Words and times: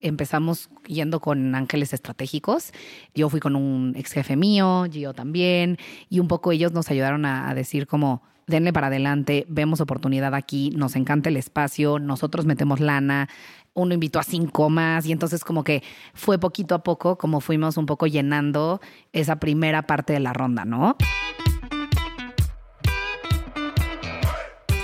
empezamos 0.00 0.70
yendo 0.86 1.20
con 1.20 1.54
ángeles 1.54 1.92
estratégicos. 1.92 2.72
Yo 3.14 3.28
fui 3.28 3.40
con 3.40 3.56
un 3.56 3.94
ex 3.96 4.12
jefe 4.12 4.36
mío, 4.36 4.86
Gio 4.90 5.14
también, 5.14 5.78
y 6.08 6.20
un 6.20 6.28
poco 6.28 6.52
ellos 6.52 6.72
nos 6.72 6.90
ayudaron 6.90 7.24
a, 7.24 7.48
a 7.48 7.54
decir 7.54 7.86
como, 7.86 8.22
denle 8.46 8.72
para 8.72 8.88
adelante, 8.88 9.44
vemos 9.48 9.80
oportunidad 9.80 10.34
aquí, 10.34 10.70
nos 10.70 10.96
encanta 10.96 11.28
el 11.28 11.36
espacio, 11.36 11.98
nosotros 11.98 12.46
metemos 12.46 12.80
lana, 12.80 13.28
uno 13.74 13.94
invitó 13.94 14.18
a 14.18 14.24
cinco 14.24 14.70
más 14.70 15.06
y 15.06 15.12
entonces 15.12 15.44
como 15.44 15.64
que 15.64 15.82
fue 16.14 16.38
poquito 16.38 16.74
a 16.74 16.82
poco 16.82 17.16
como 17.16 17.40
fuimos 17.40 17.76
un 17.76 17.86
poco 17.86 18.06
llenando 18.06 18.80
esa 19.12 19.36
primera 19.36 19.82
parte 19.82 20.12
de 20.12 20.20
la 20.20 20.32
ronda, 20.32 20.64
¿no? 20.64 20.96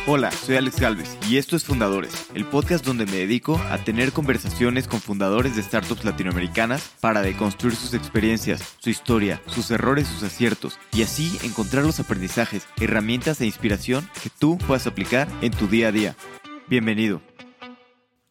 Hola, 0.07 0.30
soy 0.32 0.57
Alex 0.57 0.80
Galvez 0.80 1.16
y 1.30 1.39
esto 1.39 1.57
es 1.57 1.64
Fundadores, 1.64 2.29
el 2.34 2.45
podcast 2.45 2.84
donde 2.84 3.07
me 3.07 3.16
dedico 3.16 3.59
a 3.71 3.79
tener 3.79 4.12
conversaciones 4.12 4.86
con 4.86 5.00
fundadores 5.00 5.57
de 5.57 5.62
startups 5.62 6.04
latinoamericanas 6.04 6.95
para 7.00 7.22
deconstruir 7.22 7.75
sus 7.75 7.94
experiencias, 7.94 8.77
su 8.80 8.90
historia, 8.90 9.40
sus 9.46 9.71
errores, 9.71 10.07
sus 10.07 10.22
aciertos 10.22 10.79
y 10.93 11.04
así 11.04 11.39
encontrar 11.43 11.85
los 11.85 12.00
aprendizajes, 12.00 12.67
herramientas 12.79 13.40
e 13.40 13.46
inspiración 13.46 14.07
que 14.22 14.29
tú 14.29 14.58
puedas 14.58 14.86
aplicar 14.86 15.27
en 15.40 15.53
tu 15.53 15.68
día 15.68 15.89
a 15.89 15.93
día. 15.93 16.16
Bienvenido. 16.68 17.22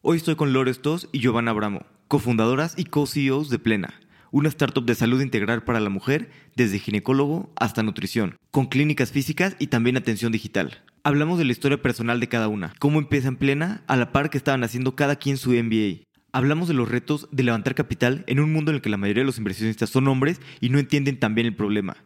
Hoy 0.00 0.18
estoy 0.18 0.36
con 0.36 0.52
Lore 0.52 0.72
Stos 0.74 1.08
y 1.10 1.18
Giovanna 1.18 1.50
Abramo, 1.50 1.86
cofundadoras 2.06 2.74
y 2.76 2.84
co-CEOs 2.84 3.50
de 3.50 3.58
Plena, 3.58 4.00
una 4.34 4.48
startup 4.48 4.84
de 4.84 4.96
salud 4.96 5.20
integral 5.20 5.62
para 5.62 5.78
la 5.78 5.90
mujer, 5.90 6.28
desde 6.56 6.80
ginecólogo 6.80 7.52
hasta 7.54 7.84
nutrición, 7.84 8.36
con 8.50 8.66
clínicas 8.66 9.12
físicas 9.12 9.54
y 9.60 9.68
también 9.68 9.96
atención 9.96 10.32
digital. 10.32 10.82
Hablamos 11.04 11.38
de 11.38 11.44
la 11.44 11.52
historia 11.52 11.80
personal 11.80 12.18
de 12.18 12.28
cada 12.28 12.48
una, 12.48 12.74
cómo 12.80 12.98
empieza 12.98 13.28
en 13.28 13.36
plena, 13.36 13.84
a 13.86 13.94
la 13.94 14.10
par 14.10 14.30
que 14.30 14.38
estaban 14.38 14.64
haciendo 14.64 14.96
cada 14.96 15.14
quien 15.14 15.36
su 15.36 15.52
MBA. 15.52 16.02
Hablamos 16.32 16.66
de 16.66 16.74
los 16.74 16.88
retos 16.88 17.28
de 17.30 17.44
levantar 17.44 17.76
capital 17.76 18.24
en 18.26 18.40
un 18.40 18.52
mundo 18.52 18.72
en 18.72 18.74
el 18.74 18.82
que 18.82 18.88
la 18.88 18.96
mayoría 18.96 19.20
de 19.20 19.26
los 19.26 19.38
inversionistas 19.38 19.90
son 19.90 20.08
hombres 20.08 20.40
y 20.60 20.68
no 20.68 20.80
entienden 20.80 21.20
tan 21.20 21.36
bien 21.36 21.46
el 21.46 21.54
problema. 21.54 21.96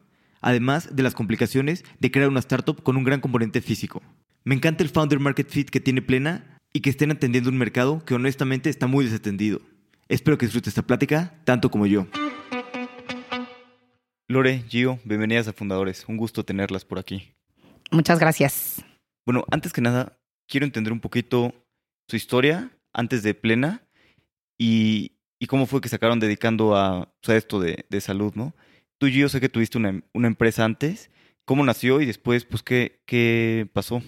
Además 0.43 0.95
de 0.95 1.03
las 1.03 1.15
complicaciones 1.15 1.83
de 1.99 2.11
crear 2.11 2.29
una 2.29 2.41
startup 2.41 2.83
con 2.83 2.99
un 2.99 3.05
gran 3.05 3.23
componente 3.23 3.63
físico. 3.63 4.03
Me 4.45 4.55
encanta 4.55 4.83
el 4.85 4.91
founder 4.91 5.19
market 5.19 5.49
fit 5.49 5.71
que 5.71 5.81
tiene 5.81 6.03
plena 6.03 6.59
y 6.75 6.81
que 6.81 6.91
estén 6.91 7.11
atendiendo 7.11 7.49
un 7.49 7.57
mercado 7.57 8.05
que 8.05 8.13
honestamente 8.13 8.69
está 8.69 8.87
muy 8.87 9.07
desatendido. 9.07 9.63
Espero 10.11 10.39
que 10.39 10.47
disfrutes 10.47 10.69
esta 10.69 10.87
plática 10.87 11.35
tanto 11.45 11.71
como 11.71 11.87
yo. 11.87 12.07
Lore, 14.27 14.65
Gio, 14.67 14.99
bienvenidas 15.05 15.49
a 15.49 15.53
Fundadores. 15.53 16.07
Un 16.09 16.17
gusto 16.17 16.47
tenerlas 16.47 16.87
por 16.87 16.99
aquí. 16.99 17.35
Muchas 17.91 18.19
gracias. 18.19 18.83
Bueno, 19.27 19.45
antes 19.51 19.75
que 19.75 19.83
nada, 19.83 20.19
quiero 20.49 20.65
entender 20.65 20.95
un 20.95 21.01
poquito 21.01 21.53
su 22.09 22.17
historia 22.17 22.71
antes 22.95 23.23
de 23.23 23.35
Plena 23.35 23.87
y, 24.59 25.13
y 25.39 25.47
cómo 25.47 25.67
fue 25.67 25.83
que 25.83 25.91
se 25.91 25.97
acabaron 25.97 26.21
dedicando 26.21 26.75
a, 26.75 27.13
a 27.27 27.35
esto 27.35 27.61
de, 27.61 27.85
de, 27.91 28.01
salud, 28.01 28.33
¿no? 28.35 28.55
Tú, 28.99 29.09
Gio, 29.09 29.29
sé 29.29 29.43
que 29.43 29.51
tuviste 29.51 29.77
una, 29.77 30.03
una, 30.15 30.29
empresa 30.29 30.65
antes. 30.65 31.11
¿Cómo 31.45 31.67
nació 31.67 32.01
y 32.01 32.07
después, 32.07 32.47
pues, 32.47 32.63
qué, 32.63 33.03
qué 33.05 33.69
pasó? 33.75 34.03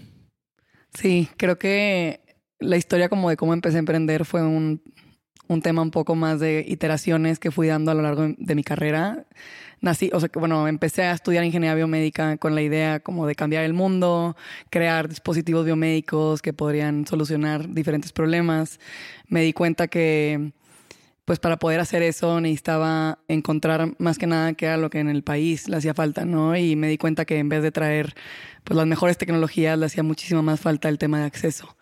Sí, 0.94 1.28
creo 1.36 1.58
que 1.58 2.20
la 2.58 2.78
historia 2.78 3.10
como 3.10 3.28
de 3.28 3.36
cómo 3.36 3.52
empecé 3.52 3.76
a 3.76 3.80
emprender 3.80 4.24
fue 4.24 4.42
un, 4.42 4.82
un 5.50 5.62
tema 5.62 5.82
un 5.82 5.90
poco 5.90 6.14
más 6.14 6.38
de 6.38 6.64
iteraciones 6.66 7.38
que 7.40 7.50
fui 7.50 7.66
dando 7.66 7.90
a 7.90 7.94
lo 7.94 8.02
largo 8.02 8.34
de 8.38 8.54
mi 8.54 8.62
carrera 8.62 9.26
nací, 9.80 10.10
o 10.12 10.20
sea, 10.20 10.28
que 10.28 10.38
bueno, 10.38 10.68
empecé 10.68 11.02
a 11.04 11.12
estudiar 11.12 11.44
ingeniería 11.44 11.74
biomédica 11.74 12.36
con 12.36 12.54
la 12.54 12.62
idea 12.62 13.00
como 13.00 13.26
de 13.26 13.34
cambiar 13.34 13.64
el 13.64 13.72
mundo, 13.72 14.36
crear 14.70 15.08
dispositivos 15.08 15.64
biomédicos 15.64 16.42
que 16.42 16.52
podrían 16.52 17.06
solucionar 17.06 17.72
diferentes 17.72 18.12
problemas. 18.12 18.78
Me 19.28 19.42
di 19.42 19.52
cuenta 19.52 19.88
que 19.88 20.52
pues 21.24 21.38
para 21.38 21.58
poder 21.58 21.78
hacer 21.78 22.02
eso 22.02 22.40
necesitaba 22.40 23.20
encontrar 23.28 23.94
más 23.98 24.18
que 24.18 24.26
nada 24.26 24.52
qué 24.54 24.66
era 24.66 24.76
lo 24.76 24.90
que 24.90 24.98
en 24.98 25.08
el 25.08 25.22
país 25.22 25.68
le 25.68 25.76
hacía 25.76 25.94
falta, 25.94 26.24
¿no? 26.24 26.56
Y 26.56 26.74
me 26.74 26.88
di 26.88 26.98
cuenta 26.98 27.24
que 27.24 27.38
en 27.38 27.48
vez 27.48 27.62
de 27.62 27.70
traer 27.70 28.14
pues 28.64 28.76
las 28.76 28.86
mejores 28.86 29.18
tecnologías 29.18 29.78
le 29.78 29.86
hacía 29.86 30.02
muchísimo 30.02 30.42
más 30.42 30.60
falta 30.60 30.88
el 30.88 30.98
tema 30.98 31.20
de 31.20 31.24
acceso. 31.26 31.76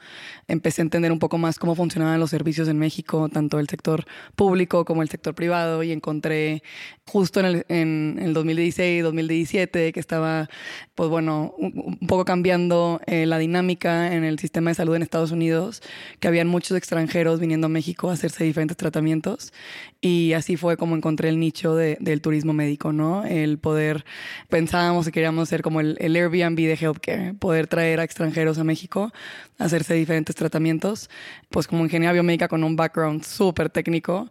Empecé 0.46 0.80
a 0.80 0.84
entender 0.84 1.12
un 1.12 1.18
poco 1.18 1.36
más 1.36 1.58
cómo 1.58 1.74
funcionaban 1.74 2.18
los 2.18 2.30
servicios 2.30 2.68
en 2.68 2.78
México, 2.78 3.28
tanto 3.28 3.58
el 3.58 3.68
sector 3.68 4.06
público 4.34 4.84
como 4.84 5.02
el 5.02 5.08
sector 5.10 5.34
privado, 5.34 5.82
y 5.82 5.92
encontré 5.92 6.62
justo 7.06 7.40
en 7.40 7.46
el, 7.46 7.66
en 7.68 8.18
el 8.22 8.32
2016, 8.32 9.02
2017, 9.02 9.92
que 9.92 10.00
estaba, 10.00 10.48
pues 10.94 11.10
bueno, 11.10 11.54
un, 11.58 11.98
poco 12.06 12.24
cambiando 12.24 13.00
eh, 13.06 13.26
la 13.26 13.38
dinámica 13.38 14.14
en 14.14 14.24
el 14.24 14.38
sistema 14.38 14.70
de 14.70 14.74
salud 14.74 14.94
en 14.94 15.02
Estados 15.02 15.32
Unidos, 15.32 15.82
que 16.20 16.28
habían 16.28 16.48
muchos 16.48 16.76
extranjeros 16.76 17.40
viniendo 17.40 17.66
a 17.66 17.70
México 17.70 18.08
a 18.08 18.14
hacerse 18.14 18.44
diferentes 18.44 18.76
tratamientos, 18.76 19.52
y 20.00 20.32
así 20.32 20.56
fue 20.56 20.76
como 20.76 20.96
encontré 20.96 21.28
el 21.28 21.40
nicho 21.40 21.74
de, 21.74 21.98
del 22.00 22.22
turismo 22.22 22.52
médico, 22.52 22.92
¿no? 22.92 23.24
El 23.24 23.58
poder, 23.58 24.04
pensábamos 24.48 25.06
que 25.06 25.12
queríamos 25.12 25.48
ser 25.48 25.60
como 25.60 25.80
el 25.80 25.96
Airbnb 26.00 26.67
de 26.68 26.74
healthcare, 26.74 27.34
poder 27.34 27.66
traer 27.66 28.00
a 28.00 28.04
extranjeros 28.04 28.58
a 28.58 28.64
México 28.64 29.12
hacerse 29.58 29.94
diferentes 29.94 30.36
tratamientos. 30.36 31.10
Pues 31.50 31.66
como 31.66 31.84
ingeniera 31.84 32.12
biomédica 32.12 32.48
con 32.48 32.64
un 32.64 32.76
background 32.76 33.24
súper 33.24 33.70
técnico, 33.70 34.30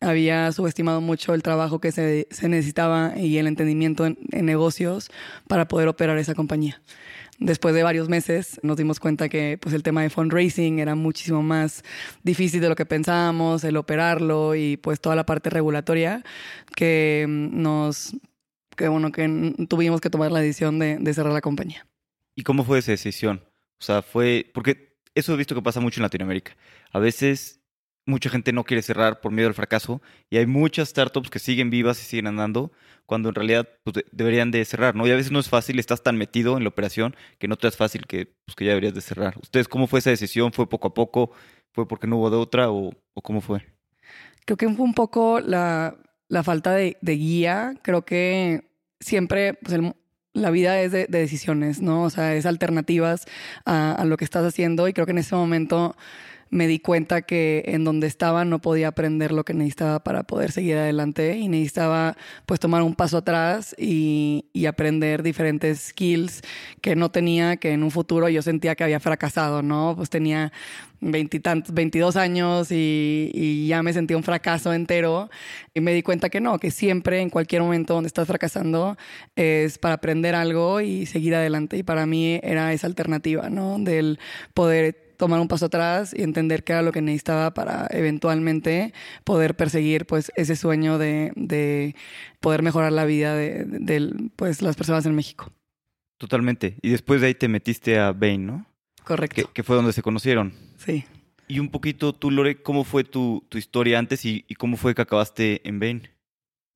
había 0.00 0.52
subestimado 0.52 1.00
mucho 1.00 1.34
el 1.34 1.42
trabajo 1.42 1.80
que 1.80 1.90
se, 1.92 2.28
se 2.30 2.48
necesitaba 2.48 3.14
y 3.16 3.38
el 3.38 3.46
entendimiento 3.46 4.06
en, 4.06 4.18
en 4.30 4.46
negocios 4.46 5.10
para 5.48 5.66
poder 5.66 5.88
operar 5.88 6.18
esa 6.18 6.34
compañía. 6.34 6.80
Después 7.40 7.72
de 7.72 7.84
varios 7.84 8.08
meses 8.08 8.58
nos 8.64 8.76
dimos 8.76 8.98
cuenta 8.98 9.28
que 9.28 9.58
pues, 9.60 9.72
el 9.72 9.84
tema 9.84 10.02
de 10.02 10.10
fundraising 10.10 10.80
era 10.80 10.96
muchísimo 10.96 11.40
más 11.40 11.84
difícil 12.24 12.60
de 12.60 12.68
lo 12.68 12.74
que 12.74 12.84
pensábamos, 12.84 13.62
el 13.62 13.76
operarlo 13.76 14.56
y 14.56 14.76
pues 14.76 15.00
toda 15.00 15.14
la 15.14 15.24
parte 15.24 15.48
regulatoria 15.48 16.24
que 16.74 17.26
nos 17.28 18.16
que 18.78 18.88
bueno 18.88 19.12
que 19.12 19.54
tuvimos 19.68 20.00
que 20.00 20.08
tomar 20.08 20.32
la 20.32 20.40
decisión 20.40 20.78
de, 20.78 20.96
de, 20.98 21.12
cerrar 21.12 21.34
la 21.34 21.42
compañía. 21.42 21.86
¿Y 22.34 22.44
cómo 22.44 22.64
fue 22.64 22.78
esa 22.78 22.92
decisión? 22.92 23.42
O 23.78 23.84
sea, 23.84 24.00
fue 24.00 24.50
porque 24.54 24.96
eso 25.14 25.34
he 25.34 25.36
visto 25.36 25.54
que 25.54 25.62
pasa 25.62 25.80
mucho 25.80 26.00
en 26.00 26.04
Latinoamérica. 26.04 26.56
A 26.92 26.98
veces 26.98 27.60
mucha 28.06 28.30
gente 28.30 28.52
no 28.52 28.64
quiere 28.64 28.82
cerrar 28.82 29.20
por 29.20 29.32
miedo 29.32 29.48
al 29.48 29.54
fracaso 29.54 30.00
y 30.30 30.38
hay 30.38 30.46
muchas 30.46 30.88
startups 30.88 31.28
que 31.28 31.38
siguen 31.38 31.68
vivas 31.68 32.00
y 32.00 32.06
siguen 32.06 32.28
andando 32.28 32.72
cuando 33.04 33.28
en 33.28 33.34
realidad 33.34 33.68
pues, 33.84 34.04
deberían 34.12 34.50
de 34.50 34.64
cerrar, 34.64 34.94
¿no? 34.94 35.06
Y 35.06 35.10
a 35.10 35.16
veces 35.16 35.32
no 35.32 35.40
es 35.40 35.48
fácil, 35.48 35.78
estás 35.78 36.02
tan 36.02 36.16
metido 36.16 36.56
en 36.56 36.62
la 36.62 36.70
operación 36.70 37.14
que 37.38 37.48
no 37.48 37.56
te 37.56 37.68
es 37.68 37.76
fácil 37.76 38.06
que, 38.06 38.34
pues, 38.46 38.56
que 38.56 38.64
ya 38.64 38.70
deberías 38.70 38.94
de 38.94 39.00
cerrar. 39.00 39.36
¿Ustedes 39.42 39.68
cómo 39.68 39.86
fue 39.86 39.98
esa 39.98 40.10
decisión? 40.10 40.52
¿Fue 40.52 40.68
poco 40.68 40.88
a 40.88 40.94
poco? 40.94 41.32
¿Fue 41.72 41.86
porque 41.86 42.06
no 42.06 42.16
hubo 42.16 42.30
de 42.30 42.36
otra 42.36 42.70
o, 42.70 42.92
o 43.14 43.22
cómo 43.22 43.40
fue? 43.40 43.66
Creo 44.46 44.56
que 44.56 44.68
fue 44.68 44.84
un 44.84 44.94
poco 44.94 45.40
la, 45.40 45.96
la 46.28 46.42
falta 46.42 46.72
de, 46.72 46.96
de, 47.00 47.12
guía. 47.14 47.74
Creo 47.82 48.04
que 48.04 48.70
siempre 49.00 49.54
pues 49.54 49.80
la 50.34 50.50
vida 50.50 50.80
es 50.80 50.92
de, 50.92 51.06
de, 51.06 51.18
decisiones, 51.18 51.80
¿no? 51.80 52.04
O 52.04 52.10
sea, 52.10 52.34
es 52.34 52.46
alternativas 52.46 53.26
a, 53.64 53.92
a, 53.92 54.04
lo 54.04 54.16
que 54.16 54.24
estás 54.24 54.44
haciendo 54.44 54.88
y 54.88 54.92
creo 54.92 55.06
que 55.06 55.12
en 55.12 55.18
ese 55.18 55.34
momento 55.34 55.96
me 56.50 56.66
di 56.66 56.78
cuenta 56.78 57.22
que 57.22 57.64
en 57.66 57.84
donde 57.84 58.06
estaba 58.06 58.44
no 58.44 58.60
podía 58.60 58.88
aprender 58.88 59.32
lo 59.32 59.44
que 59.44 59.54
necesitaba 59.54 60.02
para 60.02 60.22
poder 60.22 60.52
seguir 60.52 60.76
adelante 60.76 61.36
y 61.36 61.48
necesitaba 61.48 62.16
pues 62.46 62.60
tomar 62.60 62.82
un 62.82 62.94
paso 62.94 63.18
atrás 63.18 63.74
y, 63.78 64.46
y 64.52 64.66
aprender 64.66 65.22
diferentes 65.22 65.88
skills 65.88 66.42
que 66.80 66.96
no 66.96 67.10
tenía, 67.10 67.56
que 67.56 67.72
en 67.72 67.82
un 67.82 67.90
futuro 67.90 68.28
yo 68.28 68.42
sentía 68.42 68.74
que 68.74 68.84
había 68.84 69.00
fracasado, 69.00 69.62
¿no? 69.62 69.94
Pues 69.96 70.10
tenía 70.10 70.52
veintitantos, 71.00 71.72
22 71.74 72.16
años 72.16 72.72
y, 72.72 73.30
y, 73.32 73.68
ya 73.68 73.82
me 73.82 73.92
sentía 73.92 74.16
un 74.16 74.24
fracaso 74.24 74.72
entero 74.72 75.30
y 75.74 75.80
me 75.80 75.92
di 75.92 76.02
cuenta 76.02 76.28
que 76.28 76.40
no, 76.40 76.58
que 76.58 76.70
siempre 76.70 77.20
en 77.20 77.30
cualquier 77.30 77.62
momento 77.62 77.94
donde 77.94 78.08
estás 78.08 78.26
fracasando 78.26 78.96
es 79.36 79.78
para 79.78 79.94
aprender 79.94 80.34
algo 80.34 80.80
y 80.80 81.06
seguir 81.06 81.34
adelante 81.34 81.76
y 81.76 81.82
para 81.82 82.06
mí 82.06 82.40
era 82.42 82.72
esa 82.72 82.86
alternativa, 82.86 83.48
¿no? 83.48 83.78
Del 83.78 84.18
poder 84.54 85.07
tomar 85.18 85.40
un 85.40 85.48
paso 85.48 85.66
atrás 85.66 86.14
y 86.16 86.22
entender 86.22 86.64
qué 86.64 86.72
era 86.72 86.82
lo 86.82 86.92
que 86.92 87.02
necesitaba 87.02 87.52
para 87.52 87.86
eventualmente 87.90 88.94
poder 89.24 89.56
perseguir 89.56 90.06
pues 90.06 90.32
ese 90.36 90.56
sueño 90.56 90.96
de, 90.96 91.32
de 91.36 91.94
poder 92.40 92.62
mejorar 92.62 92.92
la 92.92 93.04
vida 93.04 93.34
de, 93.34 93.64
de, 93.64 94.30
pues 94.36 94.62
las 94.62 94.76
personas 94.76 95.04
en 95.04 95.14
México. 95.14 95.52
Totalmente. 96.16 96.76
Y 96.80 96.90
después 96.90 97.20
de 97.20 97.26
ahí 97.26 97.34
te 97.34 97.48
metiste 97.48 97.98
a 97.98 98.12
Bain, 98.12 98.46
¿no? 98.46 98.66
Correcto. 99.04 99.46
Que, 99.46 99.52
que 99.52 99.62
fue 99.62 99.76
donde 99.76 99.92
se 99.92 100.02
conocieron. 100.02 100.54
Sí. 100.78 101.04
Y 101.48 101.58
un 101.58 101.70
poquito 101.70 102.14
tú, 102.14 102.30
Lore, 102.30 102.62
¿cómo 102.62 102.84
fue 102.84 103.04
tu, 103.04 103.44
tu 103.48 103.58
historia 103.58 103.98
antes 103.98 104.24
y, 104.24 104.44
y, 104.48 104.54
cómo 104.54 104.76
fue 104.76 104.94
que 104.94 105.02
acabaste 105.02 105.66
en 105.66 105.80
Bain? 105.80 106.08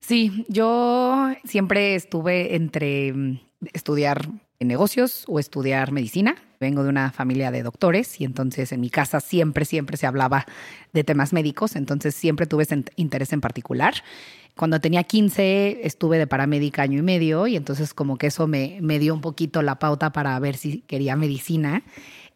Sí, 0.05 0.45
yo 0.49 1.31
siempre 1.45 1.95
estuve 1.95 2.55
entre 2.55 3.39
estudiar 3.71 4.27
negocios 4.59 5.23
o 5.27 5.39
estudiar 5.39 5.93
medicina. 5.93 6.35
Vengo 6.59 6.83
de 6.83 6.89
una 6.89 7.11
familia 7.11 7.51
de 7.51 7.63
doctores 7.63 8.19
y 8.19 8.25
entonces 8.25 8.73
en 8.73 8.81
mi 8.81 8.89
casa 8.89 9.21
siempre, 9.21 9.63
siempre 9.63 9.95
se 9.95 10.05
hablaba 10.05 10.45
de 10.91 11.05
temas 11.05 11.31
médicos, 11.31 11.77
entonces 11.77 12.15
siempre 12.15 12.47
tuve 12.47 12.63
ese 12.63 12.83
interés 12.97 13.31
en 13.31 13.39
particular. 13.39 13.93
Cuando 14.57 14.81
tenía 14.81 15.03
15 15.03 15.79
estuve 15.83 16.17
de 16.17 16.27
paramédica 16.27 16.81
año 16.81 16.99
y 16.99 17.01
medio 17.01 17.47
y 17.47 17.55
entonces 17.55 17.93
como 17.93 18.17
que 18.17 18.27
eso 18.27 18.45
me, 18.45 18.79
me 18.81 18.99
dio 18.99 19.13
un 19.13 19.21
poquito 19.21 19.61
la 19.61 19.79
pauta 19.79 20.11
para 20.11 20.37
ver 20.39 20.57
si 20.57 20.81
quería 20.81 21.15
medicina. 21.15 21.83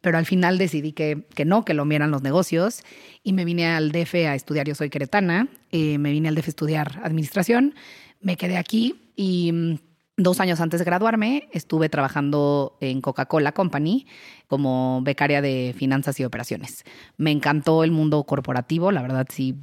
Pero 0.02 0.18
al 0.18 0.26
final 0.26 0.58
decidí 0.58 0.92
que, 0.92 1.26
que 1.34 1.46
no, 1.46 1.66
que 1.66 1.74
lo 1.74 1.86
mieran 1.86 2.12
los 2.12 2.22
negocios 2.22 2.84
y 3.24 3.34
me 3.34 3.46
vine 3.46 3.68
al 3.68 3.92
DF 3.92 4.16
a 4.28 4.36
estudiar, 4.36 4.68
yo 4.68 4.76
soy 4.76 4.90
queretana, 4.90 5.48
eh, 5.72 5.98
me 5.98 6.12
vine 6.12 6.30
al 6.30 6.36
DF 6.36 6.48
a 6.48 6.50
estudiar 6.50 7.00
administración, 7.04 7.76
me 8.22 8.38
quedé 8.38 8.58
aquí 8.58 8.96
y 9.16 9.52
mm, 9.52 9.76
dos 10.18 10.40
años 10.40 10.60
antes 10.60 10.80
de 10.80 10.86
graduarme 10.86 11.48
estuve 11.52 11.90
trabajando 11.90 12.76
en 12.82 13.02
Coca-Cola 13.02 13.52
Company 13.52 14.08
como 14.48 15.02
becaria 15.04 15.42
de 15.42 15.76
finanzas 15.78 16.20
y 16.20 16.26
operaciones. 16.26 16.84
Me 17.18 17.32
encantó 17.32 17.84
el 17.84 17.92
mundo 17.92 18.24
corporativo, 18.24 18.92
la 18.92 19.04
verdad 19.04 19.28
sí, 19.30 19.56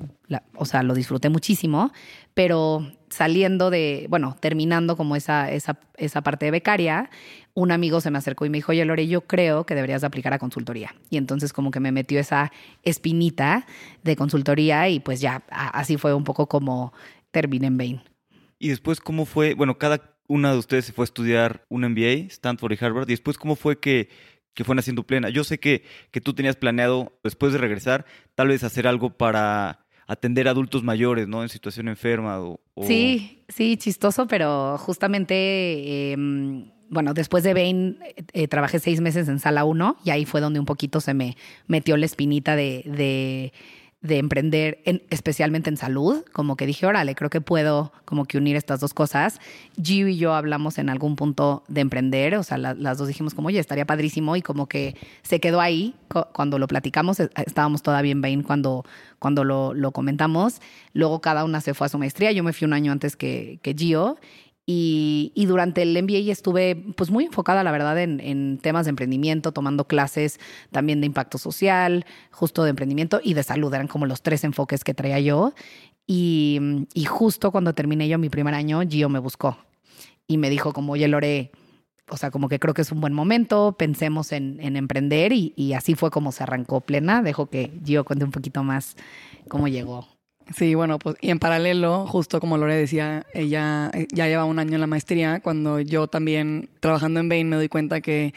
o 0.55 0.65
sea, 0.65 0.85
lo 0.85 0.95
disfruté 0.95 1.29
muchísimo, 1.29 1.93
pero 2.35 2.87
saliendo 3.09 3.71
de, 3.71 4.07
bueno, 4.09 4.37
terminando 4.39 4.97
como 4.97 5.17
esa, 5.17 5.51
esa, 5.51 5.79
esa 5.97 6.23
parte 6.23 6.47
de 6.47 6.51
becaria, 6.53 7.11
un 7.55 7.71
amigo 7.71 8.01
se 8.01 8.11
me 8.11 8.19
acercó 8.19 8.45
y 8.45 8.51
me 8.51 8.59
dijo, 8.59 8.73
oye 8.73 8.85
Lore, 8.85 9.07
yo 9.07 9.23
creo 9.23 9.65
que 9.65 9.75
deberías 9.75 10.05
aplicar 10.05 10.33
a 10.33 10.39
consultoría. 10.39 10.95
Y 11.09 11.17
entonces 11.17 11.53
como 11.53 11.71
que 11.71 11.81
me 11.81 11.93
metió 11.93 12.19
esa 12.19 12.53
espinita 12.83 13.67
de 14.03 14.17
consultoría 14.17 14.89
y 14.89 15.01
pues 15.01 15.21
ya, 15.21 15.45
así 15.49 15.97
fue 15.97 16.15
un 16.15 16.25
poco 16.25 16.49
como 16.49 16.93
terminé 17.31 17.69
en 17.69 17.79
Bain. 17.79 18.03
Y 18.59 18.69
después, 18.69 19.01
¿cómo 19.01 19.25
fue? 19.25 19.55
Bueno, 19.55 19.79
cada 19.79 20.17
una 20.27 20.53
de 20.53 20.59
ustedes 20.59 20.87
se 20.87 20.93
fue 20.93 21.05
a 21.05 21.07
estudiar 21.07 21.65
un 21.69 21.83
MBA, 21.83 22.29
Stanford 22.29 22.73
y 22.73 22.85
Harvard, 22.85 23.09
y 23.09 23.13
después, 23.13 23.37
¿cómo 23.39 23.57
fue 23.57 23.79
que, 23.79 24.09
que 24.55 24.65
fueron 24.65 24.79
haciendo 24.79 25.03
plena? 25.03 25.29
Yo 25.29 25.45
sé 25.45 25.59
que, 25.59 25.85
que 26.11 26.21
tú 26.21 26.35
tenías 26.35 26.57
planeado, 26.57 27.19
después 27.23 27.53
de 27.53 27.59
regresar, 27.59 28.07
tal 28.35 28.49
vez 28.49 28.65
hacer 28.65 28.87
algo 28.87 29.11
para 29.11 29.87
atender 30.07 30.49
a 30.49 30.53
adultos 30.53 30.83
mayores, 30.83 31.29
¿no? 31.29 31.43
En 31.43 31.49
situación 31.49 31.89
enferma 31.89 32.41
o... 32.41 32.61
Sí, 32.83 33.45
sí, 33.49 33.77
chistoso, 33.77 34.27
pero 34.27 34.79
justamente, 34.79 36.13
em, 36.13 36.71
bueno, 36.91 37.15
después 37.15 37.45
de 37.45 37.55
Bain 37.55 37.99
eh, 38.33 38.49
trabajé 38.49 38.79
seis 38.79 39.01
meses 39.01 39.29
en 39.29 39.39
Sala 39.39 39.65
1 39.65 39.97
y 40.05 40.11
ahí 40.11 40.25
fue 40.25 40.41
donde 40.41 40.61
un 40.61 40.67
poquito 40.67 41.01
se 41.01 41.15
me 41.15 41.37
metió 41.67 41.97
la 41.97 42.07
espinita 42.07 42.57
de 42.57 43.53
de 44.05 44.19
emprender, 44.19 44.83
en, 44.85 45.03
especialmente 45.09 45.71
en 45.71 45.79
salud, 45.79 46.25
como 46.31 46.57
que 46.57 46.67
dije, 46.67 46.85
órale, 46.85 47.15
creo 47.15 47.31
que 47.31 47.41
puedo 47.41 47.91
como 48.05 48.27
que 48.27 48.37
unir 48.37 48.55
estas 48.55 48.79
dos 48.79 48.93
cosas. 48.93 49.41
Gio 49.83 50.09
y 50.09 50.19
yo 50.19 50.35
hablamos 50.35 50.77
en 50.77 50.91
algún 50.91 51.17
punto 51.17 51.65
de 51.69 51.81
emprender, 51.81 52.35
o 52.37 52.43
sea, 52.43 52.59
las 52.59 52.99
dos 52.99 53.09
dijimos 53.09 53.33
como, 53.33 53.49
oye, 53.49 53.59
estaría 53.59 53.87
padrísimo 53.87 54.37
y 54.37 54.43
como 54.43 54.67
que 54.69 54.95
se 55.23 55.41
quedó 55.41 55.59
ahí 55.59 55.95
cuando 56.35 56.59
lo 56.59 56.69
platicamos, 56.69 57.19
e, 57.19 57.31
estábamos 57.47 57.83
todavía 57.83 58.13
en 58.13 58.21
Bain 58.21 58.43
cuando, 58.43 58.85
cuando 59.19 59.43
lo, 59.43 59.73
lo, 59.73 59.91
comentamos, 59.93 60.61
luego 60.93 61.23
cada 61.23 61.43
una 61.43 61.63
se 61.63 61.73
fue 61.73 61.87
a 61.87 61.89
su 61.89 61.97
maestría, 61.97 62.31
yo 62.31 62.45
me 62.45 62.53
fui 62.53 62.67
un 62.67 62.75
año 62.75 62.93
antes 62.93 63.17
que, 63.17 63.59
que 63.63 63.73
Gio 63.73 64.19
y, 64.67 65.45
durante 65.47 65.83
el 65.83 66.03
MBA 66.03 66.33
estuve 66.33 66.77
pues 66.97 67.11
muy 67.11 67.25
enfocada, 67.25 67.63
la 67.63 67.73
verdad, 67.73 67.99
en, 67.99 68.59
temas 68.59 68.87
de 68.87 68.91
emprendimiento, 68.91 69.53
tomando 69.53 69.87
clases 69.87 70.41
también 70.71 71.01
de 71.01 71.07
impacto 71.07 71.37
social, 71.37 72.07
justo 72.31 72.65
de 72.65 72.71
emprendimiento 72.71 73.21
y 73.23 73.35
de 73.35 73.43
salud. 73.43 73.73
Eran 73.75 73.89
como 73.89 74.07
los 74.07 74.23
tres 74.23 74.43
enfoques 74.43 74.83
que 74.83 74.95
traía 74.95 75.21
yo. 75.21 75.53
Y, 76.07 76.61
justo 77.07 77.51
cuando 77.51 77.75
terminé 77.75 78.09
yo 78.09 78.19
mi 78.19 78.31
primer 78.31 78.55
año, 78.55 78.81
Gio 78.89 79.09
me 79.09 79.19
buscó 79.19 79.59
y 80.27 80.39
me 80.39 80.49
dijo 80.49 80.73
como, 80.73 80.95
oye, 80.95 81.09
Lore, 81.09 81.51
o 82.09 82.17
sea, 82.17 82.31
como 82.31 82.49
que 82.49 82.59
creo 82.59 82.73
que 82.73 82.83
es 82.83 82.93
un 82.93 83.01
buen 83.01 83.13
momento, 83.13 83.77
pensemos 83.79 84.33
en, 84.33 84.59
emprender 84.77 85.33
y, 85.33 85.53
y, 85.57 85.75
así 85.75 85.95
fue 85.95 86.11
como 86.11 86.33
se 86.33 86.43
arrancó 86.43 86.81
plena. 86.81 87.23
Dejo 87.23 87.47
que 87.47 87.71
Gio 87.85 88.05
cuente 88.05 88.25
un 88.25 88.31
poquito 88.31 88.63
más 88.63 88.97
cómo 89.49 89.69
llegó. 89.69 90.14
Sí, 90.53 90.75
bueno, 90.75 90.99
pues 90.99 91.17
y 91.23 91.31
en 91.31 91.39
paralelo, 91.39 92.07
justo 92.07 92.39
como 92.39 92.59
Lore 92.59 92.77
decía, 92.77 93.25
ella 93.33 93.91
eh, 93.95 94.07
ya 94.13 94.27
lleva 94.27 94.45
un 94.45 94.59
año 94.59 94.75
en 94.75 94.81
la 94.81 94.87
maestría, 94.87 95.41
cuando 95.41 95.81
yo 95.81 96.07
también 96.07 96.69
trabajando 96.81 97.21
en 97.21 97.31
Bain 97.31 97.49
me 97.49 97.57
doy 97.57 97.69
cuenta 97.69 98.03
que 98.03 98.35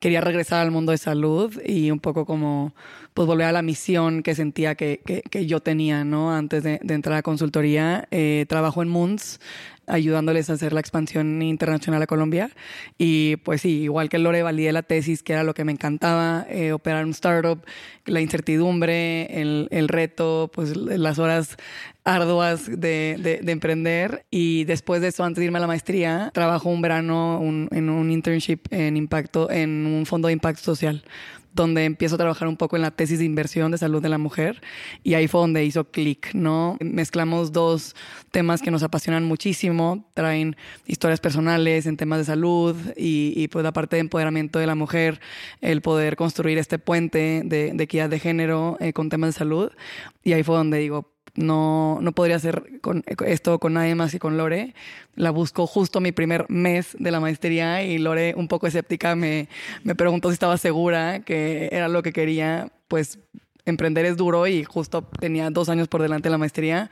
quería 0.00 0.20
regresar 0.20 0.60
al 0.62 0.70
mundo 0.70 0.92
de 0.92 0.98
salud 0.98 1.60
y 1.64 1.90
un 1.90 2.00
poco 2.00 2.24
como 2.24 2.74
pues 3.14 3.26
volver 3.26 3.46
a 3.46 3.52
la 3.52 3.62
misión 3.62 4.22
que 4.22 4.34
sentía 4.34 4.74
que, 4.74 5.00
que, 5.30 5.46
yo 5.46 5.60
tenía, 5.60 6.04
¿no? 6.04 6.34
Antes 6.34 6.62
de, 6.62 6.80
entrar 6.88 7.18
a 7.18 7.22
consultoría. 7.22 8.08
Eh, 8.10 8.46
trabajo 8.48 8.82
en 8.82 8.88
Moons, 8.88 9.40
ayudándoles 9.86 10.48
a 10.48 10.54
hacer 10.54 10.72
la 10.72 10.80
expansión 10.80 11.42
internacional 11.42 12.00
a 12.02 12.06
Colombia. 12.06 12.50
Y 12.98 13.36
pues 13.36 13.60
sí, 13.60 13.82
igual 13.82 14.08
que 14.08 14.18
Lore, 14.18 14.42
validé 14.42 14.72
la 14.72 14.82
tesis, 14.82 15.22
que 15.22 15.34
era 15.34 15.44
lo 15.44 15.54
que 15.54 15.64
me 15.64 15.72
encantaba, 15.72 16.46
eh, 16.48 16.72
operar 16.72 17.04
un 17.04 17.10
startup, 17.10 17.62
la 18.06 18.20
incertidumbre, 18.20 19.40
el, 19.40 19.68
el, 19.70 19.88
reto, 19.88 20.50
pues 20.52 20.76
las 20.76 21.18
horas 21.18 21.56
arduas 22.04 22.66
de, 22.66 23.40
de, 23.42 23.52
emprender. 23.52 24.24
Y 24.30 24.64
después 24.64 25.00
de 25.02 25.08
eso, 25.08 25.24
antes 25.24 25.40
de 25.40 25.46
irme 25.46 25.58
a 25.58 25.60
la 25.60 25.66
maestría, 25.66 26.30
trabajo 26.32 26.68
un 26.68 26.82
verano 26.82 27.40
en 27.42 27.90
un 27.90 28.10
internship 28.10 28.60
en 28.70 28.96
impacto, 28.96 29.50
en 29.50 29.86
un 29.86 30.06
fondo 30.06 30.28
de 30.28 30.32
impacto 30.32 30.62
social 30.62 31.04
donde 31.52 31.84
empiezo 31.84 32.14
a 32.14 32.18
trabajar 32.18 32.48
un 32.48 32.56
poco 32.56 32.76
en 32.76 32.82
la 32.82 32.90
tesis 32.90 33.18
de 33.18 33.24
inversión 33.24 33.72
de 33.72 33.78
salud 33.78 34.02
de 34.02 34.08
la 34.08 34.18
mujer 34.18 34.60
y 35.02 35.14
ahí 35.14 35.26
fue 35.26 35.40
donde 35.40 35.64
hizo 35.64 35.90
clic, 35.90 36.32
¿no? 36.34 36.76
Mezclamos 36.80 37.52
dos 37.52 37.96
temas 38.30 38.62
que 38.62 38.70
nos 38.70 38.82
apasionan 38.82 39.24
muchísimo, 39.24 40.08
traen 40.14 40.56
historias 40.86 41.20
personales 41.20 41.86
en 41.86 41.96
temas 41.96 42.20
de 42.20 42.24
salud 42.24 42.76
y, 42.96 43.48
pues 43.48 43.64
la 43.64 43.72
parte 43.72 43.96
de 43.96 44.00
empoderamiento 44.00 44.58
de 44.58 44.66
la 44.66 44.74
mujer, 44.74 45.20
el 45.60 45.82
poder 45.82 46.16
construir 46.16 46.58
este 46.58 46.78
puente 46.78 47.42
de, 47.44 47.74
equidad 47.80 48.10
de 48.10 48.20
género 48.20 48.76
eh, 48.80 48.92
con 48.92 49.08
temas 49.08 49.34
de 49.34 49.38
salud 49.38 49.72
y 50.22 50.32
ahí 50.34 50.42
fue 50.42 50.56
donde 50.56 50.78
digo, 50.78 51.12
no, 51.34 51.98
no 52.00 52.12
podría 52.12 52.36
hacer 52.36 52.80
con 52.80 53.04
esto 53.26 53.58
con 53.58 53.74
nadie 53.74 53.94
más 53.94 54.12
que 54.12 54.18
con 54.18 54.36
Lore. 54.36 54.74
La 55.14 55.30
busco 55.30 55.66
justo 55.66 56.00
mi 56.00 56.12
primer 56.12 56.46
mes 56.48 56.96
de 56.98 57.10
la 57.10 57.20
maestría 57.20 57.82
y 57.82 57.98
Lore, 57.98 58.34
un 58.36 58.48
poco 58.48 58.66
escéptica, 58.66 59.14
me, 59.14 59.48
me 59.84 59.94
preguntó 59.94 60.28
si 60.28 60.34
estaba 60.34 60.56
segura 60.58 61.20
que 61.20 61.68
era 61.72 61.88
lo 61.88 62.02
que 62.02 62.12
quería. 62.12 62.72
Pues 62.88 63.18
emprender 63.66 64.04
es 64.04 64.16
duro 64.16 64.46
y 64.46 64.64
justo 64.64 65.02
tenía 65.02 65.50
dos 65.50 65.68
años 65.68 65.88
por 65.88 66.02
delante 66.02 66.28
de 66.28 66.30
la 66.30 66.38
maestría. 66.38 66.90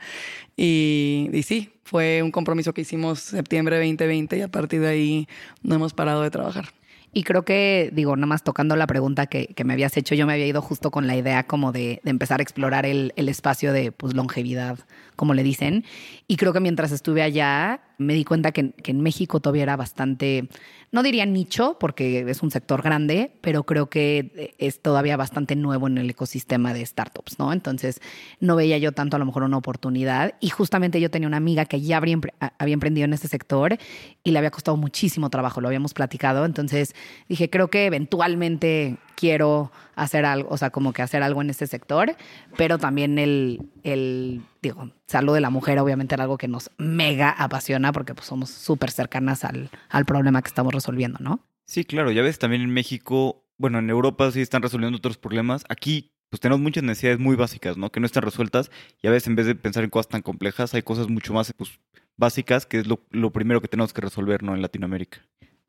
Y, 0.55 1.29
y 1.31 1.43
sí, 1.43 1.73
fue 1.83 2.21
un 2.23 2.31
compromiso 2.31 2.73
que 2.73 2.81
hicimos 2.81 3.19
septiembre 3.19 3.77
2020 3.77 4.37
y 4.37 4.41
a 4.41 4.47
partir 4.47 4.81
de 4.81 4.87
ahí 4.87 5.27
no 5.61 5.75
hemos 5.75 5.93
parado 5.93 6.21
de 6.21 6.31
trabajar. 6.31 6.78
Y 7.11 7.23
creo 7.23 7.43
que, 7.43 7.89
digo, 7.93 8.15
nada 8.15 8.27
más 8.27 8.43
tocando 8.43 8.75
la 8.75 8.85
pregunta 8.85 9.25
que, 9.25 9.47
que, 9.47 9.63
me 9.63 9.73
habías 9.73 9.97
hecho, 9.97 10.13
yo 10.13 10.27
me 10.27 10.33
había 10.33 10.45
ido 10.45 10.61
justo 10.61 10.91
con 10.91 11.07
la 11.07 11.15
idea 11.15 11.43
como 11.43 11.71
de, 11.71 12.01
de 12.03 12.11
empezar 12.11 12.39
a 12.39 12.43
explorar 12.43 12.85
el, 12.85 13.13
el, 13.15 13.29
espacio 13.29 13.73
de 13.73 13.91
pues, 13.91 14.13
longevidad, 14.13 14.77
como 15.19 15.33
le 15.33 15.43
dicen. 15.43 15.83
Y 16.29 16.37
creo 16.37 16.53
que 16.53 16.61
mientras 16.61 16.93
estuve 16.93 17.21
allá, 17.21 17.81
me 17.97 18.13
di 18.13 18.23
cuenta 18.23 18.53
que, 18.53 18.73
en 18.85 19.01
México 19.01 19.41
todavía 19.41 19.63
era 19.63 19.75
bastante 19.75 20.47
no 20.91 21.03
diría 21.03 21.25
nicho, 21.27 21.77
porque 21.79 22.25
es 22.27 22.41
un 22.41 22.49
sector 22.49 22.81
grande, 22.81 23.31
pero 23.41 23.63
creo 23.63 23.91
que 23.91 24.55
es 24.57 24.81
todavía 24.81 25.17
bastante 25.17 25.55
nuevo 25.55 25.85
en 25.85 25.99
el 25.99 26.09
ecosistema 26.09 26.73
de 26.73 26.83
startups, 26.83 27.37
¿no? 27.37 27.53
Entonces, 27.53 28.01
no 28.39 28.55
veía 28.55 28.79
yo 28.79 28.91
tanto 28.91 29.15
a 29.15 29.19
lo 29.19 29.25
mejor 29.25 29.43
una 29.43 29.57
oportunidad. 29.57 30.33
Y 30.39 30.49
justamente 30.49 30.99
yo 30.99 31.11
tenía 31.11 31.27
una 31.27 31.37
amiga 31.37 31.65
que 31.65 31.81
ya 31.81 31.97
había, 31.97 32.17
emprendido 32.59 33.05
en 33.05 33.13
este 33.13 33.27
sector 33.27 33.77
y 34.23 34.31
le 34.31 34.39
había 34.39 34.49
costado 34.49 34.77
muchísimo 34.77 35.29
trabajo, 35.29 35.61
lo 35.61 35.67
habíamos 35.67 35.93
platicado. 35.93 36.43
Entonces, 36.43 36.95
dije, 37.27 37.51
creo 37.51 37.67
que 37.67 37.85
eventualmente 37.85 38.97
quiero 39.15 39.71
hacer 40.01 40.25
algo, 40.25 40.49
o 40.49 40.57
sea, 40.57 40.69
como 40.69 40.93
que 40.93 41.01
hacer 41.01 41.23
algo 41.23 41.41
en 41.41 41.49
este 41.49 41.67
sector, 41.67 42.15
pero 42.57 42.77
también 42.77 43.19
el, 43.19 43.61
el 43.83 44.41
digo, 44.61 44.91
salud 45.07 45.33
de 45.33 45.41
la 45.41 45.49
mujer 45.49 45.79
obviamente 45.79 46.15
era 46.15 46.23
algo 46.23 46.37
que 46.37 46.47
nos 46.47 46.71
mega 46.77 47.29
apasiona 47.29 47.91
porque 47.91 48.13
pues 48.13 48.27
somos 48.27 48.49
súper 48.49 48.91
cercanas 48.91 49.43
al, 49.43 49.69
al 49.89 50.05
problema 50.05 50.41
que 50.41 50.47
estamos 50.47 50.73
resolviendo, 50.73 51.19
¿no? 51.21 51.39
Sí, 51.65 51.83
claro, 51.83 52.11
ya 52.11 52.21
ves, 52.21 52.39
también 52.39 52.61
en 52.61 52.71
México, 52.71 53.43
bueno, 53.57 53.79
en 53.79 53.89
Europa 53.89 54.31
sí 54.31 54.41
están 54.41 54.61
resolviendo 54.61 54.97
otros 54.97 55.17
problemas. 55.17 55.63
Aquí 55.69 56.11
pues 56.29 56.39
tenemos 56.39 56.61
muchas 56.61 56.83
necesidades 56.83 57.19
muy 57.19 57.35
básicas, 57.35 57.77
¿no? 57.77 57.91
Que 57.91 57.99
no 57.99 58.05
están 58.05 58.23
resueltas 58.23 58.71
y 59.01 59.07
a 59.07 59.11
veces 59.11 59.27
en 59.27 59.35
vez 59.35 59.45
de 59.47 59.55
pensar 59.55 59.83
en 59.83 59.89
cosas 59.89 60.09
tan 60.09 60.21
complejas, 60.21 60.73
hay 60.73 60.83
cosas 60.83 61.09
mucho 61.09 61.33
más 61.33 61.53
pues, 61.53 61.79
básicas 62.17 62.65
que 62.65 62.79
es 62.79 62.87
lo, 62.87 63.01
lo 63.09 63.31
primero 63.31 63.61
que 63.61 63.67
tenemos 63.67 63.93
que 63.93 64.01
resolver, 64.01 64.43
¿no? 64.43 64.53
En 64.53 64.61
Latinoamérica. 64.61 65.21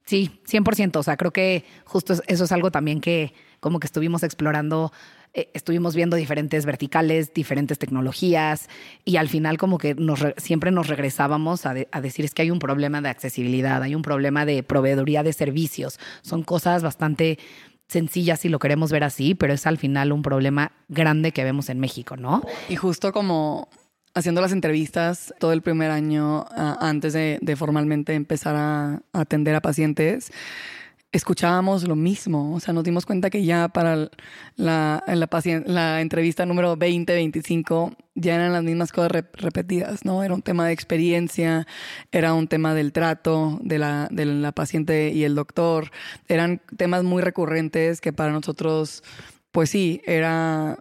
Sí, 0.05 0.41
100%. 0.49 0.97
O 0.97 1.03
sea, 1.03 1.17
creo 1.17 1.33
que 1.33 1.65
justo 1.85 2.15
eso 2.27 2.45
es 2.45 2.53
algo 2.53 2.71
también 2.71 3.01
que 3.01 3.33
como 3.61 3.79
que 3.79 3.87
estuvimos 3.87 4.23
explorando, 4.23 4.93
eh, 5.35 5.51
estuvimos 5.55 5.95
viendo 5.95 6.17
diferentes 6.17 6.67
verticales, 6.67 7.33
diferentes 7.33 7.79
tecnologías 7.79 8.69
y 9.05 9.17
al 9.17 9.29
final 9.29 9.59
como 9.59 9.79
que 9.79 9.95
nos 9.95 10.21
siempre 10.39 10.73
nos 10.73 10.89
regresábamos 10.89 11.67
a, 11.67 11.75
a, 11.93 12.01
decir 12.01 12.25
es 12.25 12.35
que 12.35 12.43
hay 12.43 12.51
un 12.51 12.59
problema 12.59 13.01
de 13.01 13.11
accesibilidad, 13.11 13.83
hay 13.83 13.95
un 13.95 14.03
problema 14.03 14.45
de 14.45 14.63
proveeduría 14.63 15.23
de 15.23 15.33
servicios. 15.33 16.01
Son 16.23 16.43
cosas 16.43 16.83
bastante 16.83 17.39
sencillas 17.91 18.41
si 18.41 18.49
lo 18.49 18.59
queremos 18.59 18.93
ver 18.93 19.05
así, 19.05 19.35
pero 19.35 19.53
es 19.53 19.67
al 19.67 19.77
final 19.77 20.13
un 20.13 20.23
problema 20.23 20.73
grande 20.89 21.33
que 21.33 21.45
vemos 21.45 21.69
en 21.69 21.81
México, 21.81 22.17
¿no? 22.17 22.43
Y 22.69 22.77
justo 22.77 23.13
como 23.13 23.69
haciendo 24.15 24.41
las 24.41 24.53
entrevistas 24.53 25.35
todo 25.39 25.53
el 25.53 25.63
primer 25.63 25.91
año 25.91 26.47
antes 26.57 27.13
de, 27.13 27.57
formalmente 27.57 28.15
empezar 28.15 28.57
a, 28.57 29.03
atender 29.13 29.55
a 29.55 29.61
pacientes, 29.61 30.33
escuchábamos 31.13 31.87
lo 31.87 31.97
mismo. 31.97 32.55
O 32.55 32.61
sea, 32.61 32.73
nos 32.73 32.85
dimos 32.85 33.07
cuenta 33.07 33.31
que 33.31 33.45
ya 33.45 33.69
para 33.69 33.97
la, 34.57 35.03
la, 35.07 35.63
la 35.67 36.01
entrevista 36.01 36.47
número 36.47 36.77
20, 36.77 37.13
25, 37.13 37.93
ya 38.15 38.35
eran 38.37 38.53
las 38.53 38.63
mismas 38.63 38.93
cosas 38.93 39.13
repetidas, 39.33 40.05
¿no? 40.05 40.23
Era 40.23 40.35
un 40.35 40.43
tema 40.43 40.67
de 40.67 40.73
experiencia, 40.73 41.67
era 42.13 42.35
un 42.35 42.49
tema 42.49 42.75
del 42.75 42.93
trato 42.93 43.59
de 43.63 43.79
la, 43.79 44.09
de 44.11 44.25
la 44.27 44.53
paciente 44.53 45.11
y 45.11 45.25
el 45.25 45.35
doctor. 45.35 45.91
Eran 46.29 46.61
temas 46.77 47.03
muy 47.03 47.23
recurrentes 47.23 48.01
que 48.01 48.13
para 48.13 48.33
nosotros, 48.33 49.03
pues 49.53 49.71
sí, 49.71 50.03
era 50.05 50.79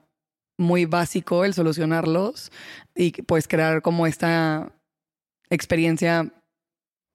muy 0.60 0.86
básico 0.86 1.46
el 1.46 1.54
solucionarlos 1.54 2.52
y 2.96 3.12
pues 3.24 3.48
crear 3.48 3.82
como 3.82 4.06
esta 4.06 4.72
experiencia, 5.50 6.32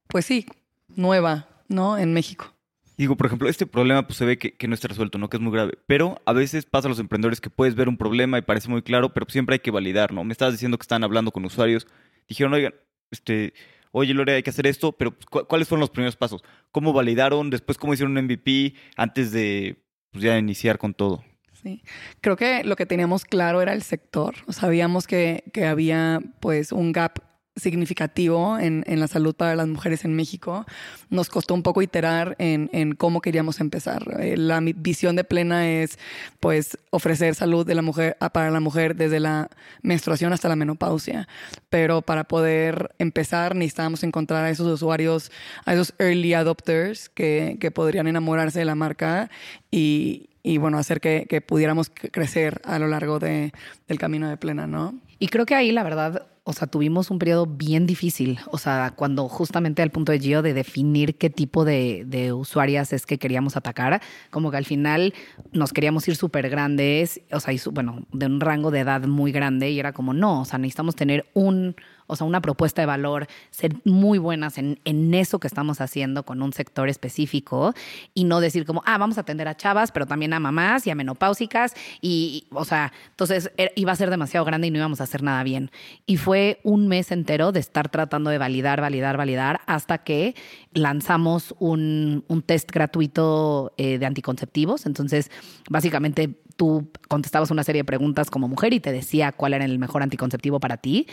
pues 0.09 0.25
sí, 0.25 0.47
nueva, 0.89 1.47
¿no? 1.69 1.99
En 1.99 2.15
México. 2.15 2.53
Digo, 2.97 3.17
por 3.17 3.27
ejemplo, 3.27 3.49
este 3.49 3.67
problema 3.67 4.07
pues 4.07 4.17
se 4.17 4.25
ve 4.25 4.39
que, 4.39 4.69
no 4.69 4.75
está 4.75 4.89
resuelto, 4.89 5.19
¿no? 5.19 5.29
Que 5.29 5.37
es 5.37 5.43
muy 5.43 5.53
grave. 5.53 5.79
Pero 5.87 6.23
a 6.25 6.33
veces 6.33 6.65
pasa 6.65 6.89
a 6.89 6.91
los 6.91 6.99
emprendedores 7.01 7.41
que 7.41 7.51
puedes 7.51 7.75
ver 7.75 7.89
un 7.89 7.99
problema 7.99 8.39
y 8.39 8.43
parece 8.43 8.69
muy 8.69 8.83
claro, 8.83 9.13
pero 9.13 9.27
siempre 9.29 9.55
hay 9.55 9.61
que 9.61 9.71
validar, 9.71 10.13
¿no? 10.13 10.25
Me 10.25 10.33
estabas 10.33 10.55
diciendo 10.55 10.79
que 10.79 10.83
están 10.83 11.05
hablando 11.05 11.31
con 11.31 11.45
usuarios. 11.45 11.87
Dijeron, 12.29 12.55
oigan, 12.55 12.75
este, 13.11 13.53
oye, 13.91 14.15
Lore, 14.15 14.37
hay 14.37 14.43
que 14.43 14.51
hacer 14.51 14.67
esto, 14.67 14.93
pero 14.93 15.13
pues, 15.13 15.27
¿cuáles 15.27 15.69
fueron 15.69 15.81
los 15.81 15.91
primeros 15.91 16.17
pasos? 16.17 16.43
¿Cómo 16.71 16.93
validaron? 16.93 17.51
Después, 17.51 17.77
¿cómo 17.77 17.93
hicieron 17.93 18.17
un 18.17 18.25
MVP 18.25 18.75
antes 18.97 19.33
de 19.33 19.85
pues, 20.13 20.25
ya 20.25 20.39
iniciar 20.39 20.79
con 20.79 20.95
todo? 20.95 21.25
Sí, 21.64 21.83
creo 22.21 22.37
que 22.37 22.62
lo 22.62 22.76
que 22.76 22.85
teníamos 22.85 23.25
claro 23.25 23.62
era 23.62 23.73
el 23.73 23.83
sector. 23.83 24.35
Sabíamos 24.50 25.06
que, 25.06 25.44
que 25.54 25.64
había 25.64 26.21
pues 26.40 26.73
un 26.73 26.92
gap 26.92 27.21
significativo 27.56 28.59
en, 28.59 28.85
en, 28.87 29.00
la 29.00 29.09
salud 29.09 29.35
para 29.35 29.56
las 29.56 29.66
mujeres 29.66 30.04
en 30.04 30.14
México. 30.14 30.66
Nos 31.09 31.30
costó 31.30 31.54
un 31.54 31.62
poco 31.62 31.80
iterar 31.80 32.37
en, 32.38 32.68
en 32.75 32.94
cómo 32.94 33.23
queríamos 33.23 33.61
empezar. 33.61 34.02
Eh, 34.21 34.37
la 34.37 34.61
visión 34.61 35.16
de 35.16 35.25
Plena 35.25 35.66
es 35.71 35.99
pues 36.38 36.76
ofrecer 36.90 37.35
salud 37.35 37.64
de 37.64 37.75
la 37.75 37.80
mujer, 37.80 38.18
para 38.35 38.50
la 38.50 38.61
mujer 38.61 38.94
desde 38.94 39.18
la 39.18 39.49
menstruación 39.80 40.35
hasta 40.35 40.50
la 40.50 40.56
menopausia. 40.56 41.28
Pero 41.71 42.02
para 42.02 42.25
poder 42.25 42.94
empezar 42.99 43.54
necesitábamos 43.54 44.02
encontrar 44.02 44.44
a 44.44 44.50
esos 44.50 44.66
usuarios, 44.66 45.33
a 45.64 45.73
esos 45.73 45.94
early 45.99 46.35
adopters 46.35 47.09
que, 47.09 47.56
que 47.59 47.71
podrían 47.71 48.06
enamorarse 48.06 48.59
de 48.59 48.66
la 48.66 48.75
marca 48.75 49.30
y, 49.71 50.28
y 50.47 50.59
bueno, 50.59 50.77
hacer 50.77 51.01
que, 51.01 51.27
que, 51.27 51.41
pudiéramos 51.41 51.91
crecer 51.91 52.61
a 52.65 52.79
lo 52.79 52.87
largo 52.87 53.19
de, 53.19 53.53
del 53.89 53.99
camino 53.99 54.29
de 54.29 54.37
plena, 54.37 54.67
¿no? 54.67 54.95
Y 55.19 55.29
creo 55.29 55.47
que 55.47 55.55
ahí, 55.55 55.73
la 55.73 55.83
verdad, 55.83 56.27
o 56.45 56.53
sea, 56.53 56.67
tuvimos 56.67 57.11
un 57.11 57.19
periodo 57.19 57.47
bien 57.47 57.87
difícil. 57.87 58.39
O 58.51 58.59
sea, 58.59 58.93
cuando 58.95 59.27
justamente 59.31 59.81
al 59.81 59.91
punto 59.91 60.13
de 60.13 60.21
Gio 60.21 60.43
de 60.43 60.53
definir 60.53 61.17
qué 61.17 61.31
tipo 61.31 61.65
de, 61.65 62.05
de 62.07 62.35
usuarias 62.35 62.93
es 62.93 63.07
que 63.07 63.19
queríamos 63.19 63.57
atacar, 63.57 64.03
como 64.31 64.51
que 64.51 64.59
al 64.59 64.67
final 64.67 65.15
nos 65.53 65.73
queríamos 65.73 66.07
ir 66.09 66.17
súper 66.17 66.51
grandes, 66.51 67.23
o 67.33 67.41
sea, 67.41 67.55
y 67.55 67.61
bueno, 67.73 68.07
de 68.13 68.27
un 68.27 68.41
rango 68.41 68.71
de 68.71 68.81
edad 68.81 69.01
muy 69.07 69.33
grande, 69.33 69.71
y 69.71 69.81
era 69.81 69.93
como, 69.95 70.13
no, 70.13 70.43
o 70.43 70.45
sea, 70.45 70.59
necesitamos 70.59 70.95
tener 70.95 71.25
un 71.33 71.75
o 72.06 72.16
sea, 72.16 72.26
una 72.26 72.40
propuesta 72.40 72.82
de 72.82 72.87
valor, 72.87 73.26
ser 73.50 73.75
muy 73.84 74.18
buenas 74.18 74.58
en, 74.58 74.78
en, 74.84 75.14
eso 75.14 75.38
que 75.38 75.46
estamos 75.46 75.80
haciendo 75.80 76.25
con 76.25 76.42
un 76.42 76.52
sector 76.52 76.88
específico 76.88 77.75
y 78.14 78.25
no 78.25 78.40
decir 78.40 78.64
como, 78.64 78.82
ah, 78.87 78.99
vamos 78.99 79.18
a 79.18 79.23
atender 79.23 79.49
a 79.49 79.56
chavas, 79.56 79.92
pero 79.92 80.06
también 80.06 80.32
a 80.32 80.40
mamás 80.40 80.87
y 80.87 80.90
a 80.90 80.94
menopáusicas 80.94 81.75
y, 82.00 82.46
o 82.50 82.64
sea, 82.64 82.92
entonces 83.11 83.50
er, 83.56 83.73
iba 83.76 83.92
a 83.92 83.96
ser 83.96 84.11
demasiado 84.11 84.44
grande 84.44 84.66
y 84.66 84.70
no 84.70 84.78
íbamos 84.78 85.00
a 85.00 85.04
hacer 85.04 85.23
nada 85.23 85.42
bien. 85.42 85.70
Y 86.06 86.16
fue 86.16 86.61
un 86.62 86.88
mes 86.88 87.11
entero 87.12 87.52
de 87.52 87.61
estar 87.61 87.88
tratando 87.88 88.30
de 88.30 88.38
validar, 88.38 88.80
validar, 88.80 89.16
validar, 89.16 89.61
hasta 89.66 89.99
que 89.99 90.34
lanzamos 90.73 91.54
un, 91.58 92.25
un 92.28 92.42
test 92.42 92.70
gratuito 92.70 93.73
eh, 93.76 93.99
de 93.99 94.06
anticonceptivos. 94.06 94.87
Entonces, 94.87 95.30
básicamente 95.68 96.38
tú 96.56 96.90
contestabas 97.08 97.50
una 97.50 97.64
serie 97.64 97.80
de 97.80 97.84
preguntas 97.84 98.30
como 98.30 98.49
mujer 98.49 98.73
y 98.73 98.80
te 98.80 98.92
decía 98.92 99.32
cuál 99.32 99.54
era 99.54 99.64
el 99.64 99.78
mejor 99.78 100.02
anticonceptivo 100.02 100.61
para 100.61 100.76
ti. 100.76 101.06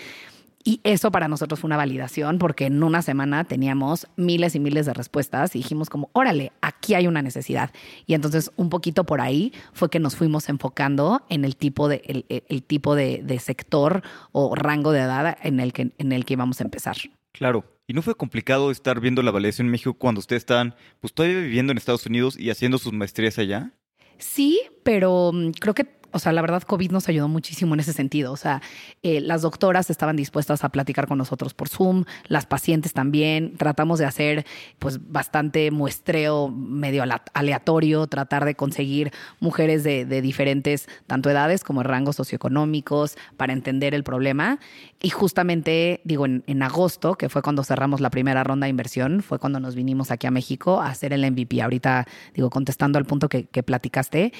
Y 0.64 0.80
eso 0.84 1.12
para 1.12 1.28
nosotros 1.28 1.60
fue 1.60 1.68
una 1.68 1.78
validación 1.78 2.38
porque 2.38 2.66
en 2.66 2.84
una 2.84 3.02
semana 3.02 3.44
teníamos 3.44 4.08
miles 4.16 4.56
y 4.56 4.60
miles 4.60 4.86
de 4.86 4.94
respuestas 4.94 5.56
y 5.56 5.60
dijimos 5.60 5.90
como, 5.90 6.10
órale, 6.14 6.52
aquí 6.62 6.94
hay 6.94 7.08
una 7.08 7.22
necesidad. 7.22 7.72
Y 8.06 8.14
entonces 8.14 8.52
un 8.56 8.70
poquito 8.70 9.06
por 9.06 9.22
ahí 9.22 9.54
fue 9.74 9.90
que 9.90 10.00
nos 10.00 10.16
fuimos 10.16 10.50
enfocando 10.50 11.22
en 11.30 11.46
el 11.46 11.56
tipo 11.56 11.88
de, 11.88 12.26
el, 12.48 12.64
tipo 12.64 12.96
de, 12.96 13.22
de, 13.24 13.40
sector 13.40 14.04
o 14.32 14.56
rango 14.56 14.92
de 14.92 15.00
edad 15.00 15.38
en 15.42 15.60
el, 15.60 15.74
que, 15.74 15.92
en 15.98 16.12
el 16.12 16.26
que 16.26 16.34
íbamos 16.34 16.62
a 16.62 16.64
empezar. 16.64 16.98
Claro. 17.32 17.66
¿Y 17.88 17.94
no 17.94 18.02
fue 18.02 18.16
complicado 18.16 18.72
estar 18.72 19.02
viendo 19.02 19.22
la 19.22 19.32
validación 19.32 19.68
en 19.68 19.72
México 19.72 19.94
cuando 19.94 20.20
ustedes 20.20 20.44
están 20.44 20.76
pues 21.02 21.14
todavía 21.14 21.40
viviendo 21.40 21.72
en 21.72 21.78
Estados 21.78 22.06
Unidos 22.06 22.40
y 22.40 22.50
haciendo 22.50 22.78
sus 22.78 22.94
maestrías 22.94 23.38
allá? 23.38 23.74
Sí, 24.18 24.62
pero 24.84 25.32
mm, 25.34 25.52
creo 25.60 25.74
que 25.74 26.01
o 26.12 26.20
sea, 26.20 26.32
la 26.32 26.42
verdad, 26.42 26.64
COVID 26.64 26.92
nos 26.92 27.08
ayudó 27.10 27.28
muchísimo 27.28 27.74
en 27.74 27.80
ese 27.80 27.94
sentido. 27.94 28.32
O 28.32 28.38
sea, 28.38 28.62
eh, 29.04 29.22
las 29.22 29.42
doctoras 29.42 29.90
estaban 29.90 30.16
dispuestas 30.16 30.64
a 30.64 30.70
platicar 30.70 31.08
con 31.08 31.18
nosotros 31.18 31.54
por 31.54 31.70
Zoom, 31.70 32.06
las 32.28 32.46
pacientes 32.46 32.94
también. 32.94 33.56
Tratamos 33.58 34.00
de 34.00 34.06
hacer, 34.06 34.46
pues, 34.80 35.00
bastante 35.12 35.72
muestreo 35.72 36.50
medio 36.50 37.04
aleatorio, 37.34 38.08
tratar 38.08 38.46
de 38.46 38.56
conseguir 38.56 39.12
mujeres 39.40 39.84
de, 39.84 40.22
diferentes, 40.22 40.88
tanto 41.08 41.30
edades 41.30 41.64
como 41.64 41.84
rangos 41.84 42.16
socioeconómicos, 42.16 43.18
para 43.38 43.54
entender 43.54 43.94
el 43.94 44.04
problema. 44.04 44.60
Y 45.02 45.10
justamente, 45.10 46.02
digo, 46.04 46.26
en, 46.26 46.64
agosto, 46.64 47.16
que 47.16 47.30
fue 47.30 47.42
cuando 47.42 47.64
cerramos 47.64 48.02
la 48.02 48.10
primera 48.10 48.44
ronda 48.44 48.66
de 48.66 48.70
inversión, 48.70 49.24
fue 49.24 49.40
cuando 49.40 49.60
nos 49.60 49.76
vinimos 49.76 50.12
aquí 50.12 50.28
a 50.28 50.32
México 50.32 50.82
a 50.82 50.90
hacer 50.90 51.14
el 51.14 51.30
MVP. 51.30 51.62
Ahorita, 51.62 52.06
digo, 52.34 52.50
contestando 52.50 53.00
al 53.00 53.06
punto 53.06 53.30
que, 53.30 53.46
que 53.46 53.64
platicaste, 53.64 54.32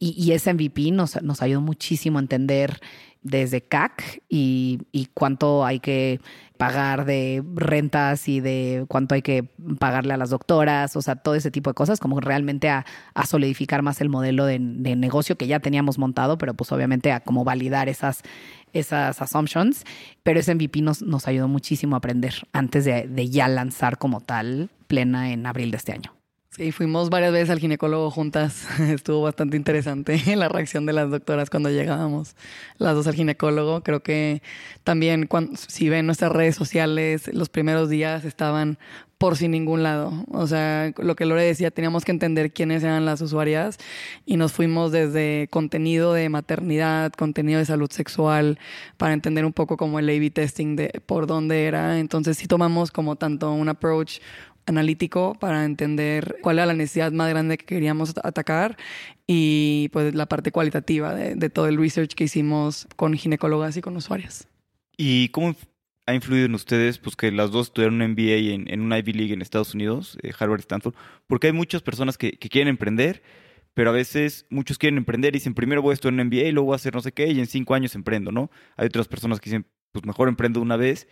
y, 0.00 0.30
ese 0.30 0.54
MVP 0.54 0.92
nos, 0.92 1.17
nos 1.22 1.42
ayudó 1.42 1.60
muchísimo 1.60 2.18
a 2.18 2.22
entender 2.22 2.80
desde 3.22 3.60
CAC 3.62 4.22
y, 4.28 4.78
cuánto 5.14 5.64
hay 5.64 5.80
que 5.80 6.20
pagar 6.56 7.04
de 7.04 7.42
rentas 7.54 8.28
y 8.28 8.40
de 8.40 8.84
cuánto 8.88 9.14
hay 9.14 9.22
que 9.22 9.44
pagarle 9.78 10.14
a 10.14 10.16
las 10.16 10.30
doctoras, 10.30 10.96
o 10.96 11.02
sea, 11.02 11.16
todo 11.16 11.34
ese 11.34 11.50
tipo 11.50 11.70
de 11.70 11.74
cosas, 11.74 12.00
como 12.00 12.20
realmente 12.20 12.68
a, 12.68 12.84
solidificar 13.26 13.82
más 13.82 14.00
el 14.00 14.08
modelo 14.08 14.44
de, 14.44 14.58
negocio 14.58 15.36
que 15.36 15.46
ya 15.46 15.60
teníamos 15.60 15.98
montado, 15.98 16.38
pero 16.38 16.54
pues 16.54 16.72
obviamente 16.72 17.12
a 17.12 17.20
como 17.20 17.44
validar 17.44 17.88
esas, 17.88 18.22
esas 18.72 19.20
assumptions. 19.20 19.84
Pero 20.22 20.40
ese 20.40 20.54
MVP 20.54 20.80
nos, 20.82 21.28
ayudó 21.28 21.48
muchísimo 21.48 21.96
a 21.96 21.98
aprender 21.98 22.34
antes 22.52 22.84
de, 22.84 23.06
de 23.06 23.28
ya 23.28 23.48
lanzar 23.48 23.98
como 23.98 24.20
tal 24.20 24.70
plena 24.86 25.32
en 25.32 25.46
abril 25.46 25.70
de 25.70 25.76
este 25.76 25.92
año. 25.92 26.17
Sí, 26.58 26.72
fuimos 26.72 27.08
varias 27.08 27.32
veces 27.32 27.50
al 27.50 27.60
ginecólogo 27.60 28.10
juntas. 28.10 28.66
Estuvo 28.80 29.22
bastante 29.22 29.56
interesante 29.56 30.20
la 30.36 30.48
reacción 30.48 30.86
de 30.86 30.92
las 30.92 31.08
doctoras 31.08 31.50
cuando 31.50 31.70
llegábamos 31.70 32.34
las 32.78 32.96
dos 32.96 33.06
al 33.06 33.14
ginecólogo. 33.14 33.84
Creo 33.84 34.02
que 34.02 34.42
también 34.82 35.28
cuando, 35.28 35.56
si 35.56 35.88
ven 35.88 36.06
nuestras 36.06 36.32
redes 36.32 36.56
sociales, 36.56 37.32
los 37.32 37.48
primeros 37.48 37.88
días 37.88 38.24
estaban 38.24 38.76
por 39.18 39.36
sin 39.36 39.52
ningún 39.52 39.84
lado. 39.84 40.24
O 40.32 40.48
sea, 40.48 40.92
lo 40.96 41.14
que 41.14 41.26
Lore 41.26 41.44
decía, 41.44 41.70
teníamos 41.70 42.04
que 42.04 42.10
entender 42.10 42.52
quiénes 42.52 42.82
eran 42.82 43.04
las 43.04 43.20
usuarias 43.20 43.78
y 44.26 44.36
nos 44.36 44.52
fuimos 44.52 44.90
desde 44.90 45.46
contenido 45.52 46.12
de 46.12 46.28
maternidad, 46.28 47.12
contenido 47.12 47.60
de 47.60 47.66
salud 47.66 47.90
sexual, 47.92 48.58
para 48.96 49.12
entender 49.12 49.44
un 49.44 49.52
poco 49.52 49.76
como 49.76 50.00
el 50.00 50.08
A-B 50.08 50.30
testing 50.30 50.74
de 50.74 51.02
por 51.06 51.28
dónde 51.28 51.66
era. 51.66 52.00
Entonces 52.00 52.36
sí 52.36 52.48
tomamos 52.48 52.90
como 52.90 53.14
tanto 53.14 53.52
un 53.52 53.68
approach 53.68 54.18
analítico 54.68 55.34
para 55.40 55.64
entender 55.64 56.36
cuál 56.42 56.58
era 56.58 56.66
la 56.66 56.74
necesidad 56.74 57.10
más 57.12 57.28
grande 57.30 57.58
que 57.58 57.64
queríamos 57.64 58.14
atacar 58.22 58.76
y 59.26 59.88
pues 59.92 60.14
la 60.14 60.26
parte 60.26 60.52
cualitativa 60.52 61.14
de, 61.14 61.50
todo 61.50 61.66
el 61.66 61.78
research 61.78 62.14
que 62.14 62.24
hicimos 62.24 62.86
con 62.96 63.14
ginecólogas 63.14 63.76
y 63.76 63.80
con 63.80 63.96
usuarias. 63.96 64.46
¿Y 64.96 65.28
cómo 65.30 65.54
ha 66.06 66.14
influido 66.14 66.46
en 66.46 66.54
ustedes 66.54 66.98
pues 66.98 67.16
que 67.16 67.32
las 67.32 67.50
dos 67.50 67.72
tuvieron 67.72 68.00
un 68.00 68.12
MBA 68.12 68.54
en, 68.54 68.72
en 68.72 68.80
una 68.80 68.98
Ivy 68.98 69.12
League 69.12 69.32
en 69.34 69.42
Estados 69.42 69.74
Unidos, 69.74 70.18
eh, 70.22 70.32
Harvard 70.38 70.60
Stanford? 70.60 70.94
Porque 71.26 71.48
hay 71.48 71.52
muchas 71.52 71.82
personas 71.82 72.18
que, 72.18 72.32
que, 72.32 72.48
quieren 72.48 72.68
emprender, 72.68 73.22
pero 73.74 73.90
a 73.90 73.92
veces 73.92 74.46
muchos 74.50 74.78
quieren 74.78 74.98
emprender 74.98 75.34
y 75.34 75.38
dicen 75.38 75.54
primero 75.54 75.82
voy 75.82 75.92
a 75.92 75.94
estudiar 75.94 76.14
un 76.14 76.26
MBA 76.26 76.48
y 76.48 76.52
luego 76.52 76.66
voy 76.66 76.74
a 76.74 76.76
hacer 76.76 76.94
no 76.94 77.00
sé 77.00 77.12
qué 77.12 77.28
y 77.28 77.40
en 77.40 77.46
cinco 77.46 77.74
años 77.74 77.94
emprendo, 77.94 78.32
¿no? 78.32 78.50
Hay 78.76 78.86
otras 78.86 79.08
personas 79.08 79.40
que 79.40 79.50
dicen 79.50 79.66
pues 79.92 80.04
mejor 80.04 80.28
emprendo 80.28 80.60
una 80.60 80.76
vez 80.76 81.08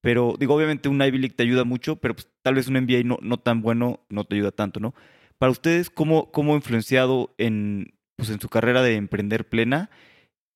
pero 0.00 0.34
digo, 0.38 0.54
obviamente 0.54 0.88
un 0.88 1.02
Ivy 1.02 1.18
League 1.18 1.34
te 1.34 1.42
ayuda 1.42 1.64
mucho, 1.64 1.96
pero 1.96 2.14
pues, 2.14 2.28
tal 2.42 2.54
vez 2.54 2.68
un 2.68 2.80
MBA 2.80 3.02
no, 3.04 3.18
no 3.22 3.38
tan 3.38 3.60
bueno 3.62 4.00
no 4.08 4.24
te 4.24 4.36
ayuda 4.36 4.50
tanto, 4.50 4.80
¿no? 4.80 4.94
Para 5.38 5.52
ustedes, 5.52 5.90
¿cómo, 5.90 6.30
cómo 6.32 6.52
ha 6.52 6.56
influenciado 6.56 7.34
en, 7.38 7.94
pues, 8.16 8.30
en 8.30 8.40
su 8.40 8.48
carrera 8.48 8.82
de 8.82 8.96
emprender 8.96 9.48
plena 9.48 9.90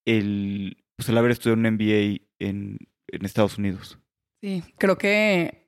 el, 0.04 0.76
pues, 0.96 1.08
el 1.08 1.18
haber 1.18 1.30
estudiado 1.30 1.60
un 1.60 1.74
MBA 1.74 2.22
en, 2.38 2.78
en 3.08 3.24
Estados 3.24 3.58
Unidos? 3.58 3.98
Sí, 4.42 4.62
creo 4.78 4.98
que 4.98 5.64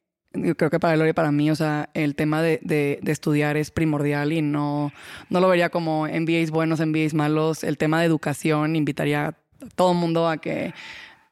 creo 0.56 0.70
que 0.70 0.80
para 0.80 0.96
Lore 0.96 1.10
y 1.10 1.14
para 1.14 1.32
mí, 1.32 1.50
o 1.50 1.54
sea, 1.54 1.88
el 1.94 2.14
tema 2.14 2.42
de, 2.42 2.60
de, 2.62 2.98
de, 3.02 3.12
estudiar 3.12 3.56
es 3.56 3.70
primordial 3.70 4.32
y 4.32 4.42
no, 4.42 4.92
no 5.30 5.40
lo 5.40 5.48
vería 5.48 5.70
como 5.70 6.06
MBAs 6.06 6.50
buenos, 6.50 6.84
MBAs 6.84 7.14
malos. 7.14 7.64
El 7.64 7.78
tema 7.78 8.00
de 8.00 8.06
educación 8.06 8.76
invitaría 8.76 9.28
a 9.28 9.34
todo 9.74 9.92
el 9.92 9.98
mundo 9.98 10.28
a 10.28 10.36
que 10.38 10.74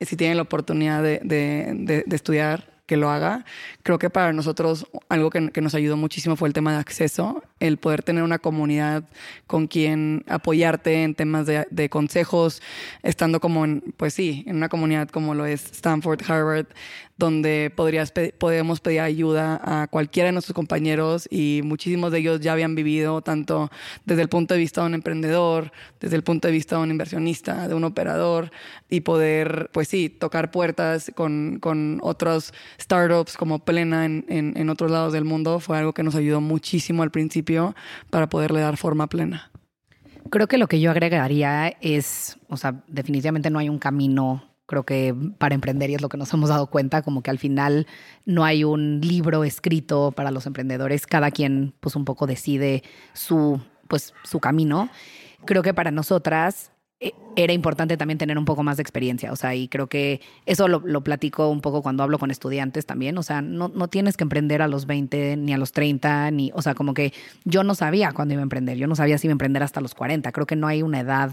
si 0.00 0.16
tienen 0.16 0.36
la 0.36 0.42
oportunidad 0.42 1.02
de, 1.02 1.20
de, 1.22 2.04
estudiar 2.14 2.74
que 2.86 2.96
lo 2.96 3.10
haga. 3.10 3.44
Creo 3.82 3.98
que 3.98 4.10
para 4.10 4.32
nosotros 4.32 4.86
algo 5.08 5.30
que, 5.30 5.50
que, 5.50 5.60
nos 5.60 5.74
ayudó 5.74 5.96
muchísimo 5.96 6.36
fue 6.36 6.48
el 6.48 6.54
tema 6.54 6.72
de 6.72 6.78
acceso, 6.78 7.42
el 7.66 7.78
poder 7.78 8.02
tener 8.02 8.22
una 8.22 8.38
comunidad 8.38 9.04
con 9.46 9.66
quien 9.66 10.24
apoyarte 10.28 11.02
en 11.02 11.14
temas 11.14 11.46
de, 11.46 11.88
consejos, 11.88 12.60
estando 13.02 13.40
como 13.40 13.64
en, 13.64 13.82
pues 13.96 14.14
sí, 14.14 14.44
en 14.46 14.56
una 14.56 14.68
comunidad 14.68 15.08
como 15.08 15.34
lo 15.34 15.46
es 15.46 15.72
Stanford, 15.72 16.20
Harvard, 16.26 16.66
donde 17.16 17.72
podrías, 17.74 18.12
podemos 18.38 18.80
pedir 18.80 19.00
ayuda 19.00 19.60
a 19.62 19.86
cualquiera 19.86 20.26
de 20.26 20.32
nuestros 20.32 20.54
compañeros 20.54 21.28
y 21.30 21.60
muchísimos 21.64 22.10
de 22.10 22.18
ellos 22.18 22.40
ya 22.40 22.52
habían 22.52 22.74
vivido 22.74 23.22
tanto 23.22 23.70
desde 24.04 24.22
el 24.22 24.28
punto 24.28 24.54
de 24.54 24.60
vista 24.60 24.80
de 24.80 24.88
un 24.88 24.94
emprendedor, 24.94 25.70
desde 26.00 26.16
el 26.16 26.24
punto 26.24 26.48
de 26.48 26.52
vista 26.52 26.76
de 26.76 26.82
un 26.82 26.90
inversionista, 26.90 27.68
de 27.68 27.74
un 27.74 27.84
operador 27.84 28.50
y 28.90 29.00
poder, 29.00 29.70
pues 29.72 29.88
sí, 29.88 30.08
tocar 30.08 30.50
puertas 30.50 31.12
con, 31.14 31.58
con 31.60 32.00
otros 32.02 32.52
startups 32.80 33.36
como 33.36 33.60
Plena 33.60 34.04
en, 34.04 34.24
en, 34.28 34.54
en 34.56 34.68
otros 34.68 34.90
lados 34.90 35.12
del 35.12 35.24
mundo 35.24 35.60
fue 35.60 35.78
algo 35.78 35.92
que 35.92 36.02
nos 36.02 36.16
ayudó 36.16 36.40
muchísimo 36.40 37.02
al 37.02 37.10
principio 37.10 37.53
para 38.10 38.28
poderle 38.28 38.60
dar 38.60 38.76
forma 38.76 39.08
plena. 39.08 39.50
Creo 40.30 40.46
que 40.48 40.58
lo 40.58 40.68
que 40.68 40.80
yo 40.80 40.90
agregaría 40.90 41.68
es, 41.80 42.38
o 42.48 42.56
sea, 42.56 42.82
definitivamente 42.88 43.50
no 43.50 43.58
hay 43.58 43.68
un 43.68 43.78
camino 43.78 44.42
creo 44.66 44.84
que 44.84 45.14
para 45.38 45.54
emprender 45.54 45.90
y 45.90 45.94
es 45.94 46.02
lo 46.02 46.08
que 46.08 46.16
nos 46.16 46.32
hemos 46.32 46.48
dado 46.48 46.68
cuenta, 46.68 47.02
como 47.02 47.22
que 47.22 47.30
al 47.30 47.38
final 47.38 47.86
no 48.24 48.44
hay 48.44 48.64
un 48.64 49.00
libro 49.00 49.44
escrito 49.44 50.12
para 50.12 50.30
los 50.30 50.46
emprendedores, 50.46 51.06
cada 51.06 51.30
quien 51.30 51.74
pues 51.80 51.96
un 51.96 52.04
poco 52.04 52.26
decide 52.26 52.82
su 53.12 53.60
pues 53.88 54.14
su 54.24 54.40
camino. 54.40 54.88
Creo 55.44 55.62
que 55.62 55.74
para 55.74 55.90
nosotras 55.90 56.72
era 57.36 57.52
importante 57.52 57.96
también 57.96 58.18
tener 58.18 58.38
un 58.38 58.44
poco 58.44 58.62
más 58.62 58.76
de 58.76 58.82
experiencia, 58.82 59.32
o 59.32 59.36
sea, 59.36 59.54
y 59.54 59.68
creo 59.68 59.88
que 59.88 60.20
eso 60.46 60.68
lo, 60.68 60.80
lo 60.84 61.02
platico 61.02 61.48
un 61.48 61.60
poco 61.60 61.82
cuando 61.82 62.02
hablo 62.02 62.18
con 62.18 62.30
estudiantes 62.30 62.86
también, 62.86 63.18
o 63.18 63.22
sea, 63.22 63.42
no, 63.42 63.68
no 63.68 63.88
tienes 63.88 64.16
que 64.16 64.22
emprender 64.22 64.62
a 64.62 64.68
los 64.68 64.86
20 64.86 65.36
ni 65.36 65.52
a 65.52 65.58
los 65.58 65.72
30, 65.72 66.30
ni, 66.30 66.52
o 66.54 66.62
sea, 66.62 66.74
como 66.74 66.94
que 66.94 67.12
yo 67.44 67.64
no 67.64 67.74
sabía 67.74 68.12
cuándo 68.12 68.34
iba 68.34 68.42
a 68.42 68.44
emprender, 68.44 68.78
yo 68.78 68.86
no 68.86 68.94
sabía 68.94 69.18
si 69.18 69.26
iba 69.26 69.32
a 69.32 69.34
emprender 69.34 69.62
hasta 69.62 69.80
los 69.80 69.94
40, 69.94 70.30
creo 70.32 70.46
que 70.46 70.56
no 70.56 70.68
hay 70.68 70.82
una 70.82 71.00
edad 71.00 71.32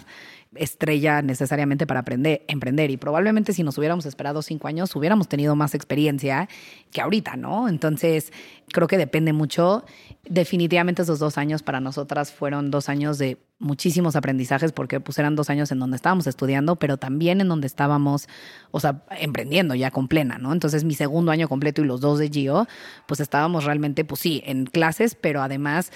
estrella 0.56 1.22
necesariamente 1.22 1.88
para 1.88 2.02
aprender, 2.02 2.44
emprender. 2.48 2.92
Y 2.92 2.98
probablemente 2.98 3.54
si 3.54 3.64
nos 3.64 3.78
hubiéramos 3.78 4.06
esperado 4.06 4.42
cinco 4.42 4.68
años, 4.68 4.96
hubiéramos 4.96 5.28
tenido 5.28 5.56
más 5.56 5.76
experiencia 5.76 6.50
que 6.92 7.02
ahorita, 7.02 7.38
¿no? 7.38 7.70
Entonces, 7.70 8.34
creo 8.72 8.88
que 8.88 8.98
depende 8.98 9.34
mucho. 9.34 9.86
Definitivamente 10.28 11.02
esos 11.02 11.20
dos 11.20 11.38
años 11.38 11.64
para 11.64 11.80
nosotras 11.80 12.32
fueron 12.32 12.72
dos 12.72 12.90
años 12.90 13.18
de 13.18 13.38
muchísimos 13.62 14.16
aprendizajes 14.16 14.72
porque 14.72 15.00
pues 15.00 15.20
eran 15.20 15.36
dos 15.36 15.50
años 15.50 15.72
en 15.72 15.80
donde 15.80 15.96
estábamos 15.96 16.26
estudiando, 16.26 16.78
pero 16.78 16.98
también 16.98 17.42
en 17.42 17.48
donde 17.48 17.68
estábamos, 17.68 18.28
o 18.72 18.80
sea, 18.80 19.04
emprendiendo 19.20 19.76
ya 19.76 19.92
con 19.92 20.08
plena, 20.08 20.40
¿no? 20.40 20.52
Entonces 20.52 20.84
mi 20.84 20.96
segundo 20.96 21.32
año 21.32 21.48
completo 21.48 21.82
y 21.82 21.86
los 21.86 22.02
dos 22.02 22.18
de 22.18 22.30
Gio, 22.30 22.68
pues 23.08 23.20
estábamos 23.20 23.64
realmente, 23.64 24.04
pues 24.04 24.20
sí, 24.20 24.42
en 24.46 24.66
clases, 24.66 25.16
pero 25.16 25.44
además 25.44 25.92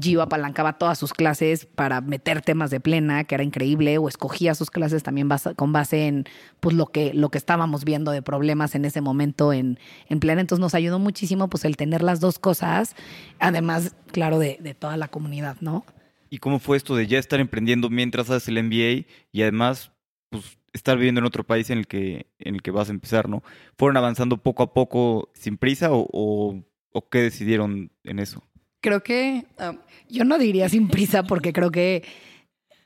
Gio 0.00 0.22
apalancaba 0.22 0.78
todas 0.78 0.96
sus 0.96 1.12
clases 1.12 1.66
para 1.66 2.00
meter 2.00 2.40
temas 2.40 2.70
de 2.70 2.78
plena, 2.78 3.24
que 3.24 3.34
era 3.34 3.44
increíble, 3.44 3.97
o 3.98 4.08
escogía 4.08 4.54
sus 4.54 4.70
clases 4.70 5.02
también 5.02 5.28
con 5.56 5.72
base 5.72 6.06
en, 6.06 6.24
pues 6.60 6.74
lo 6.74 6.86
que, 6.86 7.12
lo 7.14 7.28
que 7.30 7.38
estábamos 7.38 7.84
viendo 7.84 8.10
de 8.10 8.22
problemas 8.22 8.74
en 8.74 8.84
ese 8.84 9.00
momento 9.00 9.52
en, 9.52 9.78
en 10.08 10.20
plena. 10.20 10.40
Entonces 10.40 10.60
nos 10.60 10.74
ayudó 10.74 10.98
muchísimo 10.98 11.48
pues 11.48 11.64
el 11.64 11.76
tener 11.76 12.02
las 12.02 12.20
dos 12.20 12.38
cosas, 12.38 12.94
además, 13.38 13.94
claro, 14.12 14.38
de, 14.38 14.58
de 14.60 14.74
toda 14.74 14.96
la 14.96 15.08
comunidad, 15.08 15.56
¿no? 15.60 15.84
¿Y 16.30 16.38
cómo 16.38 16.58
fue 16.58 16.76
esto 16.76 16.94
de 16.94 17.06
ya 17.06 17.18
estar 17.18 17.40
emprendiendo 17.40 17.90
mientras 17.90 18.30
haces 18.30 18.48
el 18.48 18.62
MBA 18.62 19.06
y 19.32 19.42
además 19.42 19.92
pues, 20.30 20.58
estar 20.72 20.96
viviendo 20.96 21.20
en 21.20 21.26
otro 21.26 21.44
país 21.44 21.70
en 21.70 21.78
el 21.78 21.86
que, 21.86 22.26
en 22.38 22.54
el 22.54 22.62
que 22.62 22.70
vas 22.70 22.88
a 22.88 22.92
empezar, 22.92 23.28
¿no? 23.28 23.42
¿Fueron 23.76 23.96
avanzando 23.96 24.36
poco 24.38 24.62
a 24.62 24.72
poco 24.72 25.30
sin 25.34 25.56
prisa 25.56 25.92
o, 25.92 26.08
o, 26.12 26.62
o 26.92 27.08
qué 27.08 27.22
decidieron 27.22 27.90
en 28.04 28.18
eso? 28.18 28.42
Creo 28.80 29.02
que 29.02 29.46
um, 29.58 29.78
yo 30.08 30.24
no 30.24 30.38
diría 30.38 30.68
sin 30.68 30.88
prisa 30.88 31.24
porque 31.24 31.52
creo 31.52 31.70
que 31.70 32.04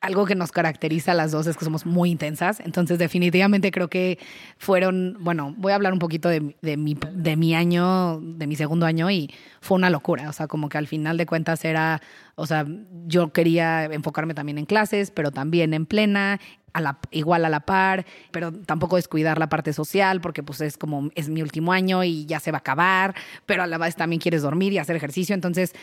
algo 0.02 0.26
que 0.26 0.34
nos 0.34 0.50
caracteriza 0.50 1.12
a 1.12 1.14
las 1.14 1.30
dos 1.30 1.46
es 1.46 1.56
que 1.56 1.64
somos 1.64 1.86
muy 1.86 2.10
intensas. 2.10 2.58
Entonces, 2.60 2.98
definitivamente 2.98 3.70
creo 3.70 3.88
que 3.88 4.18
fueron, 4.58 5.16
bueno, 5.20 5.54
voy 5.56 5.72
a 5.72 5.76
hablar 5.76 5.92
un 5.92 6.00
poquito 6.00 6.28
de, 6.28 6.56
de, 6.60 6.76
mi, 6.76 6.98
de 7.12 7.36
mi 7.36 7.54
año, 7.54 8.20
de 8.20 8.48
mi 8.48 8.56
segundo 8.56 8.84
año, 8.84 9.10
y 9.10 9.32
fue 9.60 9.76
una 9.76 9.90
locura. 9.90 10.28
O 10.28 10.32
sea, 10.32 10.48
como 10.48 10.68
que 10.68 10.76
al 10.76 10.88
final 10.88 11.16
de 11.16 11.26
cuentas 11.26 11.64
era, 11.64 12.02
o 12.34 12.46
sea, 12.46 12.66
yo 13.06 13.32
quería 13.32 13.84
enfocarme 13.84 14.34
también 14.34 14.58
en 14.58 14.66
clases, 14.66 15.12
pero 15.12 15.30
también 15.30 15.72
en 15.72 15.86
plena. 15.86 16.40
A 16.74 16.80
la, 16.80 16.98
igual 17.10 17.44
a 17.44 17.50
la 17.50 17.60
par, 17.60 18.06
pero 18.30 18.50
tampoco 18.50 18.96
descuidar 18.96 19.38
la 19.38 19.50
parte 19.50 19.74
social 19.74 20.22
porque 20.22 20.42
pues 20.42 20.62
es 20.62 20.78
como 20.78 21.10
es 21.14 21.28
mi 21.28 21.42
último 21.42 21.72
año 21.72 22.02
y 22.02 22.24
ya 22.24 22.40
se 22.40 22.50
va 22.50 22.58
a 22.58 22.60
acabar, 22.60 23.14
pero 23.44 23.62
a 23.62 23.66
la 23.66 23.76
vez 23.76 23.94
también 23.94 24.20
quieres 24.20 24.40
dormir 24.40 24.72
y 24.72 24.78
hacer 24.78 24.96
ejercicio, 24.96 25.34
entonces 25.34 25.74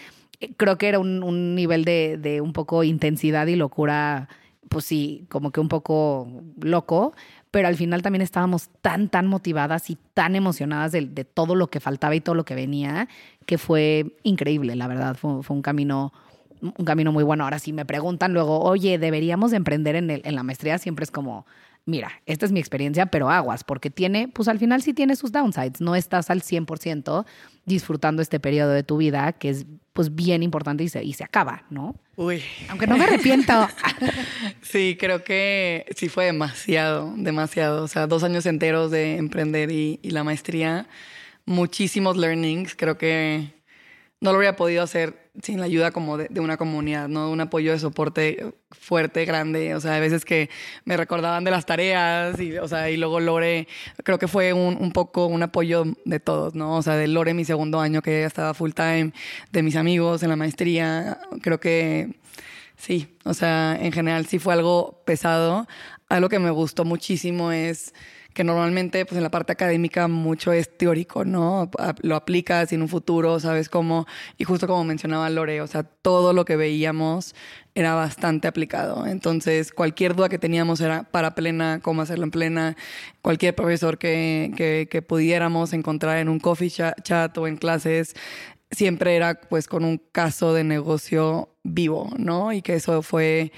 creo 0.58 0.78
que 0.78 0.88
era 0.88 1.00
un, 1.00 1.56
nivel 1.56 1.86
de, 1.86 2.40
un 2.42 2.54
poco 2.54 2.84
intensidad 2.84 3.48
y 3.48 3.56
locura, 3.56 4.30
pues 4.70 4.86
sí, 4.86 5.26
como 5.30 5.52
que 5.52 5.60
un 5.60 5.68
poco 5.68 6.28
loco, 6.62 7.14
pero 7.52 7.68
al 7.68 7.76
final 7.76 8.02
también 8.02 8.22
estábamos 8.22 8.70
tan, 8.82 9.10
tan 9.10 9.28
motivadas 9.28 9.90
y 9.90 9.98
tan 10.14 10.36
emocionadas 10.36 10.92
de, 10.92 11.02
de 11.02 11.26
todo 11.26 11.56
lo 11.56 11.70
que 11.70 11.80
faltaba 11.80 12.16
y 12.16 12.22
todo 12.22 12.36
lo 12.36 12.46
que 12.46 12.56
venía, 12.56 13.08
que 13.46 13.58
fue 13.58 14.16
increíble, 14.24 14.76
la 14.76 14.88
verdad, 14.88 15.16
fue 15.16 15.44
un 15.50 15.62
camino 15.62 16.14
un 16.62 16.86
camino 16.86 17.12
muy 17.12 17.24
bueno. 17.24 17.44
Ahora, 17.44 17.60
si 17.60 17.74
me 17.74 17.86
preguntan 17.86 18.34
luego, 18.34 18.62
oye, 18.62 18.98
deberíamos 18.98 19.52
de 19.52 19.58
emprender 19.58 19.96
en, 19.96 20.10
el, 20.10 20.22
en 20.26 20.36
la 20.36 20.44
maestría, 20.44 20.78
siempre 20.78 21.04
es 21.04 21.12
como, 21.12 21.46
mira, 21.86 22.12
esta 22.26 22.46
es 22.46 22.52
mi 22.52 22.60
experiencia, 22.60 23.08
pero 23.08 23.30
aguas, 23.30 23.64
porque 23.64 23.90
tiene, 23.90 24.28
pues 24.28 24.48
al 24.48 24.60
final 24.60 24.82
sí 24.82 24.94
tiene 24.94 25.16
sus 25.16 25.32
downsides. 25.32 25.82
No 25.82 25.96
estás 25.96 26.30
al 26.30 26.42
100% 26.42 27.26
disfrutando 27.66 28.22
este 28.22 28.40
periodo 28.40 28.72
de 28.72 28.84
tu 28.84 28.98
vida, 28.98 29.34
que 29.34 29.50
es 29.50 29.66
pues 29.94 30.16
bien 30.16 30.44
importante 30.44 30.84
y 30.84 30.90
se, 30.90 31.04
y 31.04 31.14
se 31.14 31.24
acaba, 31.24 31.64
¿no? 31.70 31.96
Uy. 32.16 32.42
Aunque 32.70 32.88
no 32.88 32.98
me 32.98 33.04
arrepiento. 33.04 33.54
sí, 34.62 34.96
creo 35.00 35.24
que 35.24 35.86
sí 35.96 36.10
fue 36.10 36.26
demasiado, 36.26 37.14
demasiado. 37.18 37.84
O 37.84 37.88
sea, 37.88 38.08
dos 38.08 38.24
años 38.24 38.46
enteros 38.46 38.92
de 38.92 39.18
emprender 39.18 39.72
y, 39.72 40.00
y 40.02 40.12
la 40.12 40.24
maestría, 40.24 40.88
muchísimos 41.46 42.18
learnings. 42.18 42.76
Creo 42.76 42.98
que 42.98 43.59
no 44.22 44.32
lo 44.32 44.36
habría 44.36 44.56
podido 44.56 44.84
hacer 44.84 45.32
sin 45.42 45.60
la 45.60 45.66
ayuda 45.66 45.92
como 45.92 46.18
de, 46.18 46.28
de, 46.30 46.42
una 46.42 46.58
comunidad, 46.58 47.08
¿no? 47.08 47.32
Un 47.32 47.40
apoyo 47.40 47.72
de 47.72 47.80
soporte 47.80 48.54
fuerte, 48.72 49.24
grande. 49.24 49.76
O 49.76 49.80
sea, 49.80 49.96
a 49.96 50.00
veces 50.00 50.26
que 50.26 50.50
me 50.84 50.98
recordaban 50.98 51.46
de 51.46 51.52
las 51.52 51.66
tareas 51.66 52.40
y, 52.40 52.58
o 52.58 52.68
sea, 52.68 52.90
y 52.90 52.98
luego 52.98 53.22
Lore, 53.22 53.68
creo 54.04 54.20
que 54.20 54.28
fue 54.28 54.52
un, 54.52 54.78
un 54.80 54.92
poco 54.92 55.28
un 55.28 55.42
apoyo 55.42 55.86
de 56.04 56.20
todos, 56.20 56.56
¿no? 56.56 56.76
O 56.76 56.82
sea, 56.82 56.98
de 56.98 57.08
Lore 57.08 57.34
mi 57.34 57.46
segundo 57.46 57.80
año 57.80 58.02
que 58.02 58.26
estaba 58.26 58.54
full 58.54 58.72
time, 58.72 59.14
de 59.52 59.64
mis 59.64 59.78
amigos 59.78 60.22
en 60.24 60.30
la 60.30 60.36
maestría. 60.36 61.20
Creo 61.42 61.62
que 61.62 62.16
sí, 62.76 63.16
o 63.24 63.34
sea, 63.34 63.78
en 63.80 63.94
general 63.94 64.26
sí 64.26 64.40
fue 64.40 64.54
algo 64.54 65.02
pesado. 65.06 65.68
Algo 66.10 66.28
que 66.28 66.40
me 66.40 66.50
gustó 66.50 66.84
muchísimo 66.86 67.52
es 67.52 67.94
que 68.34 68.44
normalmente 68.44 69.06
pues 69.06 69.18
en 69.18 69.24
la 69.24 69.32
parte 69.32 69.52
académica 69.52 70.08
mucho 70.08 70.52
es 70.52 70.78
teórico, 70.78 71.26
¿no? 71.26 71.70
Lo 72.02 72.16
aplicas 72.16 72.72
en 72.72 72.82
un 72.82 72.88
futuro 72.88 73.40
sabes 73.40 73.70
cómo, 73.70 74.06
y 74.38 74.44
justo 74.44 74.68
como 74.68 74.84
mencionaba 74.84 75.30
Lore, 75.30 75.62
o 75.62 75.68
sea, 75.68 75.84
todo 75.84 76.34
lo 76.34 76.46
que 76.46 76.56
veíamos 76.56 77.36
era 77.76 77.96
bastante 77.96 78.48
aplicado. 78.48 79.06
Entonces, 79.06 79.72
cualquier 79.72 80.16
duda 80.16 80.30
que 80.30 80.40
teníamos 80.40 80.82
era 80.82 81.04
para 81.04 81.36
plena, 81.36 81.80
cómo 81.82 82.02
hacerlo 82.02 82.26
en 82.26 82.32
plena, 82.32 82.78
cualquier 83.22 83.56
profesor 83.56 83.98
que, 83.98 84.88
que, 84.90 85.02
pudiéramos 85.02 85.74
encontrar 85.74 86.18
en 86.18 86.30
un 86.30 86.40
coffee 86.40 86.70
chat 86.70 87.38
o 87.38 87.48
en 87.48 87.58
clases, 87.58 88.16
siempre 88.72 89.16
era 89.16 89.40
pues 89.40 89.68
con 89.68 89.84
un 89.84 89.98
caso 90.12 90.54
de 90.54 90.64
negocio 90.64 91.56
vivo, 91.64 92.10
¿no? 92.18 92.54
Y 92.54 92.62
que 92.62 92.76
eso 92.76 93.02
fue 93.02 93.52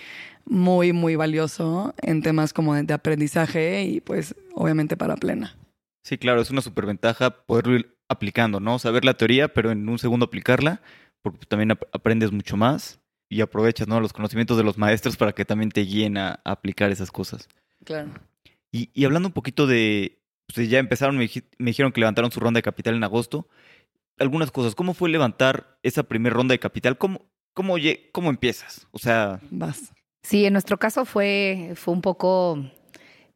muy, 0.45 0.93
muy 0.93 1.15
valioso 1.15 1.93
en 2.01 2.21
temas 2.21 2.53
como 2.53 2.75
de, 2.75 2.93
aprendizaje 2.93 3.83
y 3.83 4.01
pues 4.01 4.35
obviamente 4.53 4.97
para 4.97 5.15
plena. 5.15 5.55
Sí, 6.03 6.17
claro, 6.17 6.41
es 6.41 6.49
una 6.49 6.61
superventaja 6.61 7.29
poderlo 7.45 7.75
ir 7.75 7.95
aplicando, 8.09 8.59
¿no? 8.59 8.79
Saber 8.79 9.05
la 9.05 9.13
teoría, 9.15 9.53
pero 9.53 9.71
en 9.71 9.87
un 9.87 9.99
segundo 9.99 10.25
aplicarla, 10.25 10.81
porque 11.21 11.45
también 11.45 11.71
ap 11.71 11.83
aprendes 11.93 12.31
mucho 12.31 12.57
más 12.57 12.99
y 13.29 13.41
aprovechas, 13.41 13.87
¿no? 13.87 13.99
Los 14.01 14.13
conocimientos 14.13 14.57
de 14.57 14.63
los 14.63 14.77
maestros 14.77 15.15
para 15.15 15.33
que 15.33 15.45
también 15.45 15.69
te 15.69 15.81
guíen 15.81 16.17
a, 16.17 16.39
a 16.43 16.51
aplicar 16.51 16.91
esas 16.91 17.11
cosas. 17.11 17.47
Claro. 17.85 18.11
Y, 18.71 18.89
y 18.93 19.05
hablando 19.05 19.29
un 19.29 19.33
poquito 19.33 19.67
de, 19.67 20.21
pues 20.53 20.69
ya 20.69 20.79
empezaron, 20.79 21.17
me, 21.17 21.29
me 21.57 21.71
dijeron 21.71 21.91
que 21.91 21.99
levantaron 21.99 22.31
su 22.31 22.39
ronda 22.39 22.57
de 22.57 22.63
capital 22.63 22.95
en 22.95 23.03
agosto. 23.03 23.47
Algunas 24.17 24.51
cosas, 24.51 24.75
¿cómo 24.75 24.93
fue 24.93 25.09
levantar 25.09 25.77
esa 25.83 26.03
primera 26.03 26.35
ronda 26.35 26.53
de 26.53 26.59
capital? 26.59 26.97
¿Cómo, 26.97 27.25
cómo, 27.53 27.75
cómo 28.11 28.29
empiezas? 28.29 28.87
O 28.91 28.99
sea... 28.99 29.39
Vas. 29.49 29.93
Sí, 30.23 30.45
en 30.45 30.53
nuestro 30.53 30.77
caso 30.77 31.05
fue, 31.05 31.73
fue 31.75 31.93
un 31.93 32.01
poco, 32.01 32.63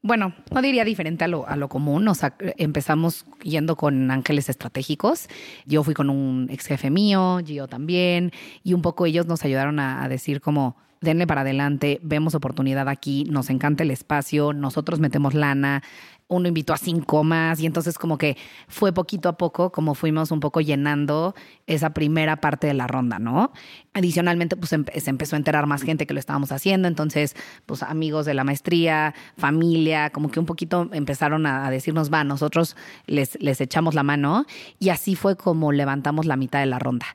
bueno, 0.02 0.34
no 0.52 0.62
diría 0.62 0.86
diferente 0.86 1.24
a 1.24 1.28
lo, 1.28 1.48
a 1.48 1.56
lo 1.56 1.68
común. 1.68 2.08
O 2.08 2.16
sea, 2.16 2.36
empezamos 2.58 3.26
yendo 3.42 3.76
con 3.76 4.12
ángeles 4.12 4.50
estratégicos. 4.50 5.28
Yo 5.66 5.84
fui 5.84 5.94
con 5.94 6.10
un 6.10 6.48
ex 6.52 6.68
jefe 6.68 6.90
mío, 6.92 7.40
Gio 7.44 7.68
también, 7.68 8.32
y 8.64 8.74
un 8.74 8.82
poco 8.82 9.06
ellos 9.06 9.26
nos 9.26 9.44
ayudaron 9.44 9.80
a, 9.80 10.04
a 10.04 10.10
decir 10.10 10.42
como, 10.42 10.78
denle 11.02 11.28
para 11.28 11.42
adelante, 11.42 12.00
vemos 12.04 12.36
oportunidad 12.36 12.90
aquí, 12.90 13.26
nos 13.26 13.50
encanta 13.50 13.84
el 13.84 13.92
espacio, 13.92 14.54
nosotros 14.54 15.00
metemos 15.00 15.34
lana, 15.34 15.84
uno 16.28 16.48
invitó 16.48 16.74
a 16.74 16.78
cinco 16.78 17.24
más 17.24 17.60
y 17.60 17.68
entonces 17.68 18.00
como 18.00 18.18
que 18.18 18.36
fue 18.68 18.92
poquito 18.94 19.30
a 19.30 19.38
poco 19.38 19.72
como 19.72 19.94
fuimos 19.94 20.32
un 20.32 20.40
poco 20.40 20.60
llenando 20.60 21.36
esa 21.68 21.92
primera 21.92 22.38
parte 22.38 22.68
de 22.68 22.74
la 22.74 22.88
ronda, 22.88 23.20
¿no? 23.20 23.52
Adicionalmente, 23.94 24.56
pues 24.56 24.70
se 24.70 25.10
empezó 25.10 25.36
a 25.36 25.38
enterar 25.38 25.68
más 25.68 25.84
gente 25.84 26.08
que 26.08 26.14
lo 26.14 26.20
estábamos 26.20 26.52
haciendo, 26.52 26.88
entonces, 26.88 27.36
pues 27.66 27.84
amigos 27.84 28.26
de 28.26 28.34
la 28.34 28.44
maestría, 28.44 29.14
familia, 29.38 30.10
como 30.10 30.32
que 30.32 30.40
un 30.40 30.46
poquito 30.46 30.90
empezaron 30.92 31.46
a, 31.46 31.70
decirnos, 31.70 32.12
va, 32.12 32.24
nosotros 32.24 32.76
les, 33.06 33.40
les 33.42 33.62
echamos 33.62 33.94
la 33.94 34.04
mano 34.04 34.46
y 34.80 34.90
así 34.90 35.16
fue 35.16 35.36
como 35.36 35.72
levantamos 35.72 36.26
la 36.26 36.38
mitad 36.38 36.60
de 36.60 36.66
la 36.66 36.80
ronda. 36.80 37.06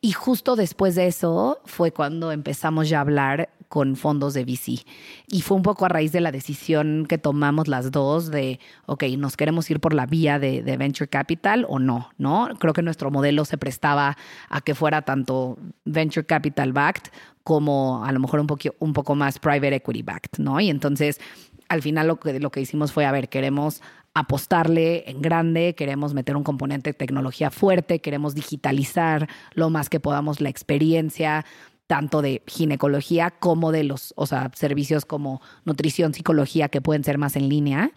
Y 0.00 0.12
justo 0.12 0.56
después 0.56 0.94
de 0.94 1.06
eso 1.06 1.60
fue 1.64 1.92
cuando 1.92 2.32
empezamos 2.32 2.88
ya 2.88 2.98
a 2.98 3.00
hablar 3.02 3.50
con 3.68 3.94
fondos 3.94 4.34
de 4.34 4.44
VC. 4.44 4.84
Y 5.28 5.42
fue 5.42 5.56
un 5.56 5.62
poco 5.62 5.84
a 5.84 5.88
raíz 5.88 6.10
de 6.10 6.20
la 6.20 6.32
decisión 6.32 7.06
que 7.08 7.18
tomamos 7.18 7.68
las 7.68 7.92
dos 7.92 8.30
de, 8.30 8.58
ok, 8.86 9.04
nos 9.16 9.36
queremos 9.36 9.70
ir 9.70 9.78
por 9.78 9.94
la 9.94 10.06
vía 10.06 10.40
de, 10.40 10.62
venture 10.76 11.08
capital 11.08 11.64
o 11.68 11.78
no, 11.78 12.10
¿no? 12.18 12.48
Creo 12.58 12.72
que 12.72 12.82
nuestro 12.82 13.12
modelo 13.12 13.44
se 13.44 13.58
prestaba 13.58 14.16
a 14.48 14.60
que 14.60 14.74
fuera 14.74 15.02
tanto 15.02 15.56
venture 15.84 16.26
capital 16.26 16.72
backed 16.72 17.12
como 17.44 18.04
a 18.04 18.10
lo 18.10 18.18
mejor 18.18 18.40
un, 18.40 18.48
poquito, 18.48 18.74
un 18.80 18.92
poco 18.92 19.14
más 19.14 19.38
private 19.38 19.76
equity 19.76 20.02
backed, 20.02 20.38
¿no? 20.38 20.58
Y 20.60 20.68
entonces 20.68 21.20
al 21.68 21.82
final 21.82 22.08
lo 22.08 22.18
que, 22.18 22.40
lo 22.40 22.50
que 22.50 22.60
hicimos 22.60 22.90
fue, 22.90 23.06
a 23.06 23.12
ver, 23.12 23.28
queremos 23.28 23.80
apostarle 24.14 25.08
en 25.08 25.22
grande, 25.22 25.74
queremos 25.74 26.14
meter 26.14 26.36
un 26.36 26.42
componente 26.42 26.90
de 26.90 26.94
tecnología 26.94 27.50
fuerte, 27.50 28.00
queremos 28.00 28.34
digitalizar 28.34 29.28
lo 29.54 29.70
más 29.70 29.88
que 29.88 30.00
podamos 30.00 30.40
la 30.40 30.48
experiencia 30.48 31.44
tanto 31.86 32.22
de 32.22 32.42
ginecología 32.46 33.32
como 33.32 33.72
de 33.72 33.82
los, 33.82 34.14
o 34.16 34.24
sea, 34.24 34.52
servicios 34.54 35.04
como 35.04 35.40
nutrición, 35.64 36.14
psicología 36.14 36.68
que 36.68 36.80
pueden 36.80 37.02
ser 37.02 37.18
más 37.18 37.34
en 37.34 37.48
línea 37.48 37.90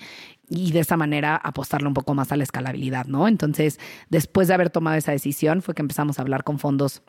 y 0.49 0.71
de 0.71 0.79
esa 0.79 0.97
manera 0.97 1.35
apostarle 1.35 1.87
un 1.87 1.93
poco 1.93 2.15
más 2.15 2.31
a 2.31 2.37
la 2.37 2.43
escalabilidad, 2.43 3.05
¿no? 3.05 3.27
Entonces, 3.27 3.79
después 4.09 4.47
de 4.47 4.55
haber 4.55 4.71
tomado 4.71 4.97
esa 4.97 5.11
decisión 5.11 5.61
fue 5.61 5.75
que 5.75 5.83
empezamos 5.83 6.17
a 6.17 6.23
hablar 6.23 6.43
con 6.43 6.57
fondos 6.57 7.03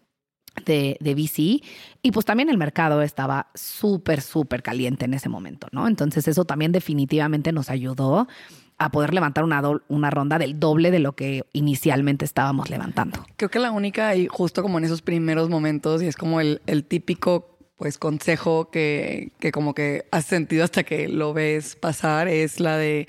de, 0.66 0.98
de 1.00 1.14
VC 1.14 1.62
y 2.02 2.10
pues 2.12 2.26
también 2.26 2.50
el 2.50 2.58
mercado 2.58 3.00
estaba 3.00 3.48
súper, 3.54 4.20
súper 4.20 4.62
caliente 4.62 5.06
en 5.06 5.14
ese 5.14 5.30
momento, 5.30 5.68
¿no? 5.72 5.88
Entonces 5.88 6.28
eso 6.28 6.44
también 6.44 6.70
definitivamente 6.70 7.50
nos 7.52 7.70
ayudó 7.70 8.28
a 8.84 8.90
poder 8.90 9.14
levantar 9.14 9.44
una, 9.44 9.62
una 9.88 10.10
ronda 10.10 10.38
del 10.38 10.60
doble 10.60 10.90
de 10.90 10.98
lo 10.98 11.12
que 11.12 11.44
inicialmente 11.52 12.24
estábamos 12.24 12.70
levantando. 12.70 13.24
Creo 13.36 13.50
que 13.50 13.58
la 13.58 13.70
única, 13.70 14.14
y 14.16 14.26
justo 14.26 14.62
como 14.62 14.78
en 14.78 14.84
esos 14.84 15.02
primeros 15.02 15.48
momentos, 15.48 16.02
y 16.02 16.06
es 16.06 16.16
como 16.16 16.40
el, 16.40 16.60
el 16.66 16.84
típico 16.84 17.50
pues 17.76 17.98
consejo 17.98 18.70
que, 18.70 19.32
que 19.40 19.50
como 19.50 19.74
que 19.74 20.06
has 20.10 20.24
sentido 20.26 20.64
hasta 20.64 20.84
que 20.84 21.08
lo 21.08 21.34
ves 21.34 21.76
pasar, 21.76 22.28
es 22.28 22.60
la 22.60 22.76
de 22.76 23.08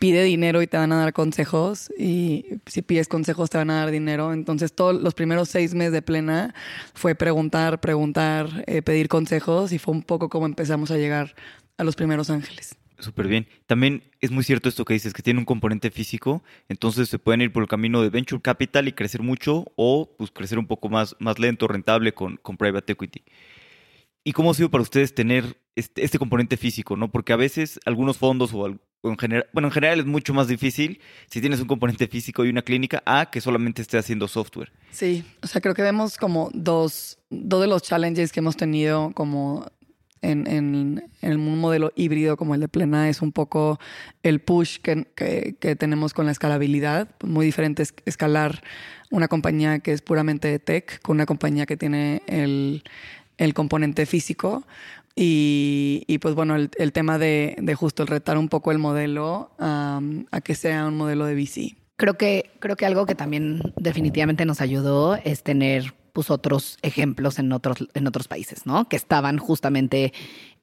pide 0.00 0.24
dinero 0.24 0.62
y 0.62 0.66
te 0.66 0.78
van 0.78 0.92
a 0.92 0.96
dar 0.96 1.12
consejos 1.12 1.92
y 1.96 2.46
si 2.64 2.80
pides 2.80 3.06
consejos 3.06 3.50
te 3.50 3.58
van 3.58 3.70
a 3.70 3.80
dar 3.80 3.90
dinero. 3.90 4.32
Entonces 4.32 4.72
todos 4.72 5.00
los 5.00 5.14
primeros 5.14 5.50
seis 5.50 5.74
meses 5.74 5.92
de 5.92 6.00
plena 6.00 6.54
fue 6.94 7.14
preguntar, 7.14 7.80
preguntar, 7.80 8.64
eh, 8.66 8.80
pedir 8.80 9.08
consejos 9.08 9.72
y 9.72 9.78
fue 9.78 9.92
un 9.94 10.02
poco 10.02 10.30
como 10.30 10.46
empezamos 10.46 10.90
a 10.90 10.96
llegar 10.96 11.34
a 11.76 11.84
los 11.84 11.96
primeros 11.96 12.30
ángeles. 12.30 12.79
Súper 13.00 13.28
bien. 13.28 13.46
También 13.66 14.02
es 14.20 14.30
muy 14.30 14.44
cierto 14.44 14.68
esto 14.68 14.84
que 14.84 14.94
dices, 14.94 15.12
que 15.12 15.22
tiene 15.22 15.40
un 15.40 15.46
componente 15.46 15.90
físico, 15.90 16.42
entonces 16.68 17.08
se 17.08 17.18
pueden 17.18 17.40
ir 17.40 17.52
por 17.52 17.62
el 17.62 17.68
camino 17.68 18.02
de 18.02 18.10
venture 18.10 18.40
capital 18.40 18.88
y 18.88 18.92
crecer 18.92 19.22
mucho 19.22 19.64
o 19.76 20.14
pues 20.16 20.30
crecer 20.30 20.58
un 20.58 20.66
poco 20.66 20.88
más, 20.88 21.16
más 21.18 21.38
lento, 21.38 21.66
rentable 21.66 22.12
con, 22.12 22.36
con 22.36 22.56
private 22.56 22.92
equity. 22.92 23.22
¿Y 24.22 24.32
cómo 24.32 24.50
ha 24.50 24.54
sido 24.54 24.70
para 24.70 24.82
ustedes 24.82 25.14
tener 25.14 25.56
este, 25.74 26.04
este 26.04 26.18
componente 26.18 26.56
físico? 26.56 26.96
¿no? 26.96 27.10
Porque 27.10 27.32
a 27.32 27.36
veces 27.36 27.80
algunos 27.86 28.18
fondos 28.18 28.52
o, 28.52 28.66
en 28.68 29.18
general, 29.18 29.46
bueno, 29.54 29.68
en 29.68 29.72
general 29.72 30.00
es 30.00 30.06
mucho 30.06 30.34
más 30.34 30.46
difícil 30.46 31.00
si 31.30 31.40
tienes 31.40 31.60
un 31.60 31.66
componente 31.66 32.06
físico 32.06 32.44
y 32.44 32.50
una 32.50 32.62
clínica 32.62 33.02
a 33.06 33.30
que 33.30 33.40
solamente 33.40 33.80
esté 33.80 33.96
haciendo 33.96 34.28
software. 34.28 34.72
Sí, 34.90 35.24
o 35.42 35.46
sea, 35.46 35.62
creo 35.62 35.74
que 35.74 35.82
vemos 35.82 36.18
como 36.18 36.50
dos, 36.52 37.18
dos 37.30 37.62
de 37.62 37.66
los 37.66 37.82
challenges 37.82 38.30
que 38.30 38.40
hemos 38.40 38.58
tenido 38.58 39.12
como 39.14 39.66
en, 40.22 41.02
en, 41.22 41.40
un 41.40 41.58
modelo 41.58 41.92
híbrido 41.96 42.36
como 42.36 42.54
el 42.54 42.60
de 42.60 42.68
Plena 42.68 43.08
es 43.08 43.22
un 43.22 43.32
poco 43.32 43.78
el 44.22 44.40
push 44.40 44.78
que, 44.78 45.06
que, 45.14 45.76
tenemos 45.76 46.12
con 46.12 46.26
la 46.26 46.32
escalabilidad. 46.32 47.08
Muy 47.24 47.46
diferente 47.46 47.82
es 47.82 47.94
escalar 48.04 48.62
una 49.10 49.28
compañía 49.28 49.78
que 49.78 49.92
es 49.92 50.02
puramente 50.02 50.48
de 50.48 50.58
tech 50.58 51.00
con 51.02 51.16
una 51.16 51.26
compañía 51.26 51.66
que 51.66 51.76
tiene 51.76 52.22
el, 52.26 52.84
el 53.38 53.54
componente 53.54 54.06
físico. 54.06 54.64
Y, 55.16 56.04
y, 56.06 56.18
pues 56.18 56.34
bueno, 56.34 56.54
el, 56.54 56.70
el 56.78 56.92
tema 56.92 57.18
de, 57.18 57.56
de, 57.60 57.74
justo 57.74 58.02
el 58.02 58.08
retar 58.08 58.38
un 58.38 58.48
poco 58.48 58.70
el 58.72 58.78
modelo 58.78 59.50
a 59.58 60.00
que 60.42 60.54
sea 60.54 60.86
un 60.86 60.96
modelo 60.96 61.26
de 61.26 61.34
VC. 61.34 61.76
Creo 61.96 62.16
que, 62.16 62.50
creo 62.60 62.76
que 62.76 62.86
algo 62.86 63.04
que 63.04 63.14
también 63.14 63.60
definitivamente 63.76 64.46
nos 64.46 64.62
ayudó 64.62 65.16
es 65.16 65.42
tener 65.42 65.92
pues 66.12 66.30
otros 66.30 66.78
ejemplos 66.82 67.38
en 67.38 67.52
otros, 67.52 67.88
en 67.94 68.06
otros 68.06 68.28
países, 68.28 68.66
¿no? 68.66 68.88
Que 68.88 68.96
estaban 68.96 69.38
justamente 69.38 70.12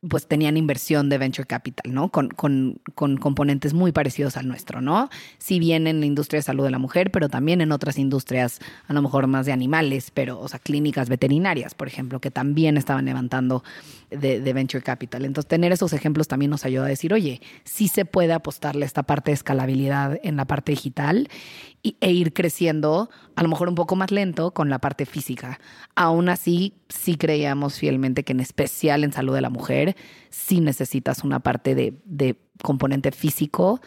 pues 0.07 0.27
tenían 0.27 0.57
inversión 0.57 1.10
de 1.10 1.17
venture 1.17 1.47
capital, 1.47 1.91
¿no? 1.91 2.10
Con, 2.10 2.29
con, 2.29 2.79
con, 2.93 3.17
componentes 3.17 3.73
muy 3.73 3.91
parecidos 3.91 4.38
al 4.38 4.47
nuestro, 4.47 4.79
¿no? 4.79 5.10
Si 5.39 5.60
bien 5.60 5.88
en 5.88 5.99
la 5.99 6.05
industria 6.05 6.38
de 6.38 6.43
salud 6.43 6.63
de 6.63 6.71
la 6.71 6.77
mujer, 6.77 7.12
pero 7.12 7.29
también 7.29 7.62
en 7.62 7.71
otras 7.71 7.97
industrias, 7.97 8.60
a 8.88 8.93
lo 8.93 9.01
mejor 9.01 9.25
más 9.25 9.47
de 9.47 9.53
animales, 9.53 10.12
pero, 10.13 10.39
o 10.39 10.47
sea, 10.47 10.60
clínicas 10.60 11.10
veterinarias, 11.10 11.73
por 11.73 11.88
ejemplo, 11.88 12.21
que 12.21 12.29
también 12.29 12.77
estaban 12.77 13.05
levantando 13.05 13.63
de, 14.10 14.53
venture 14.53 14.83
capital. 14.83 15.25
Entonces, 15.25 15.47
tener 15.47 15.71
esos 15.71 15.93
ejemplos 15.93 16.27
también 16.27 16.51
nos 16.51 16.65
ayuda 16.65 16.86
a 16.86 16.89
decir, 16.89 17.13
oye, 17.13 17.41
sí 17.63 17.88
se 17.88 18.05
puede 18.05 18.33
apostarle 18.33 18.86
esta 18.86 19.03
parte 19.03 19.31
de 19.31 19.36
escalabilidad 19.36 20.19
en 20.23 20.36
la 20.38 20.45
parte 20.45 20.71
digital 20.71 21.27
y, 21.83 21.97
e 22.01 22.12
ir 22.12 22.33
creciendo, 22.33 23.10
a 23.36 23.43
lo 23.43 23.49
mejor 23.49 23.69
un 23.69 23.75
poco 23.75 23.95
más 23.95 24.12
lento 24.12 24.51
con 24.51 24.69
la 24.69 24.79
parte 24.79 25.05
física. 25.05 25.60
Aún 25.95 26.29
así, 26.29 26.73
sí 26.89 27.17
creíamos 27.17 27.77
fielmente 27.77 28.23
que 28.23 28.33
en 28.33 28.39
especial 28.39 29.03
en 29.03 29.12
salud 29.12 29.36
de 29.36 29.41
la 29.41 29.49
mujer, 29.49 29.87
sí 30.30 30.62
necesitas 30.62 31.23
una 31.23 31.39
parte 31.39 31.76
de, 31.76 32.38
componente 32.63 33.12
físico, 33.12 33.80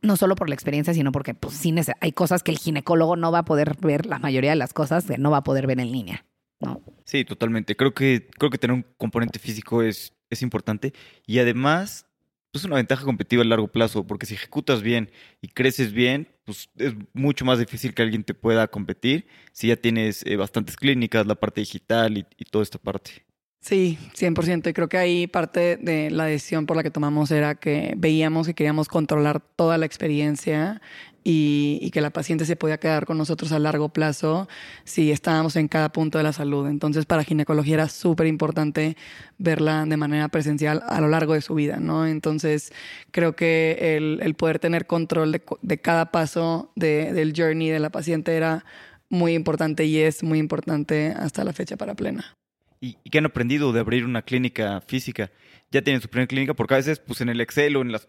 no 0.00 0.16
solo 0.16 0.34
por 0.34 0.48
la 0.48 0.54
experiencia, 0.54 0.94
sino 0.94 1.12
porque 1.12 1.34
pues, 1.34 1.54
sí 1.54 1.74
hay 2.00 2.12
cosas 2.12 2.42
que 2.42 2.50
el 2.50 2.58
ginecólogo 2.58 3.16
no 3.16 3.30
va 3.30 3.40
a 3.40 3.44
poder 3.44 3.76
ver, 3.80 4.06
la 4.06 4.18
mayoría 4.18 4.50
de 4.50 4.56
las 4.56 4.72
cosas 4.72 5.04
que 5.04 5.18
no 5.18 5.30
va 5.30 5.38
a 5.38 5.44
poder 5.44 5.66
ver 5.66 5.80
en 5.80 5.92
línea. 5.92 6.24
¿no? 6.60 6.80
Sí, 7.04 7.24
totalmente. 7.24 7.76
Creo 7.76 7.92
que, 7.92 8.28
creo 8.38 8.50
que 8.50 8.58
tener 8.58 8.74
un 8.74 8.86
componente 8.96 9.38
físico 9.38 9.82
es, 9.82 10.14
es 10.30 10.42
importante 10.42 10.92
y 11.26 11.38
además 11.38 12.06
pues, 12.52 12.62
es 12.62 12.66
una 12.66 12.76
ventaja 12.76 13.04
competitiva 13.04 13.42
a 13.42 13.46
largo 13.46 13.68
plazo, 13.68 14.06
porque 14.06 14.26
si 14.26 14.34
ejecutas 14.34 14.82
bien 14.82 15.10
y 15.40 15.48
creces 15.48 15.92
bien, 15.92 16.28
pues 16.44 16.68
es 16.76 16.94
mucho 17.14 17.44
más 17.44 17.58
difícil 17.58 17.94
que 17.94 18.02
alguien 18.02 18.24
te 18.24 18.34
pueda 18.34 18.68
competir 18.68 19.26
si 19.52 19.68
ya 19.68 19.76
tienes 19.76 20.24
eh, 20.26 20.36
bastantes 20.36 20.76
clínicas, 20.76 21.26
la 21.26 21.34
parte 21.34 21.62
digital 21.62 22.18
y, 22.18 22.26
y 22.36 22.44
toda 22.44 22.62
esta 22.62 22.78
parte. 22.78 23.24
Sí, 23.62 23.96
100%. 24.16 24.70
Y 24.70 24.72
creo 24.72 24.88
que 24.88 24.98
ahí 24.98 25.28
parte 25.28 25.76
de 25.76 26.10
la 26.10 26.24
decisión 26.24 26.66
por 26.66 26.76
la 26.76 26.82
que 26.82 26.90
tomamos 26.90 27.30
era 27.30 27.54
que 27.54 27.94
veíamos 27.96 28.48
que 28.48 28.54
queríamos 28.54 28.88
controlar 28.88 29.40
toda 29.40 29.78
la 29.78 29.86
experiencia 29.86 30.82
y, 31.22 31.90
que 31.92 32.00
la 32.00 32.10
paciente 32.10 32.44
se 32.44 32.56
podía 32.56 32.78
quedar 32.78 33.06
con 33.06 33.18
nosotros 33.18 33.52
a 33.52 33.60
largo 33.60 33.90
plazo 33.90 34.48
si 34.82 35.12
estábamos 35.12 35.54
en 35.54 35.68
cada 35.68 35.92
punto 35.92 36.18
de 36.18 36.24
la 36.24 36.32
salud. 36.32 36.66
Entonces, 36.66 37.06
para 37.06 37.22
ginecología 37.22 37.74
era 37.74 37.88
súper 37.88 38.26
importante 38.26 38.96
verla 39.38 39.84
de 39.86 39.96
manera 39.96 40.28
presencial 40.28 40.82
a 40.88 41.00
lo 41.00 41.08
largo 41.08 41.34
de 41.34 41.40
su 41.40 41.54
vida, 41.54 41.76
¿no? 41.78 42.04
Entonces, 42.08 42.72
creo 43.12 43.36
que 43.36 43.96
el, 43.96 44.34
poder 44.34 44.58
tener 44.58 44.88
control 44.88 45.40
de, 45.62 45.78
cada 45.80 46.10
paso 46.10 46.72
del 46.74 47.32
journey 47.36 47.70
de 47.70 47.78
la 47.78 47.90
paciente 47.90 48.34
era 48.34 48.64
muy 49.08 49.34
importante 49.34 49.84
y 49.84 49.98
es 49.98 50.24
muy 50.24 50.40
importante 50.40 51.14
hasta 51.16 51.44
la 51.44 51.52
fecha 51.52 51.76
para 51.76 51.94
plena. 51.94 52.36
¿Y, 52.82 52.94
qué 53.10 53.18
han 53.18 53.26
aprendido 53.26 53.72
de 53.72 53.78
abrir 53.78 54.04
una 54.04 54.22
clínica 54.22 54.80
física? 54.80 55.30
Ya 55.70 55.82
tienen 55.82 56.02
su 56.02 56.08
primera 56.08 56.26
clínica 56.26 56.52
porque 56.52 56.74
a 56.74 56.78
veces 56.78 56.98
pues 56.98 57.20
en 57.20 57.28
el 57.28 57.40
Excel 57.40 57.76
o 57.76 57.82
en 57.82 57.92
los 57.92 58.08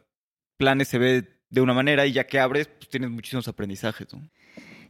planes 0.57 0.87
se 0.87 0.97
ve 0.97 1.29
de 1.51 1.61
una 1.61 1.75
manera 1.75 2.07
y 2.07 2.11
ya 2.13 2.25
que 2.25 2.39
abres 2.39 2.67
pues 2.67 2.89
tienes 2.89 3.11
muchísimos 3.11 3.47
aprendizajes. 3.47 4.11
¿no? 4.11 4.27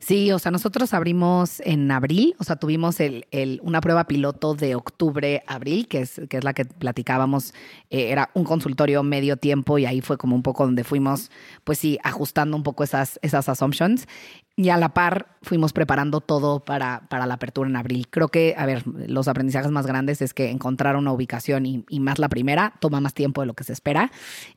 Sí, 0.04 0.34
o 0.34 0.39
sea, 0.39 0.52
nosotros 0.52 0.93
abrimos 0.93 1.62
en 1.62 1.89
abril, 1.89 2.36
o 2.38 2.43
sea, 2.43 2.58
tuvimos 2.58 3.00
el, 3.00 3.26
el, 3.32 3.62
una 3.63 3.80
prueba 3.80 4.06
piloto 4.06 4.54
de 4.54 4.76
octubre-abril, 4.76 5.88
que 5.88 6.00
es, 6.00 6.22
que 6.30 6.38
es 6.38 6.43
la 6.43 6.54
que 6.54 6.65
platicábamos, 6.65 7.54
eh, 7.89 8.10
era 8.10 8.30
un 8.34 8.43
consultorio 8.43 9.02
medio 9.04 9.38
tiempo 9.38 9.78
y 9.78 9.86
ahí 9.86 10.02
fue 10.02 10.17
como 10.17 10.36
un 10.36 10.43
poco 10.43 10.65
donde 10.65 10.84
fuimos, 10.84 11.32
pues 11.63 11.80
sí, 11.80 12.00
ajustando 12.04 12.58
un 12.58 12.63
poco 12.63 12.84
esas, 12.84 13.17
esas 13.22 13.48
assumptions. 13.48 14.08
Y 14.56 14.70
a 14.70 14.78
la 14.78 14.94
par 14.94 15.36
fuimos 15.42 15.74
preparando 15.74 16.22
todo 16.22 16.60
para, 16.60 17.08
para 17.10 17.26
la 17.26 17.34
apertura 17.34 17.68
en 17.68 17.76
abril. 17.76 18.08
Creo 18.10 18.28
que, 18.28 18.54
a 18.56 18.68
ver, 18.68 18.84
los 18.86 19.28
aprendizajes 19.28 19.72
más 19.72 19.88
grandes 19.88 20.22
es 20.22 20.36
que 20.36 20.52
encontrar 20.52 20.96
una 20.96 21.12
ubicación 21.12 21.66
y, 21.66 21.84
y 21.89 22.00
más 22.00 22.20
la 22.20 22.30
primera 22.30 22.74
toma 22.80 23.02
más 23.02 23.16
tiempo 23.16 23.42
de 23.42 23.48
lo 23.48 23.56
que 23.56 23.63
se 23.63 23.74
espera, 23.74 24.12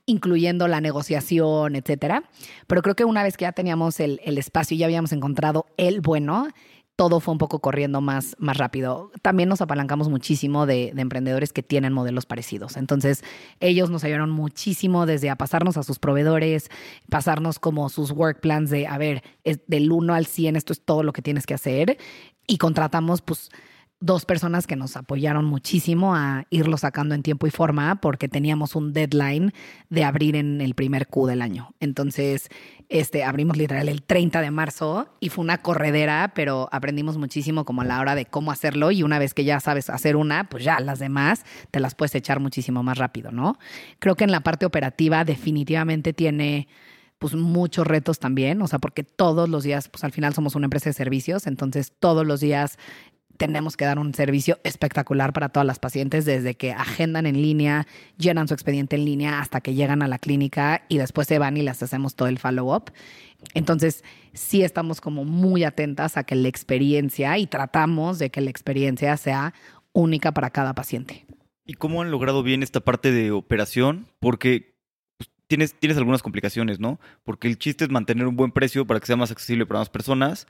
incluyendo 0.05 0.69
la 0.69 0.83
negociación, 0.83 1.77
etcétera. 1.77 2.25
Pero 2.67 2.83
creo 2.83 2.95
que 2.95 3.07
una 3.07 3.23
vez 3.23 3.39
que 3.39 3.45
ya 3.45 3.53
teníamos 3.53 3.99
el, 4.01 4.21
el 4.25 4.37
espacio 4.37 4.75
y 4.75 4.79
ya 4.79 4.87
habíamos 4.87 5.13
encontrado 5.13 5.65
el 5.79 6.03
bueno, 6.03 6.49
todo 6.97 7.21
fue 7.21 7.33
un 7.33 7.39
poco 7.39 7.61
corriendo 7.61 8.01
más, 8.01 8.35
más 8.39 8.57
rápido. 8.57 9.13
También 9.21 9.51
nos 9.51 9.61
apalancamos 9.61 10.09
muchísimo 10.09 10.65
de, 10.65 10.93
de, 10.95 11.03
emprendedores 11.03 11.53
que 11.53 11.63
tienen 11.63 11.93
modelos 11.93 12.25
parecidos. 12.25 12.79
Entonces, 12.79 13.23
ellos 13.61 13.91
nos 13.91 14.03
ayudaron 14.03 14.31
muchísimo 14.31 15.05
desde 15.05 15.29
a 15.29 15.37
pasarnos 15.37 15.77
a 15.77 15.83
sus 15.83 15.99
proveedores, 15.99 16.71
pasarnos 17.11 17.59
como 17.59 17.91
sus 17.91 18.11
work 18.13 18.41
plans 18.41 18.71
de, 18.71 18.87
a 18.87 18.97
ver, 18.97 19.23
es 19.45 19.61
del 19.67 19.93
1 19.93 20.15
al 20.15 20.25
100, 20.25 20.57
esto 20.57 20.73
es 20.73 20.81
todo 20.81 21.03
lo 21.03 21.13
que 21.13 21.23
tienes 21.23 21.45
que 21.45 21.55
hacer. 21.55 21.99
Y 22.47 22.57
contratamos, 22.57 23.21
pues, 23.21 23.51
dos 23.99 24.27
personas 24.27 24.67
que 24.67 24.77
nos 24.77 24.97
apoyaron 24.97 25.47
muchísimo 25.47 26.15
a 26.15 26.45
irlo 26.51 26.77
sacando 26.77 27.15
en 27.15 27.23
tiempo 27.23 27.47
y 27.47 27.51
forma 27.51 27.97
porque 28.01 28.29
teníamos 28.29 28.77
un 28.77 28.93
deadline 28.93 29.53
de 29.89 30.05
abrir 30.05 30.37
en 30.37 30.61
el 30.61 30.75
primer 30.75 31.07
Q 31.07 31.27
del 31.27 31.41
año. 31.41 31.75
Entonces, 31.81 32.49
este, 32.91 33.25
abrimos 33.25 33.57
literal 33.57 33.89
el 33.89 34.03
30 34.03 34.43
de 34.43 34.51
marzo 34.51 35.09
y 35.19 35.31
fue 35.31 35.45
una 35.45 35.63
corredera, 35.63 36.33
pero 36.35 36.69
aprendimos 36.73 37.17
muchísimo 37.17 37.65
como 37.65 37.83
a 37.83 37.85
la 37.87 38.01
hora 38.01 38.15
de 38.15 38.27
cómo 38.27 38.53
hacerlo 38.53 38.91
y 38.91 39.03
una 39.03 39.19
vez 39.19 39.33
que 39.33 39.45
ya 39.45 39.61
sabes 39.61 39.89
hacer 39.89 40.17
una, 40.17 40.49
pues 40.51 40.63
ya 40.63 40.79
las 40.81 40.99
demás 40.99 41.45
te 41.71 41.81
las 41.81 41.95
puedes 41.95 42.15
echar 42.15 42.39
muchísimo 42.39 42.83
más 42.83 42.99
rápido, 42.99 43.33
¿no? 43.33 43.59
Creo 43.99 44.15
que 44.15 44.25
en 44.25 44.33
la 44.33 44.41
parte 44.41 44.67
operativa 44.67 45.25
definitivamente 45.25 46.13
tiene 46.13 46.69
pues 47.19 47.35
muchos 47.35 47.87
retos 47.87 48.19
también, 48.19 48.61
o 48.61 48.67
sea, 48.67 48.79
porque 48.79 49.03
todos 49.03 49.49
los 49.49 49.65
días, 49.65 49.89
pues 49.89 50.05
al 50.05 50.13
final 50.13 50.35
somos 50.35 50.55
una 50.55 50.67
empresa 50.67 50.91
de 50.91 50.93
servicios, 50.93 51.47
entonces 51.47 51.93
todos 51.99 52.27
los 52.27 52.41
días 52.41 52.79
tenemos 53.37 53.77
que 53.77 53.85
dar 53.85 53.99
un 53.99 54.15
servicio 54.15 54.59
espectacular 54.65 55.33
para 55.33 55.49
todas 55.49 55.67
las 55.67 55.79
pacientes, 55.79 56.25
desde 56.25 56.55
que 56.55 56.73
agendan 56.73 57.27
en 57.27 57.41
línea, 57.41 57.87
llenan 58.19 58.49
su 58.49 58.55
expediente 58.55 58.97
en 58.97 59.05
línea, 59.05 59.41
hasta 59.41 59.61
que 59.61 59.75
llegan 59.75 60.03
a 60.03 60.09
la 60.09 60.19
clínica 60.19 60.83
y 60.89 60.99
después 60.99 61.29
se 61.29 61.39
van 61.39 61.57
y 61.57 61.63
les 61.63 61.83
hacemos 61.83 62.15
todo 62.15 62.29
el 62.29 62.39
follow-up. 62.39 62.93
Entonces, 63.55 64.05
sí 64.33 64.63
estamos 64.63 65.01
como 65.01 65.25
muy 65.25 65.65
atentas 65.65 66.17
a 66.17 66.25
que 66.25 66.35
la 66.35 66.49
experiencia 66.49 67.39
y 67.39 67.47
tratamos 67.47 68.19
de 68.19 68.31
que 68.31 68.41
la 68.41 68.51
experiencia 68.51 69.17
sea 69.17 69.55
única 69.93 70.33
para 70.33 70.51
cada 70.51 70.75
paciente. 70.75 71.27
¿Y 71.65 71.75
cómo 71.75 72.03
han 72.03 72.11
logrado 72.11 72.43
bien 72.43 72.63
esta 72.63 72.81
parte 72.81 73.11
de 73.11 73.33
operación? 73.33 74.07
Porque 74.21 74.77
pues, 75.19 75.31
tienes, 75.47 75.75
tienes 75.75 75.99
algunas 75.99 76.23
complicaciones, 76.23 76.79
¿no? 76.79 77.01
Porque 77.25 77.49
el 77.49 77.59
chiste 77.59 77.85
es 77.85 77.91
mantener 77.91 78.27
un 78.27 78.37
buen 78.37 78.53
precio 78.53 78.87
para 78.87 79.01
que 79.01 79.07
sea 79.07 79.17
más 79.17 79.31
accesible 79.31 79.67
para 79.67 79.81
más 79.81 79.91
personas, 79.91 80.47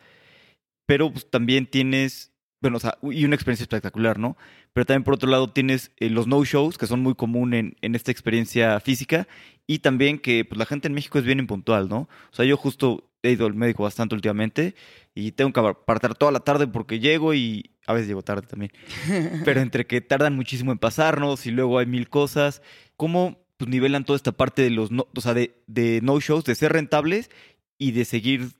pero 0.85 1.11
pues, 1.11 1.29
también 1.31 1.66
tienes 1.66 2.33
bueno, 2.60 2.78
o 2.78 2.80
sea, 2.80 2.98
y 3.02 3.24
una 3.24 3.34
experiencia 3.34 3.64
espectacular, 3.64 4.18
¿no? 4.18 4.36
Pero 4.72 4.86
también 4.86 5.04
por 5.04 5.14
otro 5.14 5.28
lado 5.28 5.50
tienes 5.50 5.92
eh, 5.98 6.10
los 6.10 6.26
no-shows, 6.26 6.78
que 6.78 6.86
son 6.86 7.00
muy 7.00 7.14
común 7.14 7.54
en, 7.54 7.76
en, 7.82 7.94
esta 7.94 8.10
experiencia 8.10 8.80
física, 8.80 9.28
y 9.66 9.80
también 9.80 10.18
que 10.18 10.44
pues, 10.44 10.58
la 10.58 10.66
gente 10.66 10.88
en 10.88 10.94
México 10.94 11.18
es 11.18 11.24
bien 11.24 11.38
impuntual, 11.38 11.88
¿no? 11.88 12.08
O 12.32 12.34
sea, 12.34 12.44
yo 12.44 12.56
justo 12.56 13.10
he 13.22 13.32
ido 13.32 13.46
al 13.46 13.54
médico 13.54 13.82
bastante 13.82 14.14
últimamente 14.14 14.74
y 15.14 15.32
tengo 15.32 15.52
que 15.52 15.60
apartar 15.60 16.14
toda 16.14 16.32
la 16.32 16.40
tarde 16.40 16.66
porque 16.66 17.00
llego 17.00 17.34
y 17.34 17.70
a 17.86 17.92
veces 17.92 18.08
llego 18.08 18.22
tarde 18.22 18.46
también. 18.46 18.72
Pero 19.44 19.60
entre 19.60 19.86
que 19.86 20.00
tardan 20.00 20.36
muchísimo 20.36 20.72
en 20.72 20.78
pasarnos 20.78 21.46
y 21.46 21.50
luego 21.50 21.78
hay 21.78 21.86
mil 21.86 22.08
cosas, 22.08 22.62
¿cómo 22.96 23.44
pues, 23.56 23.68
nivelan 23.70 24.04
toda 24.04 24.16
esta 24.16 24.32
parte 24.32 24.62
de 24.62 24.70
los 24.70 24.90
no, 24.90 25.08
o 25.14 25.20
sea, 25.20 25.34
de, 25.34 25.62
de 25.66 26.00
no-shows, 26.02 26.44
de 26.44 26.54
ser 26.54 26.72
rentables 26.72 27.30
y 27.78 27.92
de 27.92 28.04
seguir 28.04 28.52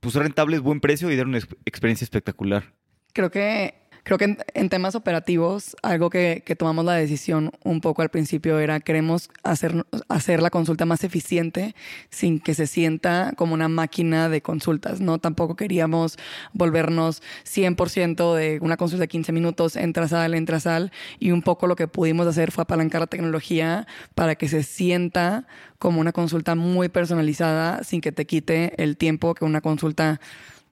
pues 0.00 0.14
rentables, 0.16 0.60
buen 0.60 0.80
precio 0.80 1.10
y 1.10 1.16
dar 1.16 1.26
una 1.26 1.38
experiencia 1.64 2.04
espectacular? 2.04 2.74
Creo 3.12 3.30
que, 3.30 3.74
creo 4.04 4.16
que 4.16 4.36
en, 4.54 4.68
temas 4.70 4.94
operativos, 4.94 5.76
algo 5.82 6.08
que, 6.08 6.42
que, 6.46 6.56
tomamos 6.56 6.84
la 6.84 6.94
decisión 6.94 7.52
un 7.62 7.82
poco 7.82 8.00
al 8.00 8.08
principio 8.08 8.58
era 8.58 8.80
queremos 8.80 9.28
hacer, 9.42 9.84
hacer 10.08 10.40
la 10.40 10.48
consulta 10.48 10.86
más 10.86 11.04
eficiente 11.04 11.74
sin 12.08 12.40
que 12.40 12.54
se 12.54 12.66
sienta 12.66 13.32
como 13.36 13.52
una 13.52 13.68
máquina 13.68 14.30
de 14.30 14.40
consultas, 14.40 15.02
¿no? 15.02 15.18
Tampoco 15.18 15.56
queríamos 15.56 16.16
volvernos 16.54 17.22
100% 17.44 18.34
de 18.34 18.58
una 18.62 18.78
consulta 18.78 19.02
de 19.02 19.08
15 19.08 19.32
minutos, 19.32 19.76
entra, 19.76 20.08
sal, 20.08 20.32
entra, 20.32 20.58
sal, 20.58 20.90
y 21.18 21.32
un 21.32 21.42
poco 21.42 21.66
lo 21.66 21.76
que 21.76 21.86
pudimos 21.86 22.26
hacer 22.26 22.50
fue 22.50 22.62
apalancar 22.62 23.02
la 23.02 23.06
tecnología 23.08 23.86
para 24.14 24.36
que 24.36 24.48
se 24.48 24.62
sienta 24.62 25.46
como 25.78 26.00
una 26.00 26.12
consulta 26.12 26.54
muy 26.54 26.88
personalizada 26.88 27.84
sin 27.84 28.00
que 28.00 28.12
te 28.12 28.24
quite 28.24 28.72
el 28.82 28.96
tiempo 28.96 29.34
que 29.34 29.44
una 29.44 29.60
consulta 29.60 30.20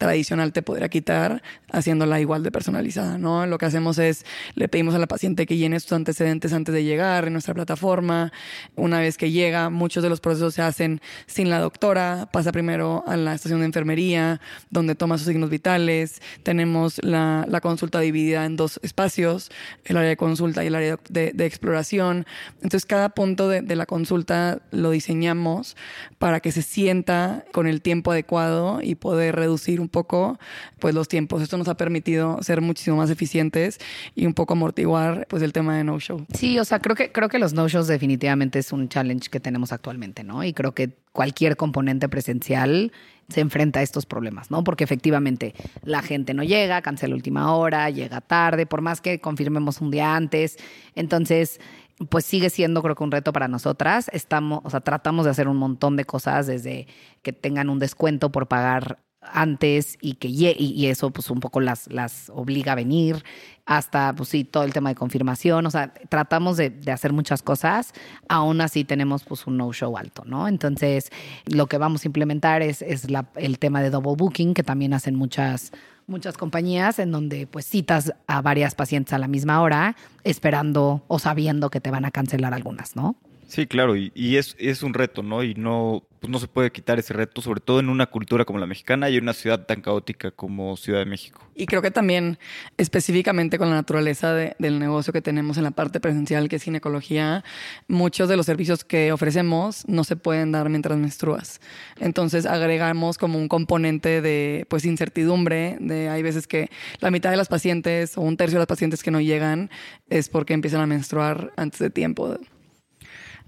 tradicional 0.01 0.55
te 0.55 0.63
podría 0.63 0.89
quitar 0.89 1.43
haciéndola 1.71 2.21
igual 2.21 2.43
de 2.43 2.51
personalizada, 2.51 3.19
¿no? 3.19 3.45
Lo 3.47 3.59
que 3.59 3.67
hacemos 3.67 3.99
es, 3.99 4.25
le 4.55 4.67
pedimos 4.67 4.95
a 4.95 4.99
la 4.99 5.07
paciente 5.07 5.45
que 5.45 5.59
llene 5.59 5.79
sus 5.79 5.93
antecedentes 5.93 6.55
antes 6.55 6.75
de 6.75 6.83
llegar 6.85 7.27
en 7.27 7.35
nuestra 7.35 7.53
plataforma. 7.53 8.33
Una 8.77 9.01
vez 9.01 9.19
que 9.19 9.31
llega, 9.31 9.69
muchos 9.69 10.03
de 10.03 10.09
los 10.09 10.21
procesos 10.21 10.55
se 10.55 10.63
hacen 10.63 11.03
sin 11.27 11.51
la 11.51 11.61
doctora, 11.61 12.31
pasa 12.33 12.51
primero 12.51 13.05
a 13.07 13.19
la 13.19 13.35
estación 13.35 13.61
de 13.61 13.67
enfermería, 13.67 14.41
donde 14.71 14.95
toma 14.95 15.19
sus 15.19 15.27
signos 15.27 15.51
vitales. 15.51 16.23
Tenemos 16.45 17.05
la, 17.05 17.45
la 17.47 17.61
consulta 17.61 18.01
dividida 18.01 18.47
en 18.47 18.57
dos 18.57 18.81
espacios, 18.83 19.51
el 19.85 19.99
área 19.99 20.09
de 20.09 20.17
consulta 20.17 20.65
y 20.65 20.69
el 20.69 20.77
área 20.77 20.99
de, 21.11 21.33
de 21.35 21.45
exploración. 21.45 22.25
Entonces, 22.63 22.87
cada 22.87 23.11
punto 23.11 23.51
de, 23.51 23.61
de 23.61 23.77
la 23.77 23.85
consulta 23.85 24.63
lo 24.71 24.93
diseñamos 24.93 25.77
para 26.19 26.41
que 26.41 26.53
se 26.53 26.63
sienta 26.63 27.45
con 27.53 27.67
el 27.67 27.83
tiempo 27.83 28.13
adecuado 28.13 28.81
y 28.83 28.95
poder 28.95 29.37
reducir 29.37 29.79
un 29.79 29.90
poco 29.91 30.39
pues 30.79 30.95
los 30.95 31.09
tiempos. 31.09 31.43
Esto 31.43 31.59
nos 31.59 31.69
ha 31.69 31.77
permitido 31.77 32.43
ser 32.43 32.61
muchísimo 32.61 32.97
más 32.97 33.11
eficientes 33.11 33.79
y 34.15 34.27
un 34.27 34.35
poco 34.35 34.55
amortiguar 34.55 35.27
pues 35.29 35.43
el 35.43 35.53
tema 35.53 35.77
de 35.77 35.85
no 35.85 35.99
show. 36.01 36.25
Sí, 36.35 36.59
o 36.59 36.65
sea, 36.65 36.79
creo 36.81 36.97
que 36.97 37.13
creo 37.13 37.29
que 37.29 37.39
los 37.39 37.53
no 37.53 37.69
shows 37.69 37.87
definitivamente 37.87 38.59
es 38.59 38.73
un 38.73 38.89
challenge 38.89 39.29
que 39.31 39.41
tenemos 39.41 39.73
actualmente, 39.73 40.25
¿no? 40.25 40.45
Y 40.45 40.53
creo 40.53 40.73
que 40.73 40.91
cualquier 41.13 41.57
componente 41.57 42.09
presencial 42.09 42.93
se 43.29 43.41
enfrenta 43.41 43.81
a 43.81 43.83
estos 43.83 44.07
problemas, 44.07 44.51
¿no? 44.51 44.65
Porque 44.65 44.85
efectivamente 44.85 45.55
la 45.83 46.03
gente 46.03 46.35
no 46.35 46.43
llega, 46.43 46.83
cancela 46.83 47.15
última 47.15 47.55
hora, 47.55 47.89
llega 47.91 48.21
tarde, 48.21 48.67
por 48.67 48.81
más 48.81 49.01
que 49.01 49.21
confirmemos 49.21 49.81
un 49.81 49.91
día 49.91 50.17
antes. 50.17 50.57
Entonces, 50.95 51.61
pues 52.09 52.25
sigue 52.25 52.51
siendo 52.51 52.83
creo 52.83 52.95
que 52.95 53.05
un 53.05 53.11
reto 53.11 53.33
para 53.33 53.49
nosotras. 53.49 54.11
Estamos, 54.13 54.61
o 54.65 54.71
sea, 54.71 54.81
tratamos 54.81 55.25
de 55.25 55.31
hacer 55.31 55.49
un 55.49 55.57
montón 55.57 55.97
de 55.97 56.05
cosas 56.05 56.47
desde 56.47 56.87
que 57.23 57.33
tengan 57.33 57.69
un 57.69 57.79
descuento 57.79 58.33
por 58.33 58.49
pagar 58.49 58.99
antes 59.23 59.99
y 60.01 60.15
que 60.15 60.29
y, 60.29 60.87
eso 60.87 61.11
pues 61.11 61.31
un 61.31 61.41
poco 61.41 61.61
las, 61.61 61.91
las 61.93 62.31
obliga 62.35 62.73
a 62.73 62.75
venir 62.75 63.23
hasta 63.67 64.15
pues 64.15 64.31
sí 64.31 64.45
todo 64.45 64.65
el 64.65 64.73
tema 64.73 64.89
de 64.89 64.95
confirmación 64.95 65.67
o 65.67 65.71
sea 65.71 65.93
tratamos 66.09 66.57
de, 66.57 66.71
de 66.71 66.91
hacer 66.91 67.13
muchas 67.13 67.43
cosas 67.43 67.93
aún 68.29 68.63
así 68.63 68.85
tenemos 68.85 69.25
pues 69.25 69.47
un 69.47 69.59
no 69.59 69.73
show 69.73 69.97
alto 69.99 70.23
no 70.25 70.49
entonces 70.49 71.11
lo 71.45 71.67
que 71.67 71.77
vamos 71.77 72.05
a 72.05 72.09
implementar 72.09 72.63
es, 72.63 72.81
es 72.81 73.07
el 73.37 73.59
tema 73.59 73.83
de 73.83 73.91
double 73.91 74.15
booking 74.17 74.55
que 74.55 74.63
también 74.63 74.95
hacen 74.95 75.17
muchas 75.17 75.73
muchas 76.07 76.39
compañías 76.39 76.99
en 76.99 77.13
donde 77.13 77.47
pues 77.47 77.67
citas 77.67 78.15
a 78.27 78.41
varias 78.41 78.75
pacientes 78.75 79.13
a 79.13 79.19
la 79.19 79.29
misma 79.29 79.61
hora 79.61 79.97
esperando 80.25 81.05
o 81.09 81.19
sabiendo 81.19 81.69
que 81.69 81.81
te 81.81 81.91
van 81.91 82.07
a 82.07 82.11
cancelar 82.11 82.55
algunas 82.55 82.97
no 82.97 83.17
Sí, 83.51 83.67
claro, 83.67 83.97
y, 83.97 84.37
es, 84.37 84.83
un 84.85 84.95
reto, 84.95 85.25
¿no? 85.25 85.43
Y 85.43 85.55
no, 85.55 86.05
pues 86.21 86.31
no 86.31 86.39
se 86.39 86.47
puede 86.47 86.71
quitar 86.71 87.01
ese 87.01 87.15
reto, 87.15 87.43
sobre 87.43 87.59
todo 87.61 87.81
en 87.81 87.89
una 87.89 88.07
cultura 88.07 88.45
como 88.45 88.61
la 88.61 88.67
mexicana 88.67 89.11
y 89.11 89.17
en 89.17 89.25
una 89.25 89.33
ciudad 89.33 89.67
tan 89.67 89.81
caótica 89.81 90.31
como 90.31 90.77
Ciudad 90.77 91.01
de 91.01 91.07
México. 91.07 91.43
Y 91.57 91.67
creo 91.67 91.83
que 91.83 91.91
también 91.91 92.39
específicamente 92.77 93.59
con 93.59 93.69
la 93.69 93.75
naturaleza 93.75 94.35
de, 94.35 94.55
del 94.61 94.79
negocio 94.79 95.13
que 95.13 95.21
tenemos 95.21 95.57
en 95.57 95.65
la 95.65 95.73
parte 95.73 95.99
presencial, 95.99 96.49
que 96.49 96.55
es 96.55 96.63
ginecología, 96.63 97.43
muchos 97.89 98.29
de 98.29 98.37
los 98.37 98.47
servicios 98.47 98.85
que 98.85 99.11
ofrecemos 99.11 99.83
no 99.89 100.05
se 100.05 100.15
pueden 100.15 100.53
dar 100.53 100.69
mientras 100.69 100.97
menstruas. 100.97 101.61
Entonces 101.99 102.47
agregamos 102.47 103.19
como 103.19 103.37
un 103.37 103.49
componente 103.49 104.21
de 104.21 104.65
pues 104.71 104.85
incertidumbre, 104.85 105.77
de 105.81 106.09
hay 106.09 106.23
veces 106.23 106.47
que 106.47 106.71
la 107.01 107.11
mitad 107.11 107.33
de 107.33 107.37
las 107.37 107.49
pacientes 107.49 108.17
o 108.17 108.21
un 108.21 108.37
tercio 108.37 108.59
de 108.59 108.61
las 108.61 108.69
pacientes 108.69 109.03
que 109.03 109.11
no 109.11 109.21
llegan 109.21 109.71
es 110.09 110.29
porque 110.29 110.55
empiezan 110.55 110.83
a 110.83 110.87
menstruar 110.87 111.53
antes 111.57 111.81
de 111.81 111.91
tiempo. 111.91 112.39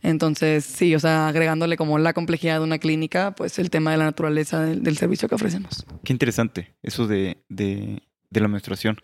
Entonces, 0.03 0.65
sí, 0.65 0.95
o 0.97 0.99
sea, 0.99 1.29
agregándole 1.29 1.77
como 1.77 1.99
la 1.99 2.13
complejidad 2.13 2.59
de 2.59 2.65
una 2.65 2.79
clínica, 2.79 3.35
pues 3.37 3.59
el 3.61 3.71
tema 3.71 3.93
de 3.93 3.99
la 3.99 4.05
naturaleza 4.05 4.61
del, 4.65 4.97
servicio 4.97 5.29
que 5.29 5.37
ofrecemos. 5.37 5.87
Qué 6.05 6.13
interesante 6.13 6.75
eso 6.83 7.07
de, 7.07 7.45
de, 7.49 8.03
de, 8.31 8.41
la 8.41 8.49
menstruación. 8.49 8.99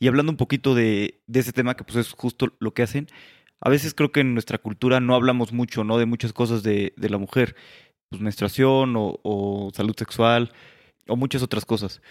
Y 0.00 0.08
hablando 0.08 0.32
un 0.32 0.36
poquito 0.36 0.74
de, 0.74 1.22
de 1.28 1.40
ese 1.40 1.52
tema, 1.52 1.76
que 1.76 1.84
pues 1.84 1.96
es 1.96 2.12
justo 2.12 2.52
lo 2.58 2.74
que 2.74 2.82
hacen, 2.82 3.06
a 3.60 3.70
veces 3.70 3.94
creo 3.94 4.10
que 4.10 4.20
en 4.20 4.34
nuestra 4.34 4.58
cultura 4.58 4.98
no 4.98 5.14
hablamos 5.14 5.52
mucho, 5.52 5.84
¿no? 5.84 5.96
De 5.96 6.06
muchas 6.06 6.32
cosas 6.32 6.64
de, 6.64 6.92
de 6.96 7.08
la 7.08 7.18
mujer, 7.18 7.54
pues 8.08 8.20
menstruación 8.20 8.96
o, 8.96 9.20
o, 9.22 9.70
salud 9.74 9.94
sexual 9.96 10.52
o 11.06 11.16
muchas 11.16 11.42
otras 11.42 11.64
cosas. 11.64 12.02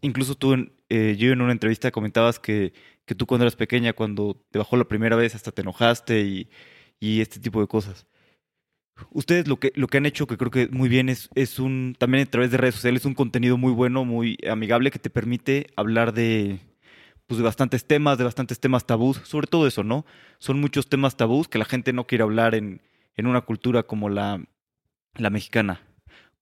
Incluso 0.00 0.34
tú, 0.36 0.54
eh, 0.88 1.16
yo 1.18 1.32
en 1.32 1.42
una 1.42 1.52
entrevista 1.52 1.90
comentabas 1.90 2.38
que, 2.38 2.72
que 3.04 3.14
tú 3.14 3.26
cuando 3.26 3.44
eras 3.44 3.56
pequeña, 3.56 3.92
cuando 3.92 4.42
te 4.50 4.58
bajó 4.58 4.76
la 4.76 4.88
primera 4.88 5.16
vez, 5.16 5.34
hasta 5.34 5.52
te 5.52 5.62
enojaste 5.62 6.22
y 6.22 6.48
y 7.00 7.20
este 7.20 7.40
tipo 7.40 7.60
de 7.60 7.66
cosas. 7.66 8.06
Ustedes 9.10 9.46
lo 9.46 9.58
que, 9.58 9.72
lo 9.74 9.88
que 9.88 9.98
han 9.98 10.06
hecho, 10.06 10.26
que 10.26 10.38
creo 10.38 10.50
que 10.50 10.68
muy 10.68 10.88
bien, 10.88 11.08
es, 11.08 11.28
es 11.34 11.58
un, 11.58 11.94
también 11.98 12.26
a 12.26 12.30
través 12.30 12.50
de 12.50 12.56
redes 12.56 12.76
sociales, 12.76 13.04
un 13.04 13.14
contenido 13.14 13.58
muy 13.58 13.72
bueno, 13.72 14.04
muy 14.04 14.38
amigable, 14.50 14.90
que 14.90 14.98
te 14.98 15.10
permite 15.10 15.66
hablar 15.76 16.14
de, 16.14 16.60
pues 17.26 17.36
de 17.38 17.44
bastantes 17.44 17.86
temas, 17.86 18.16
de 18.16 18.24
bastantes 18.24 18.58
temas 18.58 18.86
tabús, 18.86 19.20
sobre 19.24 19.46
todo 19.46 19.66
eso, 19.66 19.84
¿no? 19.84 20.06
Son 20.38 20.60
muchos 20.60 20.88
temas 20.88 21.16
tabús 21.16 21.48
que 21.48 21.58
la 21.58 21.66
gente 21.66 21.92
no 21.92 22.06
quiere 22.06 22.24
hablar 22.24 22.54
en, 22.54 22.80
en 23.16 23.26
una 23.26 23.42
cultura 23.42 23.82
como 23.82 24.08
la, 24.08 24.42
la 25.14 25.30
mexicana. 25.30 25.82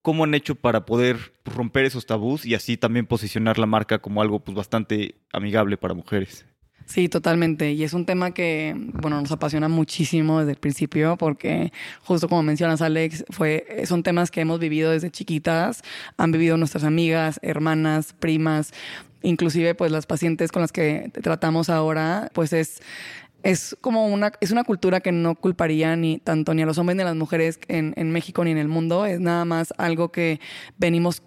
¿cómo 0.04 0.24
han 0.24 0.34
hecho 0.34 0.54
para 0.54 0.84
poder 0.84 1.32
romper 1.46 1.86
esos 1.86 2.04
tabús 2.04 2.44
y 2.44 2.54
así 2.54 2.76
también 2.76 3.06
posicionar 3.06 3.58
la 3.58 3.64
marca 3.64 4.00
como 4.00 4.20
algo 4.20 4.44
pues 4.44 4.54
bastante 4.54 5.14
amigable 5.32 5.78
para 5.78 5.94
mujeres? 5.94 6.44
Sí, 6.86 7.08
totalmente. 7.08 7.72
Y 7.72 7.82
es 7.82 7.94
un 7.94 8.04
tema 8.04 8.32
que, 8.32 8.74
bueno, 8.76 9.20
nos 9.20 9.32
apasiona 9.32 9.68
muchísimo 9.68 10.40
desde 10.40 10.52
el 10.52 10.58
principio 10.58 11.16
porque 11.16 11.72
justo 12.02 12.28
como 12.28 12.42
mencionas 12.42 12.82
Alex, 12.82 13.24
fue, 13.30 13.82
son 13.86 14.02
temas 14.02 14.30
que 14.30 14.42
hemos 14.42 14.60
vivido 14.60 14.90
desde 14.90 15.10
chiquitas, 15.10 15.82
han 16.18 16.30
vivido 16.30 16.56
nuestras 16.56 16.84
amigas, 16.84 17.40
hermanas, 17.42 18.12
primas, 18.12 18.72
inclusive 19.22 19.74
pues 19.74 19.90
las 19.90 20.06
pacientes 20.06 20.52
con 20.52 20.62
las 20.62 20.72
que 20.72 21.10
tratamos 21.22 21.70
ahora, 21.70 22.30
pues 22.34 22.52
es 22.52 22.80
es 23.42 23.76
como 23.82 24.06
una, 24.06 24.32
es 24.40 24.52
una 24.52 24.64
cultura 24.64 25.00
que 25.00 25.12
no 25.12 25.34
culparía 25.34 25.96
ni 25.96 26.18
tanto 26.18 26.54
ni 26.54 26.62
a 26.62 26.66
los 26.66 26.78
hombres 26.78 26.96
ni 26.96 27.02
a 27.02 27.04
las 27.04 27.14
mujeres 27.16 27.60
en, 27.68 27.92
en 27.96 28.10
México 28.10 28.42
ni 28.42 28.50
en 28.50 28.56
el 28.58 28.68
mundo. 28.68 29.04
Es 29.04 29.20
nada 29.20 29.44
más 29.44 29.74
algo 29.76 30.10
que 30.10 30.40
venimos 30.78 31.22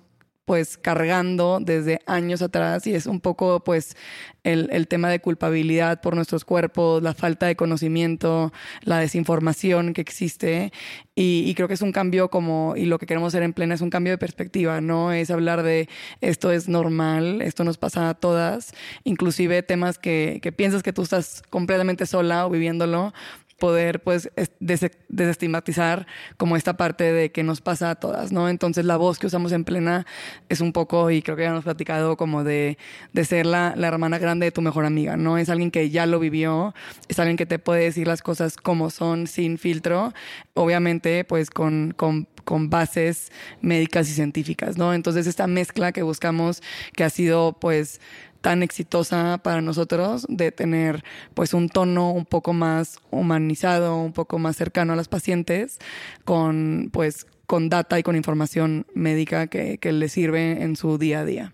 pues 0.48 0.78
cargando 0.78 1.60
desde 1.62 2.00
años 2.06 2.42
atrás 2.42 2.88
y 2.88 2.96
es 2.96 3.06
un 3.06 3.20
poco 3.20 3.66
pues 3.66 3.98
el, 4.46 4.88
tema 4.88 5.10
de 5.10 5.20
culpabilidad 5.20 6.00
por 6.00 6.16
nuestros 6.16 6.46
cuerpos, 6.46 7.04
la 7.04 7.14
falta 7.14 7.48
de 7.48 7.58
conocimiento, 7.58 8.54
la 8.82 9.00
desinformación 9.00 9.94
que 9.94 10.00
existe. 10.00 10.72
Y, 11.16 11.54
creo 11.56 11.68
que 11.68 11.74
es 11.74 11.82
un 11.82 11.92
cambio 11.92 12.30
como, 12.30 12.76
y 12.78 12.86
lo 12.86 12.98
que 12.98 13.06
queremos 13.08 13.34
hacer 13.34 13.44
en 13.44 13.52
plena 13.52 13.76
es 13.76 13.82
un 13.82 13.90
cambio 13.90 14.14
de 14.14 14.18
perspectiva, 14.18 14.80
no 14.80 15.12
es 15.12 15.32
hablar 15.32 15.64
de 15.64 15.90
esto 16.22 16.50
es 16.54 16.70
normal, 16.70 17.42
esto 17.42 17.66
nos 17.66 17.78
pasa 17.78 18.08
a 18.08 18.14
todas, 18.14 18.74
inclusive 19.04 19.64
temas 19.64 20.00
que, 20.00 20.40
que 20.42 20.54
piensas 20.54 20.82
que 20.82 20.94
tú 20.94 21.02
estás 21.02 21.44
completamente 21.50 22.06
sola 22.06 22.48
o 22.48 22.50
viviéndolo, 22.50 23.14
poder 23.58 24.02
pues 24.02 24.30
desestigmatizar 24.60 26.08
como 26.38 26.56
esta 26.56 26.78
parte 26.78 27.12
de 27.12 27.32
que 27.32 27.44
nos 27.44 27.62
pasa 27.62 27.92
a 27.92 27.96
todas, 27.96 28.32
¿no? 28.32 28.50
Entonces 28.50 28.86
la 28.86 28.98
voz 28.98 29.20
que 29.20 29.28
usamos 29.28 29.52
en 29.52 29.64
plena 29.64 30.06
es 30.50 30.62
un 30.62 30.74
poco, 30.74 31.10
y 31.12 31.22
creo 31.22 31.36
que 31.36 31.44
ya 31.44 31.50
hemos 31.50 31.64
platicado, 31.64 32.18
como 32.18 32.44
de, 32.44 32.78
de 33.14 33.26
ser 33.26 33.46
la, 33.46 33.74
la, 33.76 33.88
hermana 33.88 34.20
grande 34.20 34.46
de 34.46 34.52
tu 34.52 34.62
mejor 34.62 34.86
amiga, 34.86 35.18
¿no? 35.18 35.38
Es 35.38 35.50
alguien 35.50 35.72
que 35.72 35.90
ya 35.90 36.06
lo 36.06 36.20
vivió, 36.20 36.74
es 37.08 37.20
alguien 37.20 37.38
que 37.38 37.46
te 37.46 37.60
puede 37.60 37.84
decir 37.84 38.08
las 38.08 38.22
cosas 38.22 38.58
como 38.58 38.90
son, 38.90 39.28
sin 39.28 39.58
filtro, 39.58 40.14
obviamente 40.54 41.24
pues 41.24 41.50
con, 41.50 41.94
con 41.96 42.28
con 42.48 42.70
bases 42.70 43.30
médicas 43.60 44.10
y 44.10 44.14
científicas, 44.14 44.78
¿no? 44.78 44.94
Entonces 44.94 45.28
esta 45.28 45.48
mezcla 45.48 45.92
que 45.92 46.02
buscamos, 46.02 46.64
que 46.96 47.04
ha 47.04 47.10
sido 47.10 47.58
pues 47.60 48.00
tan 48.48 48.64
exitosa 48.64 49.42
para 49.44 49.60
nosotros 49.60 50.26
de 50.30 50.54
tener 50.54 51.04
pues 51.34 51.54
un 51.54 51.68
tono 51.68 52.12
un 52.14 52.24
poco 52.24 52.54
más 52.54 52.98
humanizado, 53.12 53.98
un 53.98 54.14
poco 54.14 54.40
más 54.40 54.56
cercano 54.56 54.94
a 54.94 54.96
las 54.96 55.10
pacientes, 55.10 55.80
con 56.24 56.90
pues 56.94 57.28
con 57.46 57.68
data 57.68 58.00
y 58.00 58.04
con 58.04 58.16
información 58.16 58.86
médica 58.94 59.48
que, 59.48 59.80
que 59.80 59.92
les 59.92 60.14
sirve 60.14 60.64
en 60.64 60.78
su 60.78 60.98
día 60.98 61.20
a 61.20 61.26
día. 61.26 61.54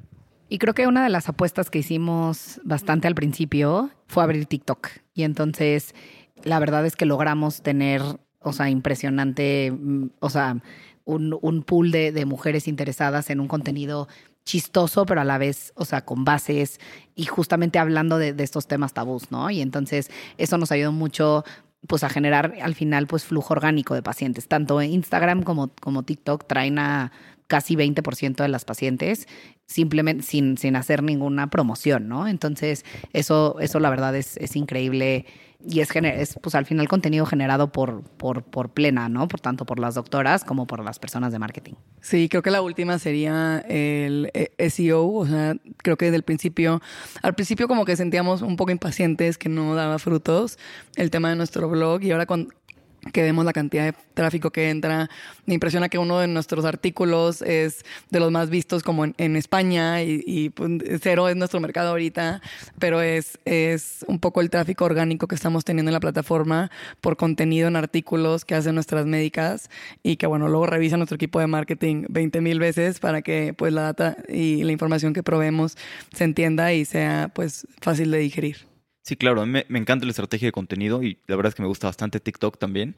Y 0.50 0.60
creo 0.60 0.76
que 0.76 0.86
una 0.86 1.04
de 1.04 1.10
las 1.10 1.28
apuestas 1.30 1.72
que 1.72 1.80
hicimos 1.80 2.62
bastante 2.64 3.08
al 3.08 3.16
principio 3.16 3.90
fue 4.06 4.22
abrir 4.22 4.46
TikTok. 4.46 4.90
Y 5.16 5.24
entonces 5.24 5.96
la 6.44 6.60
verdad 6.60 6.86
es 6.86 6.96
que 6.96 7.08
logramos 7.08 7.64
tener, 7.64 8.04
o 8.40 8.54
sea, 8.54 8.70
impresionante, 8.70 9.72
mm, 9.72 10.10
o 10.20 10.30
sea, 10.30 10.62
un, 11.06 11.40
un 11.42 11.64
pool 11.64 11.90
de, 11.90 12.12
de 12.12 12.26
mujeres 12.26 12.68
interesadas 12.68 13.32
en 13.32 13.40
un 13.40 13.48
contenido 13.48 14.08
chistoso, 14.46 15.06
pero 15.06 15.22
a 15.22 15.24
la 15.24 15.38
vez, 15.38 15.74
o 15.76 15.86
sea, 15.86 16.04
con 16.04 16.26
bases 16.26 16.80
y 17.16 17.26
justamente 17.26 17.80
hablando 17.80 18.18
de, 18.18 18.36
estos 18.38 18.68
temas 18.68 18.94
tabús, 18.94 19.32
¿no? 19.32 19.50
Y 19.50 19.62
entonces 19.62 20.10
eso 20.38 20.58
nos 20.58 20.72
ayudó 20.72 20.92
mucho 20.92 21.44
pues 21.88 22.04
a 22.04 22.10
generar 22.10 22.56
al 22.62 22.76
final 22.76 23.08
pues 23.08 23.26
flujo 23.26 23.54
orgánico 23.54 23.94
de 23.94 24.02
pacientes. 24.02 24.48
Tanto 24.48 24.82
Instagram 24.82 25.44
como, 25.44 25.70
como 25.82 26.04
TikTok 26.04 26.48
traen 26.48 26.80
a 26.80 27.12
casi 27.54 27.76
20% 27.76 28.38
de 28.38 28.48
las 28.48 28.66
pacientes 28.66 29.28
simplemente 29.68 30.24
sin, 30.24 30.58
sin 30.58 30.76
hacer 30.76 31.04
ninguna 31.04 31.52
promoción, 31.52 32.08
¿no? 32.08 32.28
Entonces, 32.28 32.84
eso, 33.14 33.60
eso 33.60 33.80
la 33.80 33.92
verdad 33.92 34.16
es, 34.16 34.38
es 34.38 34.56
increíble 34.56 35.28
y 35.64 35.82
es, 35.82 35.96
es 35.96 36.40
pues 36.42 36.56
al 36.56 36.66
final 36.66 36.88
contenido 36.88 37.28
generado 37.28 37.72
por, 37.72 38.02
por, 38.02 38.44
por 38.44 38.72
plena, 38.72 39.08
¿no? 39.08 39.28
Por 39.28 39.40
tanto 39.40 39.68
por 39.68 39.78
las 39.78 39.94
doctoras 39.94 40.44
como 40.44 40.66
por 40.66 40.84
las 40.84 40.98
personas 40.98 41.32
de 41.32 41.38
marketing. 41.38 41.74
Sí, 42.02 42.28
creo 42.28 42.42
que 42.42 42.50
la 42.50 42.64
última 42.64 42.98
sería 42.98 43.64
el 43.70 44.32
eh, 44.34 44.70
SEO, 44.72 45.06
o 45.06 45.28
sea, 45.28 45.56
creo 45.78 45.96
que 45.96 46.06
desde 46.06 46.18
el 46.18 46.24
principio, 46.24 46.82
al 47.22 47.36
principio 47.36 47.68
como 47.68 47.86
que 47.86 47.96
sentíamos 47.96 48.42
un 48.42 48.56
poco 48.56 48.72
impacientes 48.72 49.38
que 49.38 49.48
no 49.48 49.76
daba 49.76 50.00
frutos 50.00 50.58
el 50.96 51.12
tema 51.12 51.30
de 51.30 51.36
nuestro 51.36 51.70
blog 51.70 52.02
y 52.02 52.12
ahora 52.14 52.26
cuando, 52.26 52.50
que 53.12 53.22
vemos 53.22 53.46
la 53.46 53.54
cantidad 53.54 53.86
de 53.86 53.94
tráfico 54.14 54.52
que 54.52 54.70
entra. 54.70 55.10
Me 55.46 55.54
impresiona 55.54 55.90
que 55.90 55.98
uno 55.98 56.20
de 56.20 56.28
nuestros 56.28 56.66
artículos 56.66 57.42
es 57.42 57.84
de 58.10 58.20
los 58.20 58.32
más 58.32 58.50
vistos 58.50 58.84
como 58.84 59.06
en, 59.06 59.36
España 59.36 60.04
y, 60.04 60.50
pues, 60.50 60.72
cero 61.02 61.28
es 61.28 61.36
nuestro 61.36 61.60
mercado 61.60 61.90
ahorita, 61.90 62.42
pero 62.80 63.02
es, 63.02 63.40
es 63.46 64.06
un 64.08 64.20
poco 64.20 64.42
el 64.42 64.50
tráfico 64.50 64.86
orgánico 64.86 65.28
que 65.28 65.36
estamos 65.36 65.66
teniendo 65.66 65.90
en 65.90 65.94
la 65.94 66.00
plataforma 66.00 66.72
por 67.02 67.18
contenido 67.18 67.68
en 67.68 67.76
artículos 67.76 68.46
que 68.46 68.56
hacen 68.56 68.76
nuestras 68.76 69.06
médicas 69.06 69.70
y 70.04 70.18
que 70.18 70.28
bueno, 70.28 70.48
luego 70.48 70.68
revisa 70.68 70.98
nuestro 70.98 71.16
equipo 71.16 71.40
de 71.40 71.48
marketing 71.48 72.06
20 72.10 72.42
mil 72.42 72.60
veces 72.60 73.00
para 73.00 73.22
que 73.22 73.54
pues 73.58 73.74
la 73.74 73.84
data 73.84 74.18
y 74.30 74.64
la 74.64 74.72
información 74.72 75.14
que 75.14 75.24
proveemos 75.24 75.76
se 76.14 76.24
entienda 76.24 76.74
y 76.74 76.86
sea 76.86 77.32
pues 77.34 77.68
fácil 77.82 78.12
de 78.12 78.20
digerir. 78.20 78.73
Sí, 79.04 79.18
claro, 79.18 79.42
a 79.42 79.46
mí 79.46 79.52
me, 79.68 79.80
encanta 79.80 80.06
la 80.06 80.12
estrategia 80.12 80.48
de 80.48 80.54
contenido 80.54 81.04
y 81.04 81.20
la 81.28 81.36
verdad 81.36 81.50
es 81.50 81.56
que 81.56 81.62
me 81.62 81.68
gusta 81.68 81.88
bastante 81.88 82.22
TikTok 82.22 82.58
también. 82.58 82.96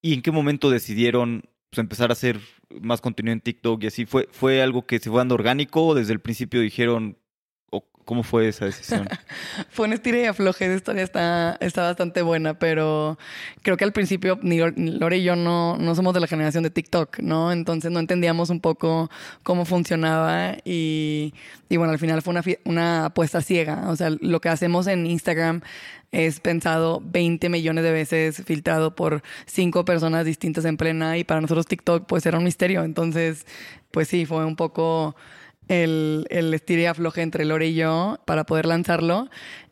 ¿Y 0.00 0.14
en 0.14 0.22
qué 0.22 0.30
momento 0.30 0.70
decidieron 0.70 1.42
pues, 1.70 1.80
empezar 1.80 2.10
a 2.10 2.12
hacer 2.14 2.40
más 2.80 3.00
contenido 3.00 3.32
en 3.32 3.40
TikTok 3.40 3.82
y 3.82 3.86
así? 3.88 4.06
¿Fue, 4.06 4.28
¿Fue 4.30 4.62
algo 4.62 4.86
que 4.86 5.00
se 5.00 5.10
fue 5.10 5.18
dando 5.18 5.34
orgánico 5.34 5.84
o 5.88 5.94
desde 5.94 6.12
el 6.12 6.20
principio 6.20 6.60
dijeron, 6.60 7.18
¿Cómo 8.06 8.22
fue 8.22 8.46
esa 8.46 8.66
decisión? 8.66 9.08
fue 9.68 9.88
un 9.88 9.92
estira 9.92 10.20
y 10.20 10.24
afloje. 10.26 10.64
Esa 10.64 10.76
historia 10.76 11.02
está, 11.02 11.56
está 11.58 11.82
bastante 11.82 12.22
buena, 12.22 12.56
pero 12.56 13.18
creo 13.62 13.76
que 13.76 13.82
al 13.82 13.92
principio 13.92 14.38
ni 14.42 14.58
Lore 14.58 15.18
y 15.18 15.24
yo 15.24 15.34
no, 15.34 15.76
no 15.76 15.92
somos 15.96 16.14
de 16.14 16.20
la 16.20 16.28
generación 16.28 16.62
de 16.62 16.70
TikTok, 16.70 17.18
¿no? 17.18 17.50
Entonces 17.50 17.90
no 17.90 17.98
entendíamos 17.98 18.48
un 18.50 18.60
poco 18.60 19.10
cómo 19.42 19.64
funcionaba 19.64 20.54
y, 20.64 21.34
y 21.68 21.76
bueno, 21.78 21.92
al 21.92 21.98
final 21.98 22.22
fue 22.22 22.30
una, 22.30 22.44
una 22.64 23.06
apuesta 23.06 23.40
ciega. 23.42 23.90
O 23.90 23.96
sea, 23.96 24.10
lo 24.20 24.40
que 24.40 24.50
hacemos 24.50 24.86
en 24.86 25.04
Instagram 25.04 25.62
es 26.12 26.38
pensado 26.38 27.02
20 27.04 27.48
millones 27.48 27.82
de 27.82 27.90
veces, 27.90 28.40
filtrado 28.44 28.94
por 28.94 29.24
cinco 29.46 29.84
personas 29.84 30.24
distintas 30.24 30.64
en 30.64 30.76
plena 30.76 31.18
y 31.18 31.24
para 31.24 31.40
nosotros 31.40 31.66
TikTok 31.66 32.06
pues 32.06 32.24
era 32.24 32.38
un 32.38 32.44
misterio. 32.44 32.84
Entonces, 32.84 33.46
pues 33.90 34.06
sí, 34.06 34.26
fue 34.26 34.44
un 34.44 34.54
poco 34.54 35.16
el, 35.68 36.26
el 36.30 36.54
estira 36.54 36.82
y 36.82 36.86
afloje 36.86 37.22
entre 37.22 37.44
Lore 37.44 37.68
y 37.68 37.74
yo 37.74 38.18
para 38.24 38.44
poder 38.44 38.66
lanzarlo 38.66 39.28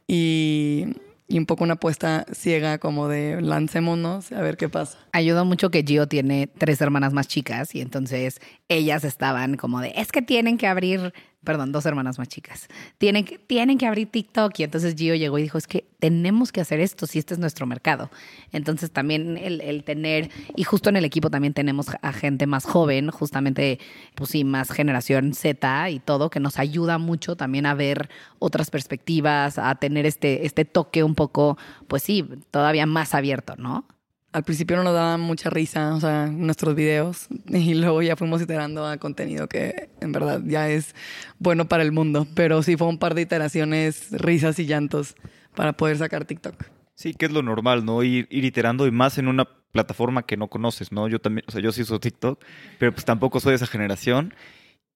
y, 0.06 0.86
y 1.28 1.38
un 1.38 1.46
poco 1.46 1.64
una 1.64 1.74
apuesta 1.74 2.26
ciega 2.32 2.78
como 2.78 3.08
de 3.08 3.40
lancémonos 3.40 4.32
a 4.32 4.40
ver 4.42 4.56
qué 4.56 4.68
pasa. 4.68 4.98
Ayudó 5.12 5.44
mucho 5.44 5.70
que 5.70 5.82
Gio 5.82 6.06
tiene 6.06 6.46
tres 6.46 6.80
hermanas 6.80 7.12
más 7.12 7.28
chicas 7.28 7.74
y 7.74 7.80
entonces 7.80 8.40
ellas 8.68 9.04
estaban 9.04 9.56
como 9.56 9.80
de, 9.80 9.92
es 9.96 10.12
que 10.12 10.22
tienen 10.22 10.58
que 10.58 10.66
abrir 10.66 11.12
perdón, 11.44 11.72
dos 11.72 11.86
hermanas 11.86 12.18
más 12.18 12.28
chicas, 12.28 12.68
tienen 12.98 13.24
que, 13.24 13.38
tienen 13.38 13.78
que 13.78 13.86
abrir 13.86 14.10
TikTok. 14.10 14.58
Y 14.58 14.64
entonces 14.64 14.94
Gio 14.96 15.14
llegó 15.14 15.38
y 15.38 15.42
dijo, 15.42 15.58
es 15.58 15.66
que 15.66 15.86
tenemos 15.98 16.52
que 16.52 16.60
hacer 16.60 16.80
esto 16.80 17.06
si 17.06 17.18
este 17.18 17.34
es 17.34 17.40
nuestro 17.40 17.66
mercado. 17.66 18.10
Entonces 18.52 18.90
también 18.90 19.38
el, 19.38 19.84
tener, 19.84 20.30
y 20.56 20.64
justo 20.64 20.90
en 20.90 20.96
el 20.96 21.04
equipo 21.04 21.30
también 21.30 21.54
tenemos 21.54 21.86
a 22.02 22.12
gente 22.12 22.46
más 22.46 22.64
joven, 22.64 23.10
justamente, 23.10 23.78
pues 24.14 24.30
sí, 24.30 24.44
más 24.44 24.70
generación 24.70 25.34
Z 25.34 25.90
y 25.90 26.00
todo, 26.00 26.30
que 26.30 26.40
nos 26.40 26.58
ayuda 26.58 26.98
mucho 26.98 27.36
también 27.36 27.66
a 27.66 27.74
ver 27.74 28.10
otras 28.38 28.70
perspectivas, 28.70 29.58
a 29.58 29.74
tener 29.76 30.06
este, 30.06 30.44
este 30.46 30.64
toque 30.64 31.02
un 31.02 31.14
poco, 31.14 31.56
pues 31.88 32.02
sí, 32.02 32.24
todavía 32.50 32.86
más 32.86 33.14
abierto, 33.14 33.54
¿no? 33.56 33.86
Al 34.34 34.42
principio 34.42 34.76
no 34.76 34.82
nos 34.82 34.94
daba 34.94 35.16
mucha 35.16 35.48
risa, 35.48 35.94
o 35.94 36.00
sea, 36.00 36.26
nuestros 36.26 36.74
videos, 36.74 37.28
y 37.46 37.74
luego 37.74 38.02
ya 38.02 38.16
fuimos 38.16 38.42
iterando 38.42 38.84
a 38.84 38.96
contenido 38.96 39.48
que 39.48 39.90
en 40.00 40.10
verdad 40.10 40.42
ya 40.44 40.68
es 40.68 40.94
bueno 41.38 41.66
para 41.66 41.84
el 41.84 41.92
mundo, 41.92 42.26
pero 42.34 42.60
sí 42.64 42.76
fue 42.76 42.88
un 42.88 42.98
par 42.98 43.14
de 43.14 43.22
iteraciones, 43.22 44.08
risas 44.10 44.58
y 44.58 44.66
llantos 44.66 45.14
para 45.54 45.74
poder 45.74 45.98
sacar 45.98 46.24
TikTok. 46.24 46.64
Sí, 46.96 47.14
que 47.14 47.26
es 47.26 47.32
lo 47.32 47.42
normal, 47.42 47.84
¿no? 47.84 48.02
Ir, 48.02 48.26
ir 48.28 48.44
iterando 48.44 48.88
y 48.88 48.90
más 48.90 49.18
en 49.18 49.28
una 49.28 49.44
plataforma 49.70 50.26
que 50.26 50.36
no 50.36 50.48
conoces, 50.48 50.90
¿no? 50.90 51.06
Yo 51.06 51.20
también, 51.20 51.44
o 51.46 51.52
sea, 51.52 51.60
yo 51.60 51.70
sí 51.70 51.82
uso 51.82 52.00
TikTok, 52.00 52.44
pero 52.80 52.92
pues 52.92 53.04
tampoco 53.04 53.38
soy 53.38 53.50
de 53.50 53.56
esa 53.56 53.68
generación 53.68 54.34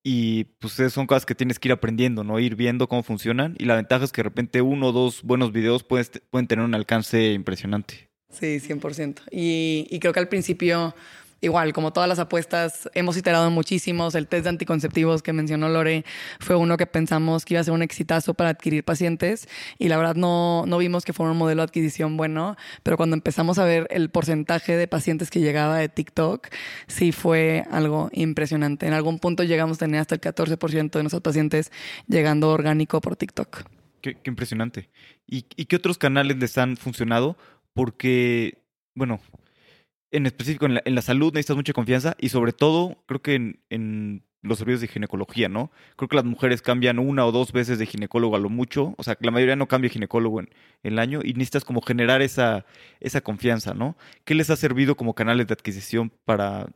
y 0.03 0.45
pues 0.59 0.73
son 0.91 1.07
cosas 1.07 1.25
que 1.25 1.35
tienes 1.35 1.59
que 1.59 1.69
ir 1.69 1.73
aprendiendo, 1.73 2.25
¿no? 2.25 2.39
Ir 2.39 2.57
viendo 2.57 2.89
cómo 2.89 3.03
funcionan 3.03 3.55
y 3.57 3.65
la 3.65 3.75
ventaja 3.75 4.03
es 4.03 4.11
que 4.11 4.19
de 4.19 4.29
repente 4.29 4.61
uno 4.61 4.87
o 4.87 4.91
dos 4.91 5.23
buenos 5.23 5.53
videos 5.53 5.83
pueden 5.83 6.47
tener 6.47 6.65
un 6.65 6.75
alcance 6.75 7.31
impresionante. 7.31 8.08
Sí, 8.31 8.59
100%. 8.59 9.21
Y, 9.31 9.87
y 9.89 9.99
creo 9.99 10.13
que 10.13 10.19
al 10.19 10.29
principio 10.29 10.93
igual, 11.41 11.73
como 11.73 11.93
todas 11.93 12.09
las 12.09 12.19
apuestas, 12.19 12.89
hemos 12.93 13.17
iterado 13.17 13.49
muchísimos. 13.51 14.15
El 14.15 14.27
test 14.27 14.43
de 14.43 14.49
anticonceptivos 14.49 15.21
que 15.21 15.33
mencionó 15.33 15.69
Lore 15.69 16.05
fue 16.39 16.55
uno 16.55 16.77
que 16.77 16.85
pensamos 16.85 17.45
que 17.45 17.53
iba 17.53 17.61
a 17.61 17.63
ser 17.63 17.73
un 17.73 17.81
exitazo 17.81 18.33
para 18.33 18.49
adquirir 18.49 18.83
pacientes 18.83 19.47
y 19.77 19.87
la 19.87 19.97
verdad 19.97 20.15
no, 20.15 20.65
no 20.67 20.77
vimos 20.77 21.05
que 21.05 21.13
fuera 21.13 21.31
un 21.31 21.37
modelo 21.37 21.61
de 21.61 21.65
adquisición 21.65 22.17
bueno, 22.17 22.55
pero 22.83 22.97
cuando 22.97 23.15
empezamos 23.15 23.57
a 23.59 23.65
ver 23.65 23.87
el 23.89 24.09
porcentaje 24.09 24.75
de 24.75 24.87
pacientes 24.87 25.29
que 25.29 25.39
llegaba 25.39 25.77
de 25.77 25.89
TikTok, 25.89 26.47
sí 26.87 27.11
fue 27.11 27.65
algo 27.71 28.09
impresionante. 28.13 28.87
En 28.87 28.93
algún 28.93 29.19
punto 29.19 29.43
llegamos 29.43 29.77
a 29.77 29.85
tener 29.85 30.01
hasta 30.01 30.15
el 30.15 30.21
14% 30.21 30.91
de 30.91 31.03
nuestros 31.03 31.21
pacientes 31.21 31.71
llegando 32.07 32.49
orgánico 32.49 33.01
por 33.01 33.15
TikTok. 33.15 33.63
Qué, 34.01 34.17
impresionante. 34.25 34.89
¿Y, 35.27 35.45
¿Y 35.57 35.65
qué 35.65 35.75
otros 35.75 35.97
canales 35.97 36.37
les 36.37 36.57
han 36.57 36.77
funcionado? 36.77 37.37
Porque, 37.79 38.57
bueno, 38.93 39.21
en 40.11 40.25
específico 40.25 40.65
en 40.65 40.73
la, 40.73 40.81
en 40.83 40.95
la, 40.95 41.01
salud 41.01 41.31
necesitas 41.31 41.55
mucha 41.55 41.71
confianza 41.71 42.13
y 42.19 42.27
sobre 42.27 42.51
todo 42.51 43.01
creo 43.05 43.21
que 43.21 43.35
en, 43.69 44.25
los 44.41 44.57
servicios 44.57 44.81
de 44.81 44.89
ginecología, 44.89 45.47
¿no? 45.47 45.71
Creo 45.95 46.09
que 46.09 46.17
las 46.17 46.25
mujeres 46.25 46.61
cambian 46.61 46.99
una 46.99 47.25
o 47.25 47.31
dos 47.31 47.53
veces 47.53 47.79
de 47.79 47.85
ginecólogo 47.85 48.35
a 48.35 48.39
lo 48.39 48.49
mucho, 48.49 48.95
o 48.97 49.03
sea, 49.03 49.15
que 49.15 49.23
la 49.23 49.31
mayoría 49.31 49.55
no 49.55 49.69
cambia 49.69 49.89
ginecólogo 49.89 50.41
en, 50.41 50.49
en 50.83 50.93
el 50.93 50.99
año 50.99 51.21
y 51.23 51.31
necesitas 51.35 51.63
como 51.63 51.81
generar 51.81 52.21
esa, 52.21 52.65
esa 52.99 53.21
confianza, 53.21 53.73
¿no? 53.73 53.95
¿Qué 54.25 54.35
les 54.35 54.49
ha 54.49 54.57
servido 54.57 54.97
como 54.97 55.15
canales 55.15 55.47
de 55.47 55.53
adquisición 55.53 56.11
para, 56.25 56.67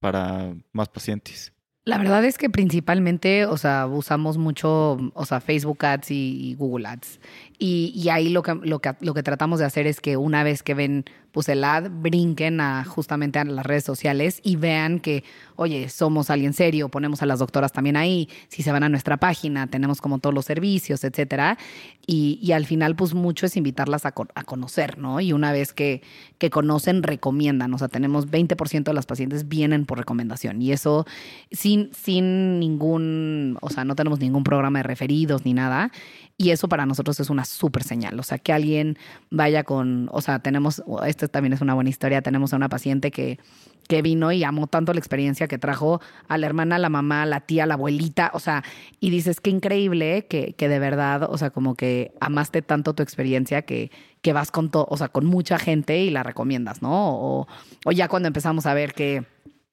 para 0.00 0.56
más 0.72 0.88
pacientes? 0.88 1.52
La 1.88 1.96
verdad 1.96 2.22
es 2.26 2.36
que 2.36 2.50
principalmente, 2.50 3.46
o 3.46 3.56
sea, 3.56 3.86
usamos 3.86 4.36
mucho, 4.36 4.98
o 5.14 5.24
sea, 5.24 5.40
Facebook 5.40 5.86
Ads 5.86 6.10
y, 6.10 6.50
y 6.50 6.54
Google 6.54 6.86
Ads. 6.86 7.18
Y, 7.58 7.94
y, 7.96 8.10
ahí 8.10 8.28
lo 8.28 8.42
que, 8.42 8.54
lo, 8.62 8.80
que, 8.80 8.94
lo 9.00 9.14
que 9.14 9.22
tratamos 9.22 9.58
de 9.58 9.64
hacer 9.64 9.86
es 9.86 10.02
que 10.02 10.18
una 10.18 10.42
vez 10.44 10.62
que 10.62 10.74
ven 10.74 11.06
pues 11.32 11.48
el 11.48 11.62
ad, 11.64 11.90
brinquen 11.90 12.60
a 12.60 12.84
justamente 12.84 13.38
a 13.38 13.44
las 13.44 13.64
redes 13.66 13.84
sociales 13.84 14.40
y 14.42 14.56
vean 14.56 15.00
que, 15.00 15.24
oye, 15.56 15.88
somos 15.88 16.30
alguien 16.30 16.52
serio, 16.52 16.88
ponemos 16.88 17.22
a 17.22 17.26
las 17.26 17.38
doctoras 17.38 17.72
también 17.72 17.96
ahí, 17.96 18.28
si 18.48 18.62
se 18.62 18.72
van 18.72 18.82
a 18.82 18.88
nuestra 18.88 19.18
página, 19.18 19.66
tenemos 19.66 20.00
como 20.00 20.18
todos 20.18 20.34
los 20.34 20.44
servicios, 20.44 21.04
etcétera. 21.04 21.58
Y, 22.06 22.38
y 22.42 22.52
al 22.52 22.64
final, 22.64 22.96
pues 22.96 23.12
mucho 23.12 23.44
es 23.44 23.56
invitarlas 23.56 24.06
a, 24.06 24.12
conocer, 24.12 24.96
¿no? 24.96 25.20
Y 25.20 25.34
una 25.34 25.52
vez 25.52 25.74
que, 25.74 26.02
que 26.38 26.48
conocen, 26.48 27.02
recomiendan. 27.02 27.74
O 27.74 27.78
sea, 27.78 27.88
tenemos 27.88 28.28
20% 28.28 28.84
de 28.84 28.94
las 28.94 29.04
pacientes 29.04 29.46
vienen 29.46 29.84
por 29.84 29.98
recomendación 29.98 30.62
y 30.62 30.72
eso 30.72 31.04
sin, 31.52 31.90
sin 31.92 32.58
ningún, 32.60 33.58
o 33.60 33.68
sea, 33.68 33.84
no 33.84 33.94
tenemos 33.94 34.20
ningún 34.20 34.42
programa 34.42 34.78
de 34.78 34.84
referidos 34.84 35.44
ni 35.44 35.52
nada. 35.52 35.90
Y 36.40 36.50
eso 36.50 36.68
para 36.68 36.86
nosotros 36.86 37.18
es 37.18 37.30
una 37.30 37.44
súper 37.44 37.82
señal. 37.82 38.18
O 38.20 38.22
sea, 38.22 38.38
que 38.38 38.52
alguien 38.52 38.96
vaya 39.28 39.64
con, 39.64 40.08
o 40.12 40.20
sea, 40.20 40.38
tenemos, 40.38 40.82
también 41.28 41.52
es 41.52 41.60
una 41.60 41.74
buena 41.74 41.90
historia, 41.90 42.22
tenemos 42.22 42.52
a 42.52 42.56
una 42.56 42.68
paciente 42.68 43.10
que, 43.10 43.38
que 43.88 44.02
vino 44.02 44.32
y 44.32 44.44
amó 44.44 44.66
tanto 44.66 44.92
la 44.92 44.98
experiencia 44.98 45.48
que 45.48 45.58
trajo 45.58 46.00
a 46.28 46.38
la 46.38 46.46
hermana, 46.46 46.78
la 46.78 46.88
mamá, 46.88 47.26
la 47.26 47.40
tía, 47.40 47.66
la 47.66 47.74
abuelita, 47.74 48.30
o 48.34 48.38
sea, 48.38 48.62
y 49.00 49.10
dices, 49.10 49.40
qué 49.40 49.50
increíble 49.50 50.26
que, 50.28 50.54
que 50.54 50.68
de 50.68 50.78
verdad, 50.78 51.28
o 51.30 51.38
sea, 51.38 51.50
como 51.50 51.74
que 51.74 52.12
amaste 52.20 52.62
tanto 52.62 52.94
tu 52.94 53.02
experiencia 53.02 53.62
que, 53.62 53.90
que 54.22 54.32
vas 54.32 54.50
con 54.50 54.70
todo, 54.70 54.86
o 54.90 54.96
sea, 54.96 55.08
con 55.08 55.24
mucha 55.24 55.58
gente 55.58 55.98
y 55.98 56.10
la 56.10 56.22
recomiendas, 56.22 56.82
¿no? 56.82 57.46
O 57.84 57.92
ya 57.92 58.08
cuando 58.08 58.26
empezamos 58.26 58.66
a 58.66 58.74
ver 58.74 58.92
que 58.92 59.24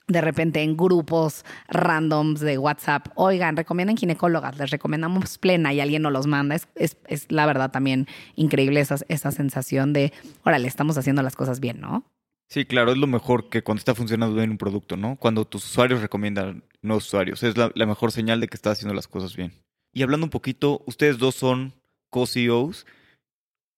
de 0.07 0.21
repente 0.21 0.61
en 0.61 0.77
grupos 0.77 1.43
randoms 1.67 2.39
de 2.39 2.57
WhatsApp, 2.57 3.07
oigan, 3.15 3.57
recomiendan 3.57 3.97
ginecólogas, 3.97 4.57
les 4.57 4.69
recomendamos 4.69 5.37
plena 5.37 5.73
y 5.73 5.79
alguien 5.79 6.03
nos 6.03 6.11
los 6.11 6.27
manda. 6.27 6.55
Es, 6.55 6.67
es, 6.75 6.97
es 7.07 7.31
la 7.31 7.45
verdad 7.45 7.71
también 7.71 8.07
increíble 8.35 8.79
esa, 8.79 8.97
esa 9.07 9.31
sensación 9.31 9.93
de, 9.93 10.13
órale, 10.43 10.67
estamos 10.67 10.97
haciendo 10.97 11.23
las 11.23 11.35
cosas 11.35 11.59
bien, 11.59 11.81
¿no? 11.81 12.03
Sí, 12.47 12.65
claro, 12.65 12.91
es 12.91 12.97
lo 12.97 13.07
mejor 13.07 13.49
que 13.49 13.63
cuando 13.63 13.79
está 13.79 13.95
funcionando 13.95 14.35
bien 14.35 14.51
un 14.51 14.57
producto, 14.57 14.97
¿no? 14.97 15.15
Cuando 15.17 15.45
tus 15.45 15.65
usuarios 15.65 16.01
recomiendan 16.01 16.63
nuevos 16.83 17.07
usuarios. 17.07 17.41
Es 17.41 17.57
la, 17.57 17.71
mejor 17.75 18.11
señal 18.11 18.39
de 18.39 18.47
que 18.47 18.55
estás 18.55 18.73
haciendo 18.73 18.93
las 18.93 19.07
cosas 19.07 19.35
bien. 19.35 19.53
Y 19.91 20.03
hablando 20.03 20.25
un 20.25 20.29
poquito, 20.29 20.83
ustedes 20.85 21.17
dos 21.17 21.35
son 21.35 21.73
co-CEOs. 22.11 22.85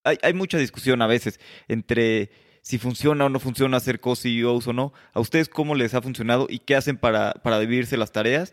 Hay, 0.04 0.18
hay 0.22 0.34
mucha 0.34 0.58
discusión 0.58 1.02
a 1.02 1.08
veces 1.08 1.40
entre 1.70 2.30
si 2.68 2.80
funciona 2.80 3.24
o 3.24 3.30
no 3.30 3.39
funciona 3.39 3.80
ser 3.80 4.01
co-CEOs 4.01 4.68
o 4.68 4.74
no. 4.74 4.91
¿A 5.13 5.22
ustedes 5.22 5.47
cómo 5.47 5.74
les 5.74 5.93
ha 5.93 6.01
funcionado 6.01 6.47
y 6.49 6.59
qué 6.59 6.76
hacen 6.76 6.97
para, 6.97 7.32
para 7.36 7.61
dividirse 7.61 7.95
las 7.95 8.11
tareas? 8.11 8.51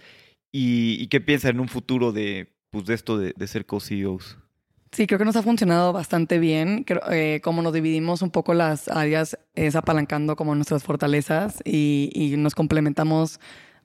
¿Y, 0.53 0.97
y 1.01 1.09
qué 1.09 1.21
piensan 1.21 1.57
en 1.57 1.61
un 1.61 1.67
futuro 1.67 2.13
de, 2.13 2.55
pues, 2.71 2.87
de 2.87 2.95
esto 2.95 3.19
de, 3.19 3.35
de 3.37 3.47
ser 3.49 3.67
co-CEOs? 3.67 4.39
Sí, 4.93 5.09
creo 5.09 5.19
que 5.19 5.25
nos 5.25 5.35
ha 5.35 5.43
funcionado 5.43 5.93
bastante 5.93 6.39
bien. 6.39 6.85
Creo, 6.85 7.01
eh, 7.11 7.41
como 7.43 7.61
nos 7.61 7.73
dividimos 7.73 8.23
un 8.23 8.31
poco 8.31 8.55
las 8.55 8.87
áreas, 8.87 9.37
es 9.57 9.75
apalancando 9.75 10.37
como 10.37 10.55
nuestras 10.55 10.85
fortalezas 10.85 11.61
y, 11.65 12.11
y 12.15 12.37
nos 12.37 12.55
complementamos 12.55 13.41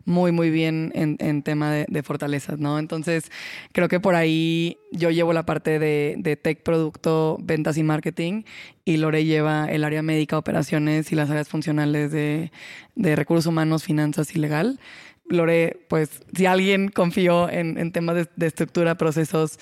muy, 0.06 0.32
muy 0.32 0.50
bien 0.50 0.92
en, 0.96 1.18
en 1.20 1.44
tema 1.44 1.72
de, 1.72 2.04
fortalezas, 2.04 2.60
¿no? 2.60 2.80
Entonces, 2.80 3.32
creo 3.72 3.88
que 3.88 4.00
por 4.00 4.16
ahí 4.16 4.78
yo 4.92 5.12
llevo 5.12 5.34
la 5.34 5.46
parte 5.46 5.80
de, 5.80 6.16
de, 6.18 6.36
tech, 6.36 6.64
producto, 6.64 7.38
ventas 7.42 7.78
y 7.78 7.84
marketing, 7.84 8.44
y 8.86 8.98
Lore 8.98 9.26
lleva 9.26 9.66
el 9.70 9.84
área 9.84 10.02
médica, 10.02 10.38
operaciones 10.38 11.12
y 11.12 11.16
las 11.16 11.30
áreas 11.30 11.50
funcionales 11.50 12.12
de, 12.12 12.52
de 12.96 13.16
recursos 13.16 13.46
humanos, 13.46 13.84
finanzas 13.84 14.36
y 14.36 14.40
legal. 14.40 14.80
Lore, 15.30 15.86
pues 15.88 16.24
si 16.36 16.48
alguien 16.48 16.90
confió 16.90 17.50
en, 17.50 17.78
en 17.78 17.92
temas 17.92 18.28
de, 18.36 18.48
estructura, 18.48 18.96
procesos, 18.96 19.60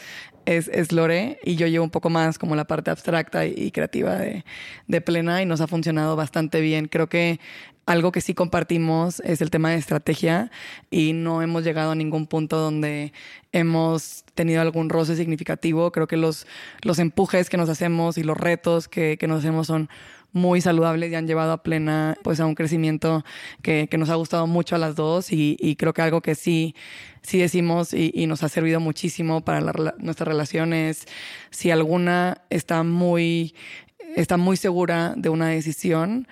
es, 0.47 0.69
es, 0.69 0.93
Lore 0.93 1.39
y 1.43 1.57
yo 1.57 1.67
llevo 1.67 1.83
un 1.83 1.91
poco 1.91 2.09
más 2.09 2.39
como 2.39 2.55
la 2.55 2.65
parte 2.65 2.89
abstracta 2.89 3.45
y, 3.45 3.69
creativa 3.71 4.15
de, 4.15 4.45
de, 4.87 5.01
Plena 5.01 5.41
y 5.41 5.45
nos 5.45 5.59
ha 5.59 5.67
funcionado 5.67 6.15
bastante 6.15 6.61
bien. 6.61 6.87
Creo 6.87 7.07
que 7.07 7.41
algo 7.85 8.13
que 8.13 8.21
sí 8.21 8.33
compartimos 8.33 9.19
es 9.21 9.41
el 9.41 9.49
tema 9.49 9.71
de 9.71 9.77
estrategia 9.77 10.49
y 10.89 11.11
no 11.11 11.41
hemos 11.41 11.65
llegado 11.65 11.91
a 11.91 11.95
ningún 11.95 12.27
punto 12.27 12.57
donde 12.57 13.11
hemos 13.51 14.23
tenido 14.35 14.61
algún 14.61 14.89
roce 14.89 15.17
significativo. 15.17 15.91
Creo 15.91 16.07
que 16.07 16.17
los, 16.17 16.47
los 16.81 16.99
empujes 16.99 17.49
que 17.49 17.57
nos 17.57 17.67
hacemos 17.69 18.17
y 18.17 18.23
los 18.23 18.37
retos 18.37 18.87
que, 18.87 19.17
que 19.17 19.27
nos 19.27 19.39
hacemos 19.39 19.67
son 19.67 19.89
muy 20.33 20.61
saludables 20.61 21.11
y 21.11 21.15
han 21.15 21.27
llevado 21.27 21.51
a 21.51 21.63
plena 21.63 22.17
pues 22.23 22.39
a 22.39 22.45
un 22.45 22.55
crecimiento 22.55 23.23
que, 23.61 23.87
que 23.89 23.97
nos 23.97 24.09
ha 24.09 24.15
gustado 24.15 24.47
mucho 24.47 24.75
a 24.75 24.79
las 24.79 24.95
dos 24.95 25.31
y, 25.31 25.57
y, 25.59 25.75
creo 25.75 25.93
que 25.93 26.01
algo 26.01 26.21
que 26.21 26.35
sí 26.35 26.75
sí 27.21 27.39
decimos 27.39 27.93
y, 27.93 28.11
y 28.13 28.27
nos 28.27 28.43
ha 28.43 28.49
servido 28.49 28.79
muchísimo 28.79 29.41
para 29.41 29.61
la, 29.61 29.95
nuestras 29.97 30.27
relaciones 30.27 31.05
si 31.49 31.71
alguna 31.71 32.41
está 32.49 32.83
muy 32.83 33.55
está 34.15 34.37
muy 34.37 34.57
segura 34.57 35.13
de 35.15 35.29
una 35.29 35.47
decisión 35.47 36.27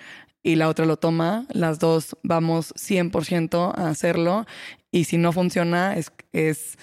y 0.46 0.56
la 0.56 0.70
otra 0.70 0.86
lo 0.86 0.98
toma, 0.98 1.48
las 1.52 1.80
dos 1.80 2.16
vamos 2.22 2.72
100% 2.76 3.74
a 3.76 3.90
hacerlo 3.90 4.46
y 4.92 5.06
si 5.06 5.18
no 5.18 5.32
funciona 5.32 5.96
es, 5.96 6.12
es, 6.34 6.78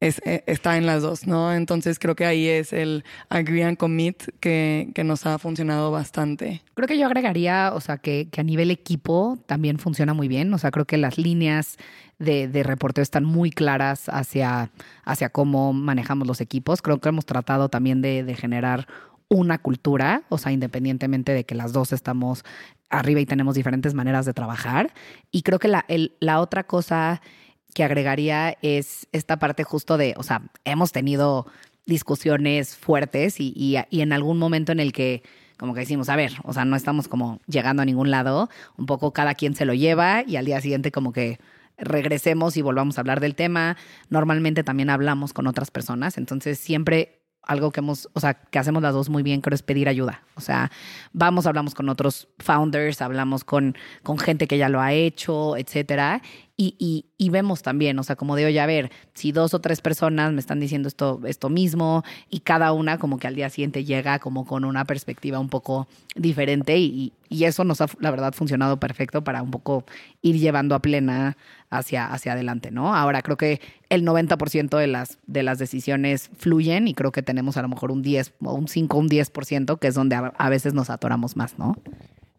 es, 0.00 0.20
está 0.24 0.76
en 0.76 0.86
las 0.86 1.02
dos, 1.02 1.26
¿no? 1.26 1.52
Entonces 1.52 1.98
creo 1.98 2.14
que 2.14 2.26
ahí 2.26 2.46
es 2.46 2.72
el 2.72 3.04
agree 3.28 3.62
and 3.62 3.78
commit 3.78 4.24
que, 4.40 4.90
que 4.94 5.04
nos 5.04 5.26
ha 5.26 5.38
funcionado 5.38 5.90
bastante. 5.90 6.62
Creo 6.74 6.86
que 6.86 6.98
yo 6.98 7.06
agregaría, 7.06 7.72
o 7.74 7.80
sea, 7.80 7.96
que, 7.98 8.28
que, 8.30 8.40
a 8.40 8.44
nivel 8.44 8.70
equipo 8.70 9.38
también 9.46 9.78
funciona 9.78 10.12
muy 10.12 10.28
bien, 10.28 10.52
o 10.52 10.58
sea, 10.58 10.70
creo 10.70 10.84
que 10.84 10.98
las 10.98 11.16
líneas 11.16 11.76
de, 12.18 12.48
de 12.48 12.62
reporteo 12.62 13.02
están 13.02 13.24
muy 13.24 13.50
claras 13.50 14.08
hacia, 14.08 14.70
hacia 15.04 15.30
cómo 15.30 15.72
manejamos 15.72 16.26
los 16.26 16.40
equipos, 16.40 16.82
creo 16.82 17.00
que 17.00 17.08
hemos 17.08 17.24
tratado 17.24 17.68
también 17.68 18.02
de, 18.02 18.22
de 18.22 18.34
generar 18.34 18.86
una 19.28 19.58
cultura, 19.58 20.22
o 20.28 20.38
sea, 20.38 20.52
independientemente 20.52 21.32
de 21.32 21.44
que 21.44 21.54
las 21.54 21.72
dos 21.72 21.92
estamos 21.92 22.44
arriba 22.90 23.20
y 23.20 23.26
tenemos 23.26 23.54
diferentes 23.54 23.94
maneras 23.94 24.24
de 24.26 24.32
trabajar. 24.32 24.92
Y 25.32 25.42
creo 25.42 25.58
que 25.58 25.68
la, 25.68 25.84
la 26.20 26.40
otra 26.40 26.64
cosa 26.64 27.20
que 27.76 27.84
agregaría 27.84 28.56
es 28.62 29.06
esta 29.12 29.38
parte 29.38 29.62
justo 29.62 29.98
de, 29.98 30.14
o 30.16 30.22
sea, 30.22 30.40
hemos 30.64 30.92
tenido 30.92 31.46
discusiones 31.84 32.74
fuertes 32.74 33.38
y, 33.38 33.52
y, 33.54 34.00
en 34.00 34.14
algún 34.14 34.38
momento 34.38 34.72
en 34.72 34.80
el 34.80 34.94
que 34.94 35.22
como 35.58 35.74
que 35.74 35.80
decimos, 35.80 36.08
a 36.08 36.16
ver, 36.16 36.32
o 36.44 36.54
sea, 36.54 36.64
no 36.64 36.74
estamos 36.74 37.06
como 37.06 37.38
llegando 37.46 37.82
a 37.82 37.84
ningún 37.84 38.10
lado, 38.10 38.48
un 38.78 38.86
poco 38.86 39.12
cada 39.12 39.34
quien 39.34 39.54
se 39.54 39.66
lo 39.66 39.74
lleva 39.74 40.24
y 40.26 40.36
al 40.36 40.46
día 40.46 40.62
siguiente 40.62 40.90
como 40.90 41.12
que 41.12 41.38
regresemos 41.76 42.56
y 42.56 42.62
volvamos 42.62 42.96
a 42.96 43.02
hablar 43.02 43.20
del 43.20 43.34
tema. 43.34 43.76
Normalmente 44.08 44.64
también 44.64 44.88
hablamos 44.88 45.34
con 45.34 45.46
otras 45.46 45.70
personas, 45.70 46.16
entonces 46.16 46.58
siempre 46.58 47.15
algo 47.46 47.70
que 47.70 47.80
hemos, 47.80 48.08
o 48.12 48.20
sea, 48.20 48.34
que 48.34 48.58
hacemos 48.58 48.82
las 48.82 48.92
dos 48.92 49.08
muy 49.08 49.22
bien, 49.22 49.40
creo 49.40 49.54
es 49.54 49.62
pedir 49.62 49.88
ayuda. 49.88 50.22
O 50.34 50.40
sea, 50.40 50.70
vamos, 51.12 51.46
hablamos 51.46 51.74
con 51.74 51.88
otros 51.88 52.28
founders, 52.38 53.00
hablamos 53.00 53.44
con, 53.44 53.76
con 54.02 54.18
gente 54.18 54.46
que 54.48 54.58
ya 54.58 54.68
lo 54.68 54.80
ha 54.80 54.92
hecho, 54.92 55.56
etcétera. 55.56 56.20
Y, 56.58 56.74
y, 56.78 57.04
y, 57.18 57.28
vemos 57.28 57.62
también, 57.62 57.98
o 57.98 58.02
sea, 58.02 58.16
como 58.16 58.34
de, 58.34 58.46
oye, 58.46 58.60
a 58.60 58.66
ver, 58.66 58.90
si 59.12 59.30
dos 59.30 59.52
o 59.52 59.60
tres 59.60 59.82
personas 59.82 60.32
me 60.32 60.40
están 60.40 60.58
diciendo 60.58 60.88
esto, 60.88 61.20
esto 61.26 61.50
mismo 61.50 62.02
y 62.30 62.40
cada 62.40 62.72
una 62.72 62.98
como 62.98 63.18
que 63.18 63.26
al 63.26 63.34
día 63.34 63.50
siguiente 63.50 63.84
llega 63.84 64.18
como 64.20 64.46
con 64.46 64.64
una 64.64 64.86
perspectiva 64.86 65.38
un 65.38 65.50
poco 65.50 65.86
diferente 66.14 66.78
y, 66.78 67.12
y 67.28 67.44
eso 67.44 67.62
nos 67.64 67.82
ha, 67.82 67.88
la 68.00 68.10
verdad, 68.10 68.32
funcionado 68.32 68.80
perfecto 68.80 69.22
para 69.22 69.42
un 69.42 69.50
poco 69.50 69.84
ir 70.22 70.38
llevando 70.38 70.74
a 70.74 70.80
plena 70.80 71.36
hacia, 71.76 72.06
hacia 72.06 72.32
adelante, 72.32 72.70
¿no? 72.70 72.94
Ahora 72.94 73.22
creo 73.22 73.36
que 73.36 73.60
el 73.88 74.04
90% 74.04 74.76
de 74.76 74.86
las, 74.86 75.18
de 75.26 75.42
las 75.42 75.58
decisiones 75.58 76.30
fluyen 76.36 76.88
y 76.88 76.94
creo 76.94 77.12
que 77.12 77.22
tenemos 77.22 77.56
a 77.56 77.62
lo 77.62 77.68
mejor 77.68 77.90
un 77.90 78.02
10, 78.02 78.34
un 78.40 78.68
5, 78.68 78.98
un 78.98 79.08
10%, 79.08 79.78
que 79.78 79.88
es 79.88 79.94
donde 79.94 80.16
a, 80.16 80.48
veces 80.48 80.74
nos 80.74 80.90
atoramos 80.90 81.36
más, 81.36 81.58
¿no? 81.58 81.76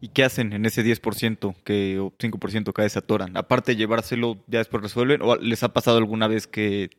¿Y 0.00 0.08
qué 0.08 0.24
hacen 0.24 0.52
en 0.52 0.64
ese 0.64 0.84
10% 0.84 1.54
que, 1.64 1.98
o 1.98 2.12
5% 2.12 2.72
cada 2.72 2.84
vez 2.84 2.92
se 2.92 2.98
atoran? 3.00 3.36
Aparte 3.36 3.72
de 3.72 3.76
llevárselo, 3.76 4.38
ya 4.46 4.58
después 4.58 4.82
resuelven. 4.82 5.22
¿O 5.22 5.36
les 5.36 5.62
ha 5.64 5.72
pasado 5.72 5.98
alguna 5.98 6.28
vez 6.28 6.46
que, 6.46 6.90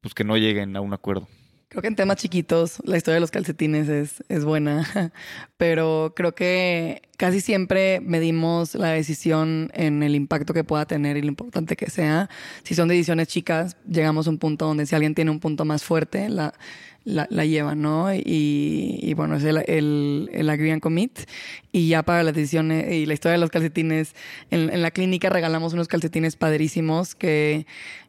pues, 0.00 0.14
que 0.14 0.24
no 0.24 0.36
lleguen 0.36 0.74
a 0.76 0.80
un 0.80 0.92
acuerdo? 0.92 1.28
Creo 1.74 1.82
que 1.82 1.88
en 1.88 1.96
temas 1.96 2.18
chiquitos 2.18 2.80
la 2.84 2.96
historia 2.96 3.16
de 3.16 3.20
los 3.20 3.32
calcetines 3.32 3.88
es, 3.88 4.22
es 4.28 4.44
buena, 4.44 5.12
pero 5.56 6.12
creo 6.14 6.32
que 6.32 7.02
casi 7.16 7.40
siempre 7.40 7.98
medimos 7.98 8.76
la 8.76 8.90
decisión 8.90 9.72
en 9.74 10.04
el 10.04 10.14
impacto 10.14 10.54
que 10.54 10.62
pueda 10.62 10.86
tener 10.86 11.16
y 11.16 11.22
lo 11.22 11.26
importante 11.26 11.74
que 11.74 11.90
sea. 11.90 12.30
Si 12.62 12.76
son 12.76 12.86
decisiones 12.86 13.26
chicas, 13.26 13.76
llegamos 13.90 14.28
a 14.28 14.30
un 14.30 14.38
punto 14.38 14.66
donde 14.66 14.86
si 14.86 14.94
alguien 14.94 15.16
tiene 15.16 15.32
un 15.32 15.40
punto 15.40 15.64
más 15.64 15.82
fuerte, 15.82 16.28
la, 16.28 16.54
la, 17.02 17.26
la 17.28 17.74
¿no? 17.74 18.14
Y, 18.14 19.00
y, 19.02 19.14
bueno, 19.14 19.34
es 19.34 19.42
el, 19.42 19.64
el, 19.66 20.30
el, 20.32 20.50
agree 20.50 20.70
and 20.70 20.80
commit. 20.80 21.28
Y 21.72 21.88
ya 21.88 22.04
para 22.04 22.22
las 22.22 22.34
decisiones 22.34 22.92
y 22.92 23.04
la 23.04 23.14
historia 23.14 23.32
de 23.32 23.40
los 23.40 23.50
calcetines, 23.50 24.14
en, 24.52 24.70
en 24.70 24.80
la 24.80 24.92
clínica 24.92 25.28
regalamos 25.28 25.72
unos 25.72 25.88
calcetines 25.88 26.36
padrísimos 26.36 27.16
que 27.16 27.66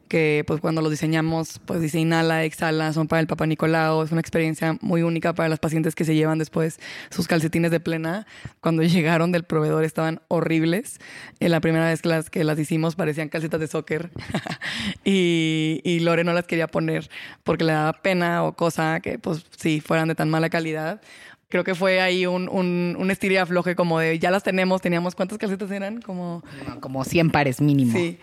que 0.08 0.44
pues 0.46 0.60
cuando 0.60 0.82
los 0.82 0.90
diseñamos, 0.90 1.60
pues 1.64 1.80
dice 1.80 1.98
inhala, 1.98 2.44
exhala, 2.44 2.92
son 2.92 3.08
para 3.08 3.20
el 3.20 3.26
Papá 3.26 3.46
Nicolau, 3.46 4.02
es 4.02 4.12
una 4.12 4.20
experiencia 4.20 4.78
muy 4.80 5.02
única 5.02 5.34
para 5.34 5.48
las 5.48 5.58
pacientes 5.58 5.94
que 5.94 6.04
se 6.04 6.14
llevan 6.14 6.38
después 6.38 6.78
sus 7.10 7.26
calcetines 7.28 7.70
de 7.70 7.80
plena. 7.80 8.26
Cuando 8.60 8.82
llegaron 8.84 9.32
del 9.32 9.44
proveedor 9.44 9.84
estaban 9.84 10.20
horribles. 10.28 10.98
En 11.40 11.50
la 11.50 11.60
primera 11.60 11.86
vez 11.86 12.02
que 12.02 12.08
las, 12.08 12.30
que 12.30 12.44
las 12.44 12.58
hicimos 12.58 12.96
parecían 12.96 13.28
calcetas 13.28 13.60
de 13.60 13.66
soccer 13.66 14.10
y, 15.04 15.80
y 15.84 16.00
Lore 16.00 16.24
no 16.24 16.32
las 16.32 16.46
quería 16.46 16.66
poner 16.66 17.08
porque 17.44 17.64
le 17.64 17.72
daba 17.72 17.92
pena 17.94 18.44
o 18.44 18.54
cosa 18.54 19.00
que 19.00 19.18
pues 19.18 19.44
sí, 19.56 19.80
fueran 19.80 20.08
de 20.08 20.14
tan 20.14 20.30
mala 20.30 20.50
calidad 20.50 21.00
creo 21.48 21.64
que 21.64 21.74
fue 21.74 22.00
ahí 22.00 22.26
un, 22.26 22.48
un, 22.48 22.96
un 22.98 23.10
estir 23.10 23.32
y 23.32 23.36
afloje 23.36 23.76
como 23.76 23.98
de 23.98 24.18
ya 24.18 24.30
las 24.30 24.42
tenemos, 24.42 24.82
teníamos 24.82 25.14
cuántas 25.14 25.38
calcetas 25.38 25.70
eran, 25.70 26.00
como... 26.00 26.42
como 26.80 27.04
100 27.04 27.30
pares 27.30 27.60
mínimo. 27.60 27.92
Sí. 27.92 28.18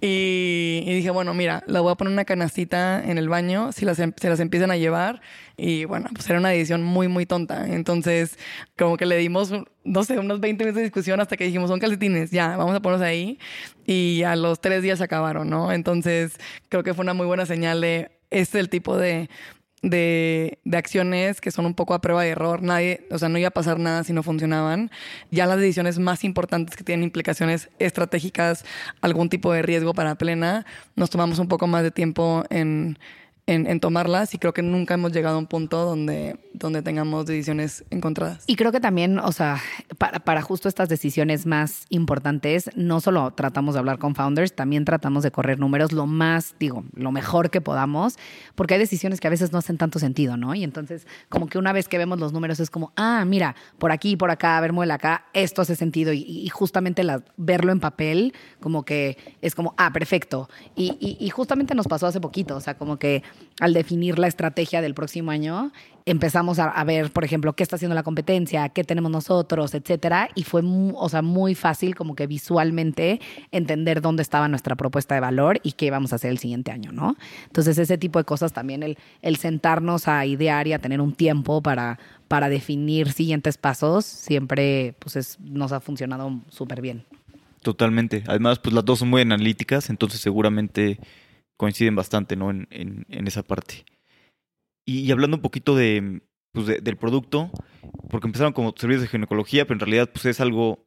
y, 0.00 0.37
y, 0.88 0.94
dije, 0.94 1.10
bueno, 1.10 1.34
mira, 1.34 1.62
la 1.66 1.80
voy 1.80 1.92
a 1.92 1.94
poner 1.96 2.12
una 2.12 2.24
canastita 2.24 3.02
en 3.04 3.18
el 3.18 3.28
baño, 3.28 3.72
si 3.72 3.84
las, 3.84 3.96
se 3.96 4.28
las 4.28 4.40
empiezan 4.40 4.70
a 4.70 4.76
llevar. 4.76 5.20
Y 5.56 5.84
bueno, 5.84 6.08
pues 6.14 6.28
era 6.30 6.38
una 6.38 6.50
decisión 6.50 6.82
muy, 6.82 7.08
muy 7.08 7.26
tonta. 7.26 7.66
Entonces, 7.66 8.38
como 8.76 8.96
que 8.96 9.06
le 9.06 9.16
dimos, 9.18 9.52
no 9.84 10.04
sé, 10.04 10.18
unos 10.18 10.40
20 10.40 10.64
minutos 10.64 10.76
de 10.76 10.84
discusión 10.84 11.20
hasta 11.20 11.36
que 11.36 11.44
dijimos, 11.44 11.68
son 11.68 11.80
calcetines, 11.80 12.30
ya, 12.30 12.56
vamos 12.56 12.74
a 12.74 12.80
ponerlos 12.80 13.06
ahí. 13.06 13.38
Y 13.86 14.22
a 14.22 14.36
los 14.36 14.60
tres 14.60 14.82
días 14.82 14.98
se 14.98 15.04
acabaron, 15.04 15.50
¿no? 15.50 15.72
Entonces, 15.72 16.38
creo 16.68 16.82
que 16.82 16.94
fue 16.94 17.02
una 17.02 17.14
muy 17.14 17.26
buena 17.26 17.44
señal 17.46 17.80
de, 17.80 18.10
este 18.30 18.58
es 18.58 18.64
el 18.64 18.68
tipo 18.70 18.96
de, 18.96 19.28
de, 19.82 20.58
de, 20.64 20.76
acciones 20.76 21.40
que 21.40 21.50
son 21.50 21.66
un 21.66 21.74
poco 21.74 21.94
a 21.94 22.00
prueba 22.00 22.22
de 22.22 22.30
error. 22.30 22.62
Nadie, 22.62 23.06
o 23.10 23.18
sea, 23.18 23.28
no 23.28 23.38
iba 23.38 23.48
a 23.48 23.52
pasar 23.52 23.78
nada 23.78 24.04
si 24.04 24.12
no 24.12 24.22
funcionaban. 24.22 24.90
Ya 25.30 25.46
las 25.46 25.58
decisiones 25.58 25.98
más 25.98 26.24
importantes 26.24 26.76
que 26.76 26.84
tienen 26.84 27.04
implicaciones 27.04 27.68
estratégicas, 27.78 28.64
algún 29.00 29.28
tipo 29.28 29.52
de 29.52 29.62
riesgo 29.62 29.94
para 29.94 30.16
plena, 30.16 30.66
nos 30.96 31.10
tomamos 31.10 31.38
un 31.38 31.48
poco 31.48 31.66
más 31.66 31.82
de 31.82 31.90
tiempo 31.90 32.44
en, 32.50 32.98
en, 33.48 33.80
tomarlas 33.80 34.34
y 34.34 34.38
creo 34.38 34.52
que 34.52 34.62
nunca 34.62 34.94
hemos 34.94 35.12
llegado 35.12 35.36
a 35.36 35.38
un 35.38 35.46
punto 35.46 35.84
donde, 35.84 36.36
donde 36.52 36.82
tengamos 36.82 37.24
decisiones 37.24 37.84
encontradas. 37.90 38.44
Y 38.46 38.56
creo 38.56 38.72
que 38.72 38.80
también, 38.80 39.18
o 39.18 39.32
sea, 39.32 39.60
para, 39.96 40.20
para, 40.20 40.42
justo 40.42 40.68
estas 40.68 40.88
decisiones 40.88 41.46
más 41.46 41.86
importantes, 41.88 42.70
no 42.76 43.00
solo 43.00 43.30
tratamos 43.32 43.74
de 43.74 43.78
hablar 43.78 43.98
con 43.98 44.14
founders, 44.14 44.54
también 44.54 44.84
tratamos 44.84 45.22
de 45.22 45.30
correr 45.30 45.58
números 45.58 45.92
lo 45.92 46.06
más, 46.06 46.54
digo, 46.60 46.84
lo 46.94 47.10
mejor 47.10 47.50
que 47.50 47.60
podamos, 47.60 48.18
porque 48.54 48.74
hay 48.74 48.80
decisiones 48.80 49.18
que 49.18 49.28
a 49.28 49.30
veces 49.30 49.50
no 49.50 49.58
hacen 49.58 49.78
tanto 49.78 49.98
sentido, 49.98 50.36
¿no? 50.36 50.54
Y 50.54 50.62
entonces, 50.62 51.06
como 51.30 51.46
que 51.46 51.58
una 51.58 51.72
vez 51.72 51.88
que 51.88 51.96
vemos 51.96 52.18
los 52.18 52.32
números 52.34 52.60
es 52.60 52.68
como, 52.68 52.92
ah, 52.96 53.24
mira, 53.24 53.56
por 53.78 53.92
aquí, 53.92 54.16
por 54.16 54.30
acá, 54.30 54.58
a 54.58 54.60
ver, 54.60 54.74
muela 54.74 54.94
acá, 54.94 55.24
esto 55.32 55.62
hace 55.62 55.74
sentido. 55.74 56.12
Y, 56.12 56.22
y 56.22 56.48
justamente 56.50 57.02
la, 57.02 57.22
verlo 57.38 57.72
en 57.72 57.80
papel, 57.80 58.34
como 58.60 58.84
que 58.84 59.16
es 59.40 59.54
como, 59.54 59.74
ah, 59.78 59.90
perfecto. 59.92 60.50
Y, 60.76 60.96
y, 61.00 61.16
y 61.24 61.30
justamente 61.30 61.74
nos 61.74 61.86
pasó 61.86 62.06
hace 62.06 62.20
poquito, 62.20 62.56
o 62.56 62.60
sea, 62.60 62.76
como 62.76 62.98
que 62.98 63.22
al 63.60 63.72
definir 63.72 64.18
la 64.18 64.26
estrategia 64.26 64.80
del 64.80 64.94
próximo 64.94 65.30
año, 65.30 65.72
empezamos 66.06 66.58
a, 66.58 66.84
ver, 66.84 67.10
por 67.10 67.24
ejemplo, 67.24 67.52
qué 67.52 67.62
está 67.62 67.76
haciendo 67.76 67.94
la 67.94 68.02
competencia, 68.02 68.68
qué 68.70 68.82
tenemos 68.82 69.10
nosotros, 69.10 69.74
etcétera, 69.74 70.30
y 70.34 70.44
fue, 70.44 70.62
muy, 70.62 70.94
o 70.96 71.08
sea, 71.08 71.22
muy 71.22 71.54
fácil 71.54 71.94
como 71.94 72.14
que 72.14 72.26
visualmente 72.26 73.20
entender 73.52 74.00
dónde 74.00 74.22
estaba 74.22 74.48
nuestra 74.48 74.74
propuesta 74.74 75.14
de 75.14 75.20
valor 75.20 75.60
y 75.62 75.72
qué 75.72 75.86
íbamos 75.86 76.12
a 76.12 76.16
hacer 76.16 76.30
el 76.30 76.38
siguiente 76.38 76.70
año, 76.70 76.92
¿no? 76.92 77.16
Entonces, 77.46 77.76
ese 77.78 77.98
tipo 77.98 78.18
de 78.18 78.24
cosas 78.24 78.52
también, 78.52 78.82
el, 78.82 78.96
el 79.20 79.36
sentarnos 79.36 80.08
a 80.08 80.24
idear 80.24 80.66
y 80.66 80.72
a 80.72 80.78
tener 80.78 81.00
un 81.00 81.12
tiempo 81.12 81.62
para, 81.62 81.98
para 82.26 82.48
definir 82.48 83.12
siguientes 83.12 83.58
pasos, 83.58 84.06
siempre, 84.06 84.94
pues, 85.00 85.16
es, 85.16 85.38
nos 85.40 85.72
ha 85.72 85.80
funcionado 85.80 86.40
súper 86.48 86.80
bien. 86.80 87.04
Totalmente. 87.62 88.24
Además, 88.26 88.58
pues 88.60 88.74
las 88.74 88.84
dos 88.84 89.00
son 89.00 89.10
muy 89.10 89.20
analíticas, 89.20 89.90
entonces 89.90 90.20
seguramente 90.20 90.98
coinciden 91.58 91.96
bastante, 91.96 92.36
¿no? 92.36 92.50
En, 92.50 92.66
en, 92.70 93.26
esa 93.26 93.42
parte. 93.42 93.84
Y, 94.86 95.10
hablando 95.12 95.36
un 95.36 95.42
poquito 95.42 95.76
de, 95.76 96.22
pues 96.52 96.66
de, 96.66 96.80
del 96.80 96.96
producto, 96.96 97.50
porque 98.08 98.28
empezaron 98.28 98.54
como 98.54 98.72
servicios 98.78 99.02
de 99.02 99.08
ginecología, 99.08 99.66
pero 99.66 99.74
en 99.74 99.80
realidad 99.80 100.10
pues 100.10 100.24
es 100.24 100.40
algo 100.40 100.86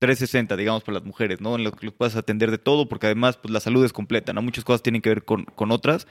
360, 0.00 0.56
digamos, 0.56 0.82
para 0.82 0.98
las 0.98 1.06
mujeres, 1.06 1.40
¿no? 1.40 1.56
En 1.56 1.64
lo 1.64 1.72
que 1.72 1.86
los 1.86 1.94
puedes 1.94 2.16
atender 2.16 2.50
de 2.50 2.58
todo, 2.58 2.88
porque 2.88 3.06
además 3.06 3.38
pues 3.38 3.52
la 3.52 3.60
salud 3.60 3.84
es 3.84 3.94
completa, 3.94 4.34
¿no? 4.34 4.42
Muchas 4.42 4.64
cosas 4.64 4.82
tienen 4.82 5.00
que 5.00 5.08
ver 5.08 5.24
con, 5.24 5.44
con 5.44 5.70
otras. 5.70 6.06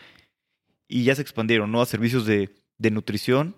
Y 0.87 1.03
ya 1.03 1.13
se 1.13 1.21
expandieron, 1.21 1.71
¿no? 1.71 1.81
A 1.81 1.85
servicios 1.85 2.25
de, 2.25 2.49
de 2.77 2.91
nutrición 2.91 3.55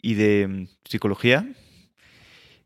y 0.00 0.14
de 0.14 0.46
um, 0.46 0.66
psicología. 0.84 1.52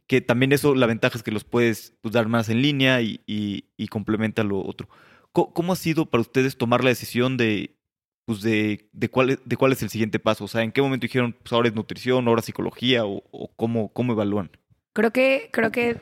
Que 0.06 0.20
también 0.20 0.52
eso, 0.52 0.74
la 0.74 0.86
ventaja 0.86 1.18
es 1.18 1.24
que 1.24 1.32
los 1.32 1.44
puedes 1.44 1.94
pues, 2.00 2.12
dar 2.12 2.28
más 2.28 2.48
en 2.48 2.62
línea 2.62 3.00
y, 3.00 3.20
y, 3.26 3.64
y 3.76 3.88
complementa 3.88 4.44
lo 4.44 4.60
otro. 4.64 4.88
¿Cómo 5.32 5.72
ha 5.72 5.76
sido 5.76 6.06
para 6.06 6.22
ustedes 6.22 6.56
tomar 6.56 6.82
la 6.82 6.90
decisión 6.90 7.36
de, 7.36 7.76
pues 8.24 8.42
de, 8.42 8.88
de, 8.92 9.08
cuál, 9.08 9.30
es 9.72 9.82
el 9.82 9.90
siguiente 9.90 10.18
paso? 10.18 10.44
O 10.44 10.48
sea, 10.48 10.62
¿en 10.62 10.72
qué 10.72 10.82
momento 10.82 11.04
dijeron, 11.04 11.36
pues 11.40 11.52
ahora 11.52 11.68
es 11.68 11.74
nutrición, 11.74 12.26
ahora 12.26 12.42
psicología 12.42 13.04
o, 13.04 13.22
o 13.30 13.50
cómo, 13.54 13.92
cómo 13.92 14.14
evalúan? 14.14 14.50
Creo 14.94 15.12
que, 15.12 15.48
creo 15.52 15.70
que 15.70 16.00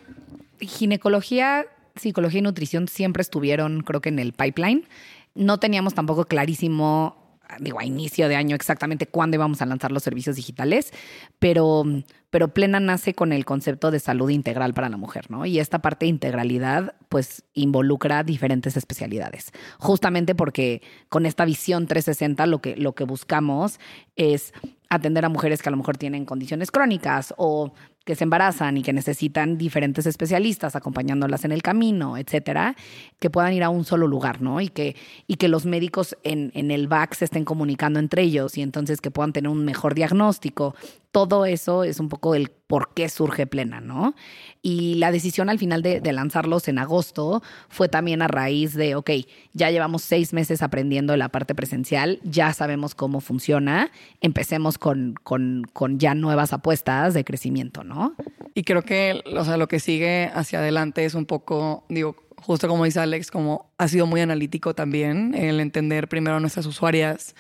ginecología, 0.61 1.67
psicología 1.97 2.39
y 2.39 2.43
nutrición 2.43 2.89
siempre 2.89 3.21
estuvieron, 3.21 3.83
creo 3.83 4.01
que 4.01 4.09
en 4.09 4.19
el 4.19 4.33
pipeline. 4.33 4.87
No 5.35 5.59
teníamos 5.59 5.93
tampoco 5.93 6.25
clarísimo 6.25 7.26
digo, 7.61 7.79
a 7.79 7.85
inicio 7.85 8.29
de 8.29 8.37
año 8.37 8.55
exactamente 8.55 9.07
cuándo 9.07 9.37
íbamos 9.37 9.63
a 9.63 9.67
lanzar 9.67 9.93
los 9.93 10.03
servicios 10.03 10.37
digitales, 10.37 10.93
pero, 11.39 11.85
pero 12.31 12.53
Plena 12.53 12.81
nace 12.81 13.15
con 13.15 13.33
el 13.33 13.45
concepto 13.45 13.91
de 13.91 14.01
salud 14.01 14.31
integral 14.31 14.75
para 14.75 14.89
la 14.89 14.97
mujer, 14.97 15.31
¿no? 15.31 15.47
Y 15.47 15.59
esta 15.59 15.81
parte 15.81 16.07
de 16.07 16.11
integralidad, 16.11 16.95
pues, 17.09 17.45
involucra 17.55 18.25
diferentes 18.25 18.77
especialidades. 18.77 19.53
Justamente 19.79 20.35
porque 20.35 20.83
con 21.09 21.27
esta 21.27 21.45
visión 21.45 21.87
360 21.87 22.47
lo 22.47 22.61
que, 22.61 22.77
lo 22.77 22.95
que 22.95 23.05
buscamos 23.05 23.79
es 24.17 24.53
atender 24.89 25.25
a 25.25 25.29
mujeres 25.29 25.63
que 25.63 25.69
a 25.69 25.73
lo 25.73 25.79
mejor 25.79 25.97
tienen 25.97 26.25
condiciones 26.25 26.71
crónicas 26.71 27.35
o 27.37 27.73
que 28.07 28.15
se 28.15 28.23
embarazan 28.23 28.77
y 28.77 28.83
que 28.83 28.93
necesitan 28.93 29.59
diferentes 29.59 30.07
especialistas 30.07 30.77
acompañándolas 30.77 31.45
en 31.45 31.51
el 31.51 31.61
camino, 31.61 32.17
etcétera, 32.17 32.77
que 33.19 33.31
puedan 33.31 33.53
ir 33.53 33.65
a 33.65 33.69
un 33.69 33.85
solo 33.85 34.07
lugar, 34.07 34.41
¿no? 34.41 34.61
Y 34.61 34.69
que, 34.69 34.95
y 35.27 35.35
que 35.35 35.49
los 35.49 35.67
médicos 35.67 36.17
en, 36.23 36.53
en 36.55 36.71
el 36.71 36.87
back 36.87 37.15
se 37.15 37.25
estén 37.25 37.45
comunicando 37.45 37.99
entre 37.99 38.23
ellos 38.23 38.57
y 38.57 38.63
entonces 38.63 39.01
que 39.01 39.11
puedan 39.11 39.33
tener 39.33 39.51
un 39.51 39.65
mejor 39.65 39.97
diagnóstico. 39.97 40.77
Todo 41.17 41.47
eso 41.47 41.83
es 41.83 41.99
un 41.99 42.11
poco 42.11 42.35
el 42.35 42.51
por 42.51 42.93
qué 42.93 43.09
surge 43.09 43.47
plena, 43.47 43.81
¿no? 43.81 44.15
Y 44.61 44.97
la 44.97 45.11
decisión 45.11 45.49
al 45.49 45.59
final 45.59 45.81
de, 45.81 46.03
lanzarlos 46.13 46.69
en 46.69 46.79
agosto 46.79 47.43
fue 47.71 47.89
también 47.89 48.21
a 48.21 48.29
raíz 48.29 48.75
de, 48.75 48.97
ok, 48.97 49.11
ya 49.55 49.71
llevamos 49.71 50.03
seis 50.03 50.35
meses 50.35 50.61
aprendiendo 50.61 51.17
la 51.17 51.31
parte 51.31 51.55
presencial, 51.55 52.21
ya 52.23 52.53
sabemos 52.53 52.95
cómo 52.95 53.23
funciona, 53.23 53.91
empecemos 54.21 54.77
con, 54.77 55.15
con, 55.23 55.67
con 55.73 55.99
ya 55.99 56.15
nuevas 56.15 56.53
apuestas 56.53 57.15
de 57.15 57.25
crecimiento, 57.25 57.83
¿no? 57.83 58.15
Y 58.53 58.65
creo 58.65 58.83
que, 58.83 59.23
lo 59.25 59.69
que 59.69 59.81
sigue 59.81 60.31
hacia 60.35 60.59
adelante 60.59 61.07
es 61.07 61.15
un 61.15 61.25
poco, 61.25 61.87
digo, 61.89 62.15
justo 62.37 62.69
como 62.69 62.85
dice 62.85 63.01
Alex, 63.01 63.31
como 63.31 63.71
ha 63.79 63.89
sido 63.89 64.05
muy 64.05 64.21
analítico 64.21 64.75
también 64.75 65.35
el 65.35 65.61
entender 65.61 66.09
primero 66.09 66.37
a 66.37 66.41
nuestras 66.41 66.67
usuarias, 66.67 67.35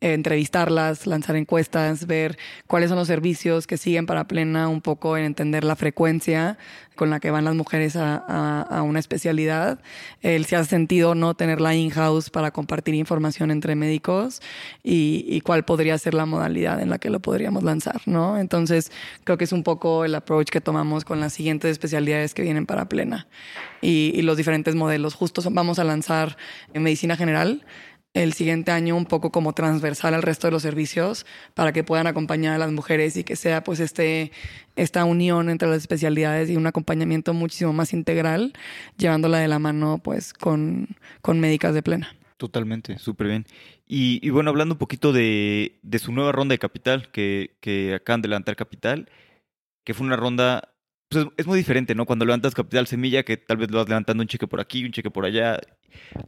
entrevistarlas, 0.00 1.06
lanzar 1.06 1.36
encuestas, 1.36 2.06
ver 2.06 2.38
cuáles 2.66 2.88
son 2.88 2.98
los 2.98 3.08
servicios 3.08 3.66
que 3.66 3.76
siguen 3.76 4.06
para 4.06 4.26
plena, 4.26 4.68
un 4.68 4.80
poco 4.80 5.16
en 5.16 5.24
entender 5.24 5.62
la 5.62 5.76
frecuencia 5.76 6.56
con 7.00 7.08
la 7.08 7.18
que 7.18 7.30
van 7.30 7.46
las 7.46 7.54
mujeres 7.54 7.96
a, 7.96 8.82
una 8.84 8.98
especialidad, 8.98 9.80
el 10.20 10.44
si 10.44 10.54
hace 10.54 10.68
sentido 10.68 11.14
no 11.14 11.32
tenerla 11.32 11.74
in-house 11.74 12.28
para 12.28 12.50
compartir 12.50 12.94
información 12.94 13.50
entre 13.50 13.74
médicos 13.74 14.42
y, 14.82 15.24
y, 15.26 15.40
cuál 15.40 15.64
podría 15.64 15.96
ser 15.96 16.12
la 16.12 16.26
modalidad 16.26 16.78
en 16.78 16.90
la 16.90 16.98
que 16.98 17.08
lo 17.08 17.20
podríamos 17.20 17.62
lanzar, 17.62 18.02
¿no? 18.04 18.36
Entonces, 18.36 18.92
creo 19.24 19.38
que 19.38 19.44
es 19.44 19.52
un 19.52 19.62
poco 19.62 20.04
el 20.04 20.14
approach 20.14 20.50
que 20.50 20.60
tomamos 20.60 21.06
con 21.06 21.20
las 21.20 21.32
siguientes 21.32 21.70
especialidades 21.70 22.34
que 22.34 22.42
vienen 22.42 22.66
para 22.66 22.86
plena 22.86 23.26
y, 23.80 24.12
y 24.14 24.20
los 24.20 24.36
diferentes 24.36 24.74
modelos. 24.74 25.14
Justo 25.14 25.42
vamos 25.50 25.78
a 25.78 25.84
lanzar 25.84 26.36
en 26.74 26.82
medicina 26.82 27.16
general 27.16 27.64
el 28.14 28.32
siguiente 28.32 28.72
año 28.72 28.96
un 28.96 29.06
poco 29.06 29.30
como 29.30 29.52
transversal 29.52 30.14
al 30.14 30.22
resto 30.22 30.48
de 30.48 30.52
los 30.52 30.62
servicios 30.62 31.26
para 31.54 31.72
que 31.72 31.84
puedan 31.84 32.06
acompañar 32.06 32.54
a 32.54 32.58
las 32.58 32.72
mujeres 32.72 33.16
y 33.16 33.24
que 33.24 33.36
sea 33.36 33.62
pues 33.62 33.78
este, 33.78 34.32
esta 34.76 35.04
unión 35.04 35.48
entre 35.48 35.68
las 35.68 35.78
especialidades 35.78 36.50
y 36.50 36.56
un 36.56 36.66
acompañamiento 36.66 37.34
muchísimo 37.34 37.72
más 37.72 37.92
integral, 37.92 38.52
llevándola 38.96 39.38
de 39.38 39.48
la 39.48 39.58
mano 39.58 40.00
pues 40.02 40.32
con, 40.32 40.88
con 41.22 41.38
médicas 41.38 41.74
de 41.74 41.82
plena. 41.82 42.16
Totalmente, 42.36 42.98
súper 42.98 43.26
bien. 43.28 43.46
Y, 43.86 44.30
bueno, 44.30 44.50
hablando 44.50 44.74
un 44.74 44.78
poquito 44.78 45.12
de, 45.12 45.78
de, 45.82 45.98
su 45.98 46.12
nueva 46.12 46.32
ronda 46.32 46.54
de 46.54 46.58
capital, 46.58 47.10
que, 47.10 47.56
que 47.60 47.92
acaban 47.92 48.22
de 48.22 48.28
levantar 48.28 48.54
capital, 48.54 49.10
que 49.84 49.94
fue 49.94 50.06
una 50.06 50.16
ronda 50.16 50.72
pues 51.10 51.26
es 51.36 51.46
muy 51.46 51.58
diferente, 51.58 51.94
¿no? 51.96 52.06
Cuando 52.06 52.24
levantas 52.24 52.54
capital 52.54 52.86
semilla, 52.86 53.24
que 53.24 53.36
tal 53.36 53.56
vez 53.56 53.68
lo 53.70 53.78
vas 53.78 53.88
levantando 53.88 54.22
un 54.22 54.28
cheque 54.28 54.46
por 54.46 54.60
aquí, 54.60 54.84
un 54.84 54.92
cheque 54.92 55.10
por 55.10 55.24
allá, 55.24 55.58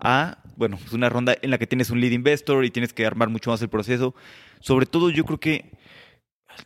a, 0.01 0.43
bueno, 0.57 0.77
es 0.85 0.93
una 0.93 1.09
ronda 1.09 1.37
en 1.41 1.51
la 1.51 1.59
que 1.59 1.69
tienes 1.69 1.91
un 1.91 2.01
lead 2.01 2.11
investor 2.11 2.65
y 2.65 2.71
tienes 2.71 2.93
que 2.93 3.07
armar 3.07 3.29
mucho 3.29 3.51
más 3.51 3.63
el 3.63 3.69
proceso. 3.69 4.15
Sobre 4.61 4.87
todo, 4.87 5.11
yo 5.11 5.25
creo 5.25 5.39
que 5.39 5.71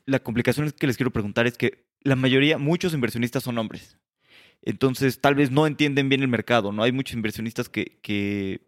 la 0.06 0.18
complicación 0.20 0.70
que 0.70 0.86
les 0.86 0.96
quiero 0.96 1.10
preguntar 1.10 1.46
es 1.46 1.58
que 1.58 1.84
la 2.02 2.16
mayoría, 2.16 2.56
muchos 2.56 2.94
inversionistas 2.94 3.42
son 3.42 3.58
hombres. 3.58 3.98
Entonces, 4.62 5.20
tal 5.20 5.34
vez 5.34 5.50
no 5.50 5.66
entienden 5.66 6.08
bien 6.08 6.22
el 6.22 6.28
mercado, 6.28 6.72
¿no? 6.72 6.82
Hay 6.84 6.92
muchos 6.92 7.14
inversionistas 7.14 7.68
que, 7.68 7.98
que 8.00 8.62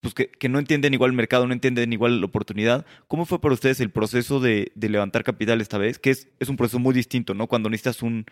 pues 0.00 0.14
que, 0.14 0.30
que, 0.30 0.48
no 0.48 0.58
entienden 0.58 0.94
igual 0.94 1.10
el 1.10 1.16
mercado, 1.16 1.46
no 1.46 1.52
entienden 1.52 1.92
igual 1.92 2.20
la 2.20 2.26
oportunidad. 2.26 2.86
¿Cómo 3.06 3.26
fue 3.26 3.40
para 3.40 3.54
ustedes 3.54 3.80
el 3.80 3.90
proceso 3.90 4.40
de, 4.40 4.72
de 4.74 4.88
levantar 4.88 5.24
capital 5.24 5.60
esta 5.60 5.78
vez? 5.78 5.98
Que 5.98 6.10
es, 6.10 6.28
es, 6.40 6.48
un 6.48 6.56
proceso 6.56 6.78
muy 6.78 6.94
distinto, 6.94 7.34
¿no? 7.34 7.46
Cuando 7.46 7.68
necesitas 7.68 8.02
un, 8.02 8.26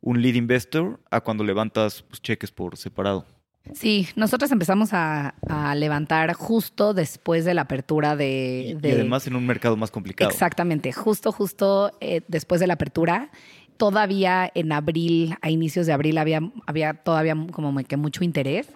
un 0.00 0.22
lead 0.22 0.34
investor 0.34 1.00
a 1.10 1.20
cuando 1.20 1.44
levantas 1.44 2.02
pues, 2.02 2.20
cheques 2.22 2.50
por 2.50 2.76
separado. 2.76 3.26
Sí, 3.74 4.08
nosotros 4.16 4.50
empezamos 4.50 4.90
a, 4.92 5.34
levantar 5.76 6.32
justo 6.32 6.94
después 6.94 7.44
de 7.44 7.54
la 7.54 7.62
apertura 7.62 8.16
de, 8.16 8.76
Y 8.82 8.90
además 8.90 9.26
en 9.26 9.36
un 9.36 9.46
mercado 9.46 9.76
más 9.76 9.90
complicado. 9.90 10.30
Exactamente, 10.30 10.92
justo, 10.92 11.30
justo 11.30 11.92
eh, 12.00 12.22
después 12.26 12.60
de 12.60 12.66
la 12.66 12.74
apertura. 12.74 13.30
Todavía 13.76 14.50
en 14.54 14.72
abril, 14.72 15.36
a 15.40 15.50
inicios 15.50 15.86
de 15.86 15.92
abril, 15.92 16.18
había, 16.18 16.40
había 16.66 16.94
todavía 16.94 17.34
como 17.52 17.74
que 17.84 17.96
mucho 17.96 18.24
interés 18.24 18.68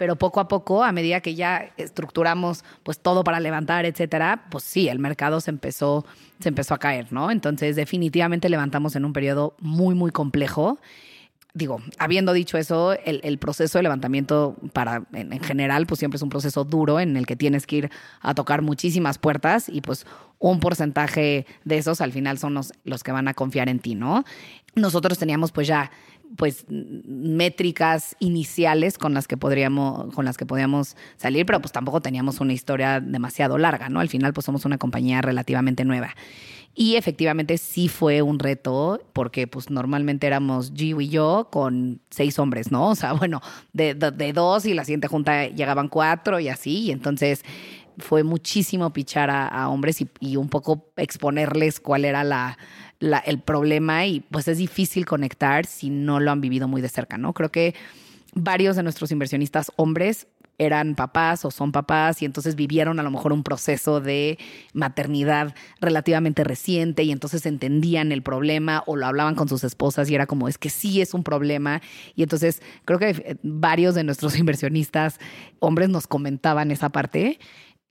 pero 0.00 0.16
poco 0.16 0.40
a 0.40 0.48
poco, 0.48 0.82
a 0.82 0.92
medida 0.92 1.20
que 1.20 1.34
ya 1.34 1.74
estructuramos 1.76 2.64
pues 2.82 2.98
todo 2.98 3.22
para 3.22 3.38
levantar, 3.38 3.84
etcétera, 3.84 4.46
pues 4.50 4.64
sí, 4.64 4.88
el 4.88 4.98
mercado 4.98 5.42
se 5.42 5.50
empezó, 5.50 6.06
se 6.38 6.48
empezó 6.48 6.72
a 6.72 6.78
caer, 6.78 7.12
¿no? 7.12 7.30
Entonces, 7.30 7.76
definitivamente 7.76 8.48
levantamos 8.48 8.96
en 8.96 9.04
un 9.04 9.12
periodo 9.12 9.54
muy, 9.58 9.94
muy 9.94 10.10
complejo 10.10 10.78
digo, 11.52 11.82
habiendo 11.98 12.32
dicho 12.32 12.56
eso, 12.56 12.92
el, 12.92 13.38
proceso 13.38 13.78
de 13.78 13.82
levantamiento 13.82 14.56
para, 14.72 15.02
en, 15.12 15.40
general, 15.40 15.86
pues 15.86 15.98
siempre 15.98 16.16
es 16.16 16.22
un 16.22 16.28
proceso 16.30 16.64
duro 16.64 17.00
en 17.00 17.16
el 17.16 17.26
que 17.26 17.36
tienes 17.36 17.66
que 17.66 17.76
ir 17.76 17.90
a 18.20 18.34
tocar 18.34 18.62
muchísimas 18.62 19.18
puertas 19.18 19.68
y 19.68 19.80
pues 19.80 20.06
un 20.38 20.60
porcentaje 20.60 21.46
de 21.64 21.78
esos 21.78 22.00
al 22.00 22.12
final 22.12 22.38
son 22.38 22.54
los, 22.54 22.72
los 22.84 23.02
que 23.02 23.12
van 23.12 23.26
a 23.26 23.34
confiar 23.34 23.68
en 23.68 23.80
ti, 23.80 23.96
¿no? 23.96 24.24
Nosotros 24.76 25.18
teníamos 25.18 25.50
pues 25.50 25.66
ya 25.66 25.90
pues 26.36 26.64
métricas 26.68 28.16
iniciales 28.20 28.98
con 28.98 29.14
las 29.14 29.26
que 29.26 29.36
podríamos 29.36 30.14
con 30.14 30.24
las 30.24 30.36
que 30.36 30.46
podíamos 30.46 30.96
salir, 31.16 31.46
pero 31.46 31.60
pues 31.60 31.72
tampoco 31.72 32.00
teníamos 32.00 32.40
una 32.40 32.52
historia 32.52 33.00
demasiado 33.00 33.58
larga, 33.58 33.88
¿no? 33.88 34.00
Al 34.00 34.08
final 34.08 34.32
pues 34.32 34.44
somos 34.44 34.64
una 34.64 34.78
compañía 34.78 35.22
relativamente 35.22 35.84
nueva. 35.84 36.14
Y 36.74 36.94
efectivamente 36.96 37.58
sí 37.58 37.88
fue 37.88 38.22
un 38.22 38.38
reto, 38.38 39.02
porque 39.12 39.46
pues 39.48 39.70
normalmente 39.70 40.26
éramos 40.26 40.72
Gio 40.74 41.00
y 41.00 41.08
yo 41.08 41.48
con 41.50 42.00
seis 42.10 42.38
hombres, 42.38 42.70
¿no? 42.70 42.90
O 42.90 42.94
sea, 42.94 43.12
bueno, 43.14 43.40
de, 43.72 43.94
dos 44.32 44.64
y 44.66 44.74
la 44.74 44.84
siguiente 44.84 45.08
junta 45.08 45.48
llegaban 45.48 45.88
cuatro 45.88 46.38
y 46.38 46.48
así. 46.48 46.82
Y 46.82 46.90
entonces 46.92 47.44
fue 47.98 48.22
muchísimo 48.22 48.92
pichar 48.92 49.30
a, 49.30 49.68
hombres 49.68 50.04
y, 50.20 50.36
un 50.36 50.48
poco 50.48 50.92
exponerles 50.96 51.80
cuál 51.80 52.04
era 52.04 52.24
la, 52.24 52.56
el 53.00 53.40
problema. 53.40 54.06
Y 54.06 54.20
pues 54.20 54.48
es 54.48 54.58
difícil 54.58 55.06
conectar 55.06 55.66
si 55.66 55.90
no 55.90 56.20
lo 56.20 56.30
han 56.30 56.40
vivido 56.40 56.68
muy 56.68 56.82
de 56.82 56.88
cerca, 56.88 57.18
¿no? 57.18 57.32
Creo 57.32 57.50
que 57.50 57.74
varios 58.34 58.76
de 58.76 58.82
nuestros 58.82 59.10
inversionistas 59.10 59.72
hombres 59.76 60.26
eran 60.60 60.94
papás 60.94 61.46
o 61.46 61.50
son 61.50 61.72
papás 61.72 62.20
y 62.20 62.26
entonces 62.26 62.54
vivieron 62.54 63.00
a 63.00 63.02
lo 63.02 63.10
mejor 63.10 63.32
un 63.32 63.42
proceso 63.42 64.02
de 64.02 64.38
maternidad 64.74 65.54
relativamente 65.80 66.44
reciente 66.44 67.02
y 67.02 67.12
entonces 67.12 67.46
entendían 67.46 68.12
el 68.12 68.22
problema 68.22 68.84
o 68.86 68.94
lo 68.96 69.06
hablaban 69.06 69.36
con 69.36 69.48
sus 69.48 69.64
esposas 69.64 70.10
y 70.10 70.14
era 70.14 70.26
como, 70.26 70.48
es 70.48 70.58
que 70.58 70.68
sí 70.68 71.00
es 71.00 71.14
un 71.14 71.24
problema. 71.24 71.80
Y 72.14 72.22
entonces 72.22 72.60
creo 72.84 72.98
que 72.98 73.08
eh, 73.08 73.36
varios 73.42 73.94
de 73.94 74.04
nuestros 74.04 74.36
inversionistas 74.38 75.18
hombres 75.60 75.88
nos 75.88 76.06
comentaban 76.06 76.70
esa 76.70 76.90
parte 76.90 77.38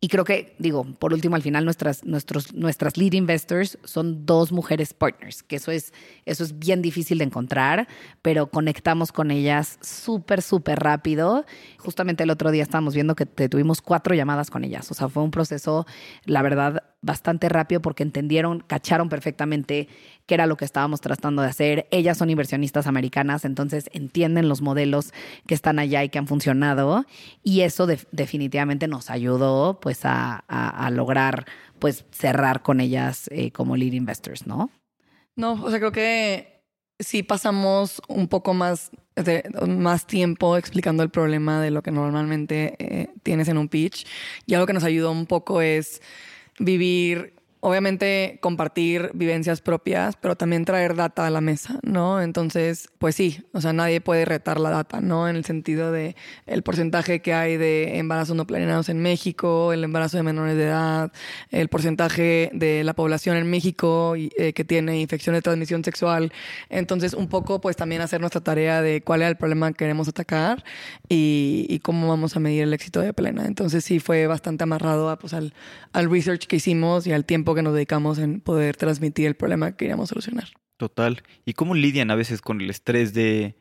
y 0.02 0.08
creo 0.08 0.24
que, 0.24 0.56
digo, 0.60 0.86
por 0.98 1.12
último, 1.12 1.36
al 1.36 1.42
final 1.42 1.66
nuestras, 1.66 2.06
nuestros, 2.06 2.54
nuestras 2.54 2.96
lead 2.96 3.12
investors 3.14 3.78
son 3.84 4.26
dos 4.26 4.54
mujeres 4.54 4.94
partners, 4.94 5.44
que 5.44 5.58
eso 5.58 5.72
es, 5.72 5.94
eso 6.26 6.46
es 6.46 6.58
bien 6.58 6.82
difícil 6.82 7.18
de 7.18 7.26
encontrar, 7.26 7.86
pero 8.22 8.48
conectamos 8.48 9.12
con 9.12 9.30
ellas 9.30 9.78
súper, 9.82 10.42
súper 10.42 10.80
rápido. 10.80 11.46
Justamente 11.80 12.24
el 12.24 12.30
otro 12.30 12.50
día 12.50 12.64
estábamos 12.64 12.94
viendo 12.94 13.14
que 13.14 13.26
tuvimos 13.26 13.82
cuatro 13.82 14.16
llamadas 14.16 14.50
con 14.50 14.64
ellas. 14.64 14.90
O 14.90 14.94
sea, 14.94 15.10
fue 15.10 15.22
un 15.22 15.32
proceso, 15.32 15.86
la 16.24 16.42
verdad, 16.44 16.84
bastante 17.02 17.50
rápido 17.50 17.82
porque 17.82 18.04
entendieron, 18.04 18.62
cacharon 18.62 19.10
perfectamente 19.10 19.90
qué 20.30 20.36
era 20.36 20.46
lo 20.46 20.58
que 20.58 20.66
estábamos 20.66 21.02
tratando 21.02 21.42
de 21.42 21.48
hacer. 21.48 21.88
Ellas 21.90 22.20
son 22.20 22.30
inversionistas 22.30 22.86
americanas, 22.86 23.46
entonces 23.46 23.90
entienden 23.94 24.48
los 24.48 24.62
modelos 24.62 25.12
que 25.48 25.56
están 25.56 25.80
allá 25.80 26.04
y 26.04 26.10
que 26.10 26.20
han 26.20 26.28
funcionado. 26.28 27.04
Y 27.44 27.62
eso 27.62 27.88
definitivamente 27.88 28.88
nos 28.88 29.10
ayudó 29.10 29.80
pues 29.82 30.02
a, 30.04 30.44
lograr 30.92 31.46
pues 31.80 32.06
cerrar 32.12 32.62
con 32.62 32.80
ellas 32.80 33.28
eh, 33.32 33.52
como 33.52 33.76
lead 33.76 33.94
investors, 33.94 34.46
¿no? 34.46 34.70
No, 35.36 35.54
o 35.54 35.70
sea, 35.72 35.80
creo 35.80 35.92
que 35.92 36.62
sí 37.00 37.24
pasamos 37.24 38.00
un 38.08 38.28
poco 38.28 38.54
más 38.54 38.92
más 39.68 40.08
tiempo 40.08 40.56
explicando 40.56 41.04
el 41.04 41.10
problema 41.10 41.60
de 41.60 41.72
lo 41.72 41.82
que 41.82 41.92
normalmente 41.92 42.76
eh, 42.80 43.10
tienes 43.24 43.48
en 43.48 43.58
un 43.58 43.68
pitch. 43.68 44.06
Y 44.46 44.54
algo 44.54 44.68
que 44.68 44.74
nos 44.74 44.84
ayudó 44.84 45.12
un 45.12 45.26
poco 45.26 45.62
es 45.62 46.02
vivir 46.60 47.39
obviamente 47.62 48.40
compartir 48.42 49.12
vivencias 49.14 49.62
propias, 49.62 50.16
pero 50.16 50.36
también 50.36 50.64
traer 50.64 50.96
data 50.96 51.28
a 51.28 51.30
la 51.30 51.42
mesa, 51.42 51.80
¿no? 51.84 52.22
Entonces, 52.22 52.90
pues 53.00 53.16
sí, 53.16 53.44
o 53.54 53.60
sea, 53.60 53.74
nadie 53.74 54.00
puede 54.00 54.24
retar 54.26 54.60
la 54.60 54.70
data, 54.70 55.02
¿no? 55.02 55.28
En 55.28 55.36
el 55.36 55.44
sentido 55.44 55.92
de 55.92 56.16
el 56.46 56.64
porcentaje 56.64 57.22
que 57.22 57.34
hay 57.34 57.58
de 57.58 57.98
embarazos 57.98 58.36
no 58.36 58.48
planeados 58.48 58.88
en 58.88 59.02
México, 59.02 59.74
el 59.74 59.84
embarazo 59.84 60.18
de 60.18 60.24
menores 60.24 60.56
de 60.56 60.64
edad, 60.64 61.12
el 61.52 61.68
porcentaje 61.68 62.50
de 62.54 62.84
la 62.84 62.94
población 62.94 63.36
en 63.36 63.50
México 63.50 64.14
eh, 64.16 64.54
que 64.54 64.64
tiene 64.64 65.00
infección 65.02 65.36
de 65.36 65.42
transmisión 65.42 65.84
sexual. 65.84 66.32
Entonces, 66.70 67.14
un 67.14 67.28
poco, 67.28 67.60
pues 67.60 67.76
también 67.76 68.02
hacer 68.02 68.22
nuestra 68.22 68.42
tarea 68.42 68.82
de 68.82 69.02
cuál 69.02 69.22
es 69.22 69.28
el 69.28 69.36
problema 69.36 69.68
que 69.70 69.76
queremos 69.76 70.08
atacar 70.08 70.64
y, 71.10 71.66
y 71.68 71.80
cómo 71.80 72.08
vamos 72.08 72.38
a 72.38 72.40
medir 72.40 72.64
el 72.64 72.74
éxito 72.74 73.02
de 73.02 73.14
Plena. 73.14 73.46
Entonces, 73.46 73.84
sí, 73.84 74.00
fue 74.00 74.28
bastante 74.28 74.64
amarrado 74.64 75.10
a, 75.10 75.20
pues, 75.20 75.34
al, 75.34 75.54
al 75.92 76.10
research 76.10 76.48
que 76.48 76.56
hicimos 76.56 77.06
y 77.06 77.12
al 77.12 77.26
tiempo 77.26 77.49
que 77.56 77.62
nos 77.62 77.74
dedicamos 77.74 78.20
en 78.20 78.42
poder 78.42 78.76
transmitir 78.76 79.28
el 79.28 79.36
problema 79.36 79.72
que 79.72 79.78
queríamos 79.78 80.10
solucionar. 80.10 80.50
Total. 80.78 81.24
¿Y 81.46 81.54
cómo 81.54 81.76
lidian 81.76 82.12
a 82.12 82.16
veces 82.16 82.42
con 82.42 82.62
el 82.62 82.70
estrés 82.70 83.14
de, 83.14 83.56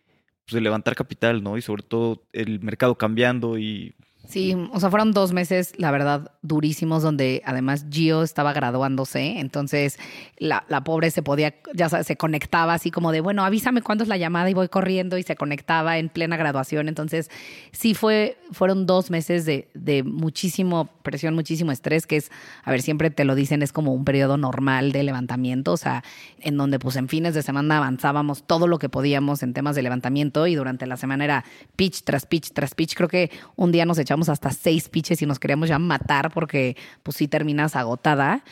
pues, 0.44 0.54
de 0.54 0.60
levantar 0.60 0.94
capital, 0.94 1.42
¿no? 1.42 1.56
Y 1.56 1.62
sobre 1.62 1.82
todo 1.82 2.26
el 2.32 2.60
mercado 2.60 2.96
cambiando 2.96 3.58
y 3.58 3.94
Sí, 4.28 4.54
o 4.74 4.78
sea, 4.78 4.90
fueron 4.90 5.12
dos 5.12 5.32
meses, 5.32 5.72
la 5.78 5.90
verdad, 5.90 6.32
durísimos, 6.42 7.02
donde 7.02 7.40
además 7.46 7.86
Gio 7.90 8.22
estaba 8.22 8.52
graduándose, 8.52 9.40
entonces 9.40 9.98
la, 10.36 10.66
la 10.68 10.84
pobre 10.84 11.10
se 11.10 11.22
podía, 11.22 11.54
ya 11.72 11.88
sabes, 11.88 12.06
se 12.06 12.16
conectaba 12.18 12.74
así 12.74 12.90
como 12.90 13.10
de, 13.10 13.22
bueno, 13.22 13.42
avísame 13.42 13.80
cuándo 13.80 14.04
es 14.04 14.08
la 14.08 14.18
llamada 14.18 14.50
y 14.50 14.52
voy 14.52 14.68
corriendo 14.68 15.16
y 15.16 15.22
se 15.22 15.34
conectaba 15.34 15.96
en 15.96 16.10
plena 16.10 16.36
graduación, 16.36 16.88
entonces 16.88 17.30
sí 17.72 17.94
fue, 17.94 18.36
fueron 18.52 18.84
dos 18.84 19.10
meses 19.10 19.46
de, 19.46 19.70
de 19.72 20.02
muchísimo 20.02 20.90
presión, 21.02 21.34
muchísimo 21.34 21.72
estrés, 21.72 22.06
que 22.06 22.16
es, 22.16 22.30
a 22.64 22.70
ver, 22.70 22.82
siempre 22.82 23.08
te 23.08 23.24
lo 23.24 23.34
dicen, 23.34 23.62
es 23.62 23.72
como 23.72 23.94
un 23.94 24.04
periodo 24.04 24.36
normal 24.36 24.92
de 24.92 25.04
levantamiento, 25.04 25.72
o 25.72 25.78
sea, 25.78 26.04
en 26.40 26.58
donde 26.58 26.78
pues 26.78 26.96
en 26.96 27.08
fines 27.08 27.32
de 27.32 27.42
semana 27.42 27.78
avanzábamos 27.78 28.42
todo 28.46 28.66
lo 28.66 28.78
que 28.78 28.90
podíamos 28.90 29.42
en 29.42 29.54
temas 29.54 29.74
de 29.74 29.80
levantamiento 29.80 30.46
y 30.46 30.54
durante 30.54 30.86
la 30.86 30.98
semana 30.98 31.24
era 31.24 31.44
pitch 31.76 32.02
tras 32.02 32.26
pitch 32.26 32.52
tras 32.52 32.74
pitch, 32.74 32.94
creo 32.94 33.08
que 33.08 33.30
un 33.56 33.72
día 33.72 33.86
nos 33.86 33.98
echamos 33.98 34.17
hasta 34.28 34.50
seis 34.50 34.88
pitches 34.88 35.22
y 35.22 35.26
nos 35.26 35.38
queríamos 35.38 35.68
ya 35.68 35.78
matar 35.78 36.32
porque 36.32 36.76
pues 37.02 37.16
sí 37.16 37.28
terminas 37.28 37.76
agotada 37.76 38.42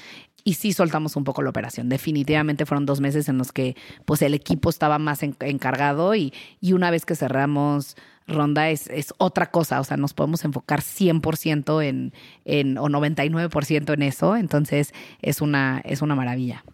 y 0.45 0.55
sí 0.55 0.73
soltamos 0.73 1.17
un 1.17 1.25
poco 1.25 1.43
la 1.43 1.51
operación. 1.51 1.89
Definitivamente 1.89 2.67
fueron 2.67 2.87
dos 2.87 3.01
meses 3.01 3.29
en 3.29 3.37
los 3.37 3.51
que 3.51 3.75
pues 4.05 4.23
el 4.23 4.33
equipo 4.33 4.71
estaba 4.71 4.99
más 5.01 5.25
encargado 5.25 6.15
y, 6.15 6.33
y, 6.61 6.73
una 6.73 6.93
vez 6.93 7.05
que 7.05 7.17
cerramos 7.17 7.97
ronda 8.29 8.71
es, 8.71 8.87
es, 8.89 9.13
otra 9.19 9.51
cosa, 9.51 9.81
o 9.81 9.85
sea, 9.85 9.97
nos 9.97 10.15
podemos 10.15 10.45
enfocar 10.45 10.83
100% 10.83 11.85
en, 11.85 12.13
en, 12.45 12.79
o 12.79 12.89
99% 12.89 13.93
en 13.93 14.03
eso, 14.03 14.37
entonces 14.37 14.95
es 15.21 15.41
una, 15.41 15.83
es 15.85 16.01
una 16.01 16.15
maravilla. 16.15 16.65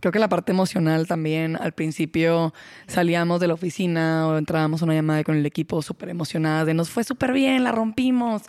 Creo 0.00 0.12
que 0.12 0.18
la 0.18 0.28
parte 0.28 0.52
emocional 0.52 1.06
también, 1.06 1.56
al 1.56 1.72
principio 1.72 2.54
salíamos 2.86 3.40
de 3.40 3.48
la 3.48 3.54
oficina 3.54 4.28
o 4.28 4.38
entrábamos 4.38 4.82
a 4.82 4.84
una 4.84 4.94
llamada 4.94 5.24
con 5.24 5.36
el 5.36 5.46
equipo 5.46 5.82
súper 5.82 6.10
emocionada 6.10 6.64
de 6.64 6.74
nos 6.74 6.90
fue 6.90 7.04
súper 7.04 7.32
bien, 7.32 7.64
la 7.64 7.72
rompimos. 7.72 8.42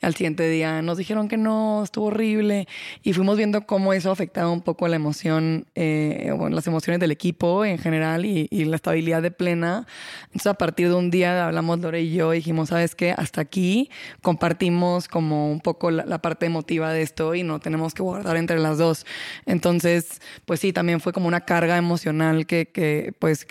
Al 0.00 0.14
siguiente 0.14 0.48
día 0.48 0.82
nos 0.82 0.98
dijeron 0.98 1.28
que 1.28 1.36
no, 1.36 1.82
estuvo 1.84 2.06
horrible 2.06 2.68
y 3.02 3.12
fuimos 3.12 3.36
viendo 3.36 3.66
cómo 3.66 3.92
eso 3.92 4.10
afectaba 4.10 4.50
un 4.50 4.62
poco 4.62 4.88
la 4.88 4.96
emoción, 4.96 5.66
eh, 5.74 6.32
bueno, 6.36 6.54
las 6.54 6.66
emociones 6.66 7.00
del 7.00 7.10
equipo 7.10 7.64
en 7.64 7.78
general 7.78 8.24
y, 8.24 8.48
la 8.62 8.76
estabilidad 8.76 9.22
de 9.22 9.32
plena. 9.32 9.86
Entonces 10.26 10.46
a 10.46 10.54
partir 10.54 10.88
de 10.88 10.94
un 10.94 11.10
día 11.10 11.46
hablamos 11.46 11.80
Lore 11.80 12.02
y 12.02 12.12
yo 12.12 12.32
y 12.32 12.36
dijimos, 12.36 12.68
¿sabes 12.68 12.94
qué? 12.94 13.12
Hasta 13.16 13.40
aquí 13.40 13.90
compartimos 14.22 15.08
como 15.08 15.50
un 15.50 15.60
poco 15.60 15.90
la, 15.90 16.06
la 16.06 16.22
parte 16.22 16.46
emotiva 16.46 16.92
de 16.92 17.02
esto 17.02 17.34
y 17.34 17.42
no 17.42 17.58
tenemos 17.58 17.92
que 17.92 18.02
guardar 18.02 18.36
entre 18.36 18.58
las 18.60 18.78
dos. 18.78 19.04
Entonces, 19.46 20.20
pues 20.44 20.60
sí, 20.60 20.71
también 20.72 21.00
fue 21.00 21.12
como 21.12 21.28
una 21.28 21.42
carga 21.42 21.76
emocional 21.76 22.46
que, 22.46 22.68
que 22.68 23.14
pues, 23.18 23.46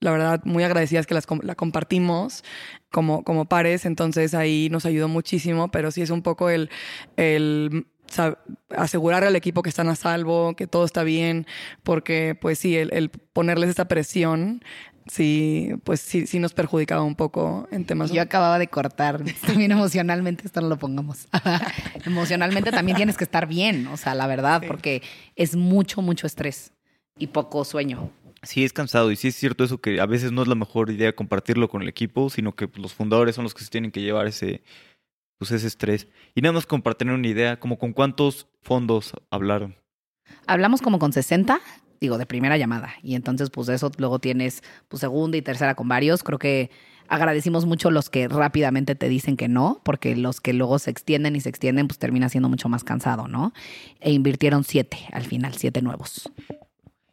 la 0.00 0.10
verdad, 0.10 0.40
muy 0.44 0.64
agradecidas 0.64 1.06
que 1.06 1.14
las, 1.14 1.26
la 1.42 1.54
compartimos 1.54 2.44
como, 2.90 3.24
como 3.24 3.46
pares. 3.46 3.84
Entonces 3.86 4.34
ahí 4.34 4.68
nos 4.70 4.86
ayudó 4.86 5.08
muchísimo, 5.08 5.70
pero 5.70 5.90
sí 5.90 6.02
es 6.02 6.10
un 6.10 6.22
poco 6.22 6.50
el, 6.50 6.70
el 7.16 7.86
asegurar 8.70 9.24
al 9.24 9.36
equipo 9.36 9.62
que 9.62 9.68
están 9.68 9.88
a 9.88 9.96
salvo, 9.96 10.54
que 10.54 10.66
todo 10.66 10.84
está 10.84 11.02
bien, 11.02 11.46
porque 11.82 12.36
pues 12.40 12.58
sí, 12.58 12.76
el, 12.76 13.10
ponerles 13.32 13.70
esa 13.70 13.86
presión 13.86 14.62
sí, 15.06 15.70
pues 15.84 16.00
sí, 16.00 16.26
sí 16.26 16.38
nos 16.38 16.52
perjudicaba 16.52 17.02
un 17.02 17.14
poco 17.14 17.68
en 17.70 17.84
temas. 17.84 18.10
Yo 18.12 18.22
acababa 18.22 18.58
de 18.58 18.68
cortar. 18.68 19.22
También 19.46 19.72
emocionalmente, 19.72 20.46
esto 20.46 20.60
no 20.60 20.68
lo 20.68 20.78
pongamos. 20.78 21.28
emocionalmente 22.04 22.70
también 22.70 22.96
tienes 22.96 23.16
que 23.16 23.24
estar 23.24 23.46
bien, 23.46 23.86
o 23.88 23.96
sea, 23.96 24.14
la 24.14 24.26
verdad, 24.26 24.62
porque 24.66 25.02
es 25.36 25.56
mucho, 25.56 26.02
mucho 26.02 26.26
estrés 26.26 26.72
y 27.18 27.28
poco 27.28 27.64
sueño. 27.64 28.10
Sí, 28.42 28.64
es 28.64 28.72
cansado 28.72 29.12
y 29.12 29.16
sí 29.16 29.28
es 29.28 29.36
cierto 29.36 29.62
eso 29.62 29.80
que 29.80 30.00
a 30.00 30.06
veces 30.06 30.32
no 30.32 30.42
es 30.42 30.48
la 30.48 30.56
mejor 30.56 30.90
idea 30.90 31.14
compartirlo 31.14 31.68
con 31.68 31.82
el 31.82 31.88
equipo, 31.88 32.28
sino 32.28 32.56
que 32.56 32.68
los 32.74 32.92
fundadores 32.92 33.36
son 33.36 33.44
los 33.44 33.54
que 33.54 33.62
se 33.62 33.70
tienen 33.70 33.92
que 33.92 34.02
llevar 34.02 34.26
ese, 34.26 34.62
pues 35.38 35.52
ese 35.52 35.68
estrés. 35.68 36.08
Y 36.34 36.40
nada 36.40 36.52
más 36.52 36.66
compartir 36.66 37.08
una 37.08 37.26
idea, 37.26 37.60
como 37.60 37.78
con 37.78 37.92
cuántos 37.92 38.48
fondos 38.62 39.12
hablaron. 39.30 39.76
Hablamos 40.46 40.82
como 40.82 40.98
con 40.98 41.12
60 41.12 41.60
digo, 42.02 42.18
de 42.18 42.26
primera 42.26 42.58
llamada. 42.58 42.94
Y 43.02 43.14
entonces, 43.14 43.48
pues 43.48 43.68
eso 43.68 43.90
luego 43.96 44.18
tienes 44.18 44.62
pues, 44.88 45.00
segunda 45.00 45.36
y 45.38 45.42
tercera 45.42 45.74
con 45.74 45.88
varios. 45.88 46.22
Creo 46.22 46.38
que 46.38 46.70
agradecimos 47.08 47.64
mucho 47.64 47.90
los 47.90 48.10
que 48.10 48.28
rápidamente 48.28 48.94
te 48.94 49.08
dicen 49.08 49.36
que 49.36 49.48
no, 49.48 49.80
porque 49.84 50.16
los 50.16 50.40
que 50.40 50.52
luego 50.52 50.78
se 50.78 50.90
extienden 50.90 51.36
y 51.36 51.40
se 51.40 51.48
extienden, 51.48 51.86
pues 51.86 51.98
termina 51.98 52.28
siendo 52.28 52.48
mucho 52.48 52.68
más 52.68 52.84
cansado, 52.84 53.28
¿no? 53.28 53.54
E 54.00 54.12
invirtieron 54.12 54.64
siete 54.64 54.98
al 55.12 55.24
final, 55.24 55.54
siete 55.54 55.80
nuevos. 55.80 56.30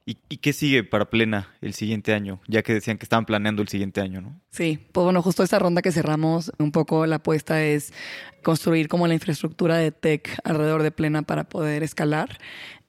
¿Y, 0.06 0.18
¿Y, 0.28 0.38
qué 0.38 0.54
sigue 0.54 0.84
para 0.84 1.12
Plena 1.12 1.50
el 1.62 1.76
siguiente 1.76 2.16
año? 2.16 2.40
Ya 2.48 2.64
que 2.64 2.74
decían 2.74 2.98
que 2.98 3.06
estaban 3.06 3.28
planeando 3.28 3.62
el 3.62 3.68
siguiente 3.68 4.02
año, 4.02 4.22
¿no? 4.22 4.42
Sí, 4.50 4.80
pues 4.92 5.04
bueno, 5.04 5.22
justo 5.22 5.44
esta 5.44 5.60
ronda 5.60 5.84
que 5.84 5.92
cerramos, 5.92 6.52
un 6.58 6.72
poco 6.72 7.06
la 7.06 7.18
apuesta 7.18 7.64
es 7.64 7.94
construir 8.42 8.88
como 8.88 9.06
la 9.06 9.14
infraestructura 9.14 9.78
de 9.78 9.92
tech 9.92 10.40
alrededor 10.44 10.82
de 10.82 10.90
Plena 10.90 11.22
para 11.22 11.44
poder 11.44 11.84
escalar. 11.84 12.40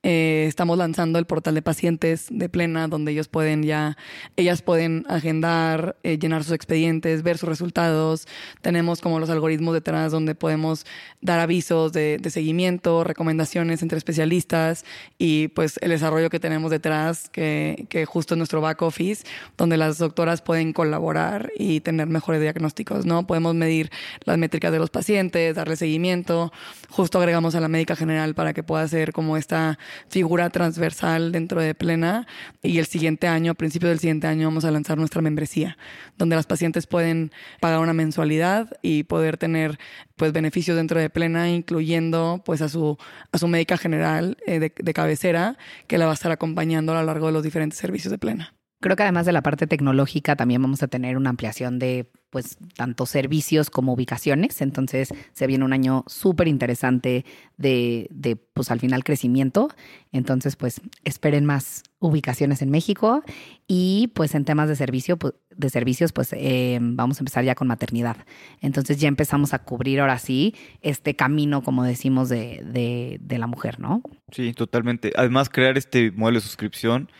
Eh, 0.03 0.46
estamos 0.48 0.78
lanzando 0.78 1.18
el 1.18 1.26
portal 1.26 1.55
de 1.55 1.61
pacientes 1.61 2.28
de 2.30 2.48
Plena, 2.48 2.88
donde 2.88 3.12
ellos 3.12 3.28
pueden 3.28 3.62
ya, 3.62 3.98
ellas 4.36 4.62
pueden 4.62 5.05
agendar, 5.09 5.96
eh, 6.03 6.18
llenar 6.18 6.42
sus 6.42 6.55
expedientes, 6.55 7.22
ver 7.22 7.36
sus 7.36 7.51
resultados. 7.51 8.26
Tenemos 8.62 9.03
como 9.03 9.20
los 9.20 9.28
algoritmos 9.28 9.74
detrás 9.74 10.11
donde 10.11 10.34
podemos 10.34 10.86
dar 11.20 11.38
avisos 11.38 11.92
de, 11.92 12.18
seguimiento, 12.30 13.05
recomendaciones 13.05 13.82
entre 13.82 13.98
especialistas 13.98 14.86
y 15.18 15.48
pues 15.48 15.78
el 15.82 15.90
desarrollo 15.90 16.30
que 16.30 16.40
tenemos 16.40 16.70
detrás, 16.70 17.28
que, 17.28 17.86
que 17.90 18.07
justo 18.07 18.34
es 18.34 18.38
nuestro 18.38 18.62
back 18.62 18.80
office, 18.80 19.24
donde 19.59 19.76
las 19.76 19.98
doctoras 19.98 20.40
pueden 20.40 20.72
colaborar 20.72 21.53
y 21.59 21.80
tener 21.80 22.07
mejores 22.07 22.40
diagnósticos, 22.40 23.05
¿no? 23.05 23.26
Podemos 23.26 23.55
medir 23.55 23.90
las 24.24 24.38
métricas 24.38 24.72
de 24.72 24.78
los 24.78 24.88
pacientes, 24.88 25.57
darle 25.57 25.76
seguimiento. 25.76 26.53
Justo 26.88 27.18
agregamos 27.18 27.55
a 27.55 27.61
la 27.61 27.68
médica 27.68 27.96
general 27.96 28.34
para 28.34 28.55
que 28.55 28.62
pueda 28.62 28.82
hacer 28.82 29.12
como 29.12 29.36
esta 29.36 29.78
figura 30.09 30.51
transversal 30.51 31.32
dentro 31.32 31.61
de 31.61 31.74
Plena 31.74 32.26
y 32.62 32.78
el 32.78 32.86
siguiente 32.86 33.26
año, 33.26 33.53
a 33.53 33.55
principios 33.55 33.91
del 33.91 33.99
siguiente 33.99 34.26
año, 34.26 34.49
vamos 34.49 34.64
a 34.64 34.70
lanzar 34.70 34.99
nuestra 34.99 35.22
membresía, 35.22 35.76
donde 36.18 36.36
las 36.36 36.47
pacientes 36.47 36.86
pueden 36.86 37.32
pagar 37.61 37.80
una 37.80 37.93
mensualidad 37.93 38.70
y 38.82 39.05
poder 39.05 39.36
tener 39.36 39.78
pues 40.16 40.32
beneficios 40.32 40.76
dentro 40.76 41.01
de 41.01 41.11
Plena, 41.11 41.49
incluyendo 41.51 42.43
pues 42.45 42.62
a 42.62 42.68
su, 42.68 42.99
a 43.32 43.38
su 43.38 43.49
médica 43.49 43.76
general 43.76 44.36
eh, 44.47 44.59
de, 44.59 44.72
de 44.76 44.93
cabecera, 44.95 45.57
que 45.86 45.99
la 45.99 46.07
va 46.07 46.12
a 46.12 46.14
estar 46.14 46.32
acompañando 46.32 46.93
a 46.93 47.01
lo 47.01 47.07
largo 47.07 47.26
de 47.26 47.32
los 47.32 47.43
diferentes 47.43 47.78
servicios 47.78 48.11
de 48.11 48.18
Plena. 48.18 48.55
Creo 48.81 48.97
que 48.97 49.03
además 49.03 49.26
de 49.26 49.33
la 49.33 49.43
parte 49.43 49.66
tecnológica 49.66 50.37
también 50.37 50.62
vamos 50.62 50.83
a 50.83 50.89
tener 50.89 51.18
una 51.18 51.28
ampliación 51.28 51.78
de 51.78 52.11
pues 52.31 52.57
tanto 52.76 53.05
servicios 53.05 53.68
como 53.68 53.93
ubicaciones. 53.93 54.62
Entonces 54.62 55.12
se 55.35 55.47
viene 55.47 55.66
un 55.66 55.74
año 55.74 56.05
súper 56.07 56.49
interesante 56.49 57.26
de, 57.59 58.07
de, 58.11 58.37
pues 58.37 58.70
al 58.70 58.81
final 58.81 59.05
crecimiento. 59.05 59.68
Entonces 60.12 60.57
pues 60.57 60.81
esperen 61.05 61.45
más 61.45 61.83
ubicaciones 61.99 62.62
en 62.62 62.70
México 62.70 63.22
y 63.66 64.12
pues 64.14 64.35
en 64.35 64.47
temas 64.47 64.68
de 64.70 64.76
servicio, 64.76 65.18
pues, 65.18 65.35
de 65.55 65.68
servicios 65.68 66.12
pues 66.12 66.33
eh, 66.33 66.78
vamos 66.81 67.18
a 67.18 67.20
empezar 67.20 67.45
ya 67.45 67.55
con 67.55 67.68
maternidad. 67.68 68.16
Entonces 68.62 68.99
ya 68.99 69.09
empezamos 69.09 69.53
a 69.53 69.59
cubrir 69.59 70.01
ahora 70.01 70.18
sí 70.18 70.55
este 70.81 71.14
camino, 71.16 71.62
como 71.62 71.85
decimos, 71.85 72.31
de, 72.31 72.62
de, 72.64 73.18
de 73.20 73.39
la 73.39 73.47
mujer, 73.47 73.78
¿no? 73.78 74.01
Sí, 74.33 74.55
totalmente. 74.55 75.12
Además 75.16 75.51
crear 75.51 75.76
este 75.76 76.12
modelo 76.12 76.39
de 76.39 76.47
suscripción 76.47 77.11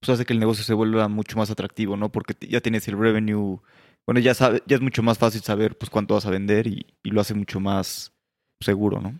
pues 0.00 0.10
hace 0.10 0.24
que 0.24 0.32
el 0.32 0.40
negocio 0.40 0.64
se 0.64 0.74
vuelva 0.74 1.08
mucho 1.08 1.36
más 1.36 1.50
atractivo, 1.50 1.96
¿no? 1.96 2.10
Porque 2.10 2.34
ya 2.48 2.60
tienes 2.60 2.88
el 2.88 2.98
revenue, 2.98 3.60
bueno, 4.06 4.20
ya 4.20 4.34
sabe, 4.34 4.62
ya 4.66 4.76
es 4.76 4.82
mucho 4.82 5.02
más 5.02 5.18
fácil 5.18 5.42
saber 5.42 5.76
pues 5.76 5.90
cuánto 5.90 6.14
vas 6.14 6.26
a 6.26 6.30
vender 6.30 6.66
y, 6.66 6.86
lo 7.04 7.20
hace 7.20 7.34
mucho 7.34 7.60
más 7.60 8.12
seguro, 8.60 9.00
¿no? 9.00 9.18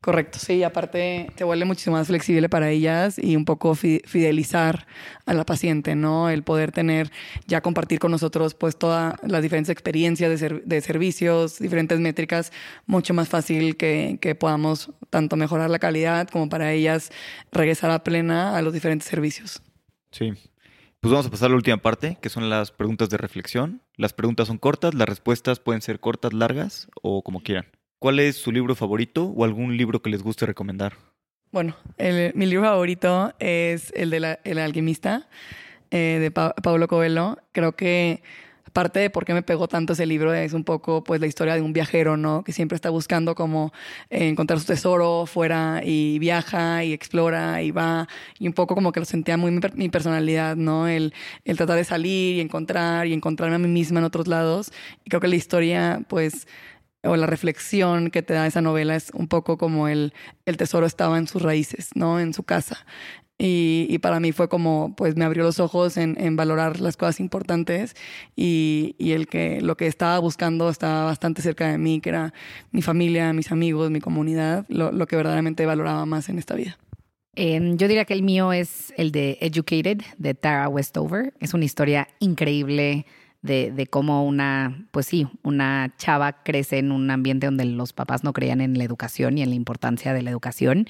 Correcto, 0.00 0.40
sí, 0.40 0.64
aparte 0.64 1.30
te 1.36 1.44
vuelve 1.44 1.64
muchísimo 1.64 1.96
más 1.96 2.08
flexible 2.08 2.48
para 2.48 2.70
ellas 2.70 3.20
y 3.22 3.36
un 3.36 3.44
poco 3.44 3.76
fidelizar 3.76 4.86
a 5.26 5.34
la 5.34 5.44
paciente, 5.44 5.94
¿no? 5.94 6.28
El 6.28 6.42
poder 6.42 6.72
tener, 6.72 7.12
ya 7.46 7.60
compartir 7.60 8.00
con 8.00 8.10
nosotros 8.10 8.54
pues 8.54 8.76
todas 8.76 9.14
las 9.22 9.42
diferentes 9.42 9.70
experiencias 9.70 10.40
de, 10.40 10.62
de 10.64 10.80
servicios, 10.80 11.60
diferentes 11.60 12.00
métricas, 12.00 12.52
mucho 12.86 13.14
más 13.14 13.28
fácil 13.28 13.76
que, 13.76 14.18
que, 14.20 14.34
podamos 14.34 14.90
tanto 15.10 15.36
mejorar 15.36 15.70
la 15.70 15.78
calidad 15.78 16.28
como 16.28 16.48
para 16.48 16.72
ellas 16.72 17.10
regresar 17.52 17.92
a 17.92 18.02
plena 18.02 18.56
a 18.56 18.62
los 18.62 18.72
diferentes 18.72 19.06
servicios. 19.08 19.62
Sí. 20.12 20.32
Pues 21.00 21.10
vamos 21.10 21.26
a 21.26 21.30
pasar 21.30 21.46
a 21.46 21.50
la 21.50 21.56
última 21.56 21.78
parte, 21.78 22.16
que 22.22 22.28
son 22.28 22.48
las 22.48 22.70
preguntas 22.70 23.10
de 23.10 23.16
reflexión. 23.16 23.82
Las 23.96 24.12
preguntas 24.12 24.46
son 24.46 24.58
cortas, 24.58 24.94
las 24.94 25.08
respuestas 25.08 25.58
pueden 25.58 25.82
ser 25.82 25.98
cortas, 25.98 26.32
largas 26.32 26.88
o 27.02 27.22
como 27.22 27.42
quieran. 27.42 27.66
¿Cuál 27.98 28.20
es 28.20 28.36
su 28.36 28.52
libro 28.52 28.76
favorito 28.76 29.24
o 29.24 29.44
algún 29.44 29.76
libro 29.76 30.00
que 30.00 30.10
les 30.10 30.22
guste 30.22 30.46
recomendar? 30.46 30.94
Bueno, 31.50 31.76
mi 32.34 32.46
libro 32.46 32.66
favorito 32.66 33.34
es 33.38 33.92
el 33.94 34.10
de 34.10 34.38
El 34.44 34.58
alquimista 34.58 35.28
eh, 35.90 36.18
de 36.20 36.30
Pablo 36.30 36.88
Coelho. 36.88 37.38
Creo 37.52 37.72
que 37.72 38.22
parte 38.72 39.00
de 39.00 39.10
por 39.10 39.24
qué 39.24 39.34
me 39.34 39.42
pegó 39.42 39.68
tanto 39.68 39.92
ese 39.92 40.06
libro 40.06 40.32
es 40.34 40.52
un 40.52 40.64
poco 40.64 41.04
pues 41.04 41.20
la 41.20 41.26
historia 41.26 41.54
de 41.54 41.60
un 41.62 41.72
viajero, 41.72 42.16
¿no? 42.16 42.42
Que 42.44 42.52
siempre 42.52 42.76
está 42.76 42.90
buscando 42.90 43.34
como 43.34 43.72
eh, 44.10 44.28
encontrar 44.28 44.58
su 44.60 44.66
tesoro 44.66 45.26
fuera 45.26 45.82
y 45.84 46.18
viaja 46.18 46.84
y 46.84 46.92
explora 46.92 47.62
y 47.62 47.70
va 47.70 48.08
y 48.38 48.46
un 48.46 48.54
poco 48.54 48.74
como 48.74 48.92
que 48.92 49.00
lo 49.00 49.06
sentía 49.06 49.36
muy 49.36 49.50
mi, 49.74 49.88
personalidad, 49.88 50.56
¿no? 50.56 50.88
El, 50.88 51.14
el 51.44 51.56
tratar 51.56 51.76
de 51.76 51.84
salir 51.84 52.36
y 52.36 52.40
encontrar 52.40 53.06
y 53.06 53.12
encontrarme 53.12 53.56
a 53.56 53.58
mí 53.58 53.68
misma 53.68 54.00
en 54.00 54.04
otros 54.04 54.26
lados. 54.28 54.72
Y 55.04 55.10
creo 55.10 55.20
que 55.20 55.28
la 55.28 55.36
historia 55.36 56.02
pues 56.08 56.46
o 57.04 57.16
la 57.16 57.26
reflexión 57.26 58.10
que 58.10 58.22
te 58.22 58.34
da 58.34 58.46
esa 58.46 58.60
novela 58.60 58.94
es 58.94 59.10
un 59.12 59.26
poco 59.26 59.58
como 59.58 59.88
el, 59.88 60.14
el 60.46 60.56
tesoro 60.56 60.86
estaba 60.86 61.18
en 61.18 61.26
sus 61.26 61.42
raíces, 61.42 61.90
¿no? 61.94 62.20
En 62.20 62.32
su 62.32 62.44
casa. 62.44 62.86
Y, 63.38 63.98
para 63.98 64.20
mí 64.20 64.30
fue 64.30 64.48
como, 64.48 64.94
pues 64.96 65.16
me 65.16 65.24
abrió 65.24 65.42
los 65.42 65.58
ojos 65.58 65.96
en, 65.96 66.16
en 66.20 66.36
valorar 66.36 66.80
las 66.80 66.96
cosas 66.96 67.18
importantes 67.18 67.96
y, 68.36 68.94
y, 68.98 69.12
el 69.12 69.26
que 69.26 69.60
lo 69.60 69.76
que 69.76 69.88
estaba 69.88 70.18
buscando 70.20 70.70
estaba 70.70 71.06
bastante 71.06 71.42
cerca 71.42 71.66
de 71.66 71.76
mí, 71.76 72.00
que 72.00 72.10
era 72.10 72.32
mi 72.70 72.82
familia, 72.82 73.32
mis 73.32 73.50
amigos, 73.50 73.90
mi 73.90 74.00
comunidad, 74.00 74.64
lo, 74.68 74.92
lo 74.92 75.08
que 75.08 75.16
verdaderamente 75.16 75.66
valoraba 75.66 76.06
más 76.06 76.28
en 76.28 76.38
esta 76.38 76.54
vida. 76.54 76.78
Eh, 77.34 77.58
yo 77.76 77.88
diría 77.88 78.04
que 78.04 78.12
el 78.12 78.22
mío 78.22 78.52
es 78.52 78.92
el 78.96 79.10
de 79.10 79.38
Educated, 79.40 80.02
de 80.18 80.34
Tara 80.34 80.68
Westover. 80.68 81.32
Es 81.40 81.54
una 81.54 81.64
historia 81.64 82.08
increíble 82.18 83.06
de, 83.42 83.72
de, 83.72 83.86
cómo 83.88 84.24
una, 84.24 84.86
pues 84.92 85.06
sí, 85.06 85.26
una 85.42 85.92
chava 85.98 86.44
crece 86.44 86.78
en 86.78 86.92
un 86.92 87.10
ambiente 87.10 87.46
donde 87.46 87.64
los 87.64 87.92
papás 87.92 88.22
no 88.22 88.32
creían 88.32 88.60
en 88.60 88.78
la 88.78 88.84
educación 88.84 89.36
y 89.36 89.42
en 89.42 89.50
la 89.50 89.56
importancia 89.56 90.14
de 90.14 90.22
la 90.22 90.30
educación. 90.30 90.86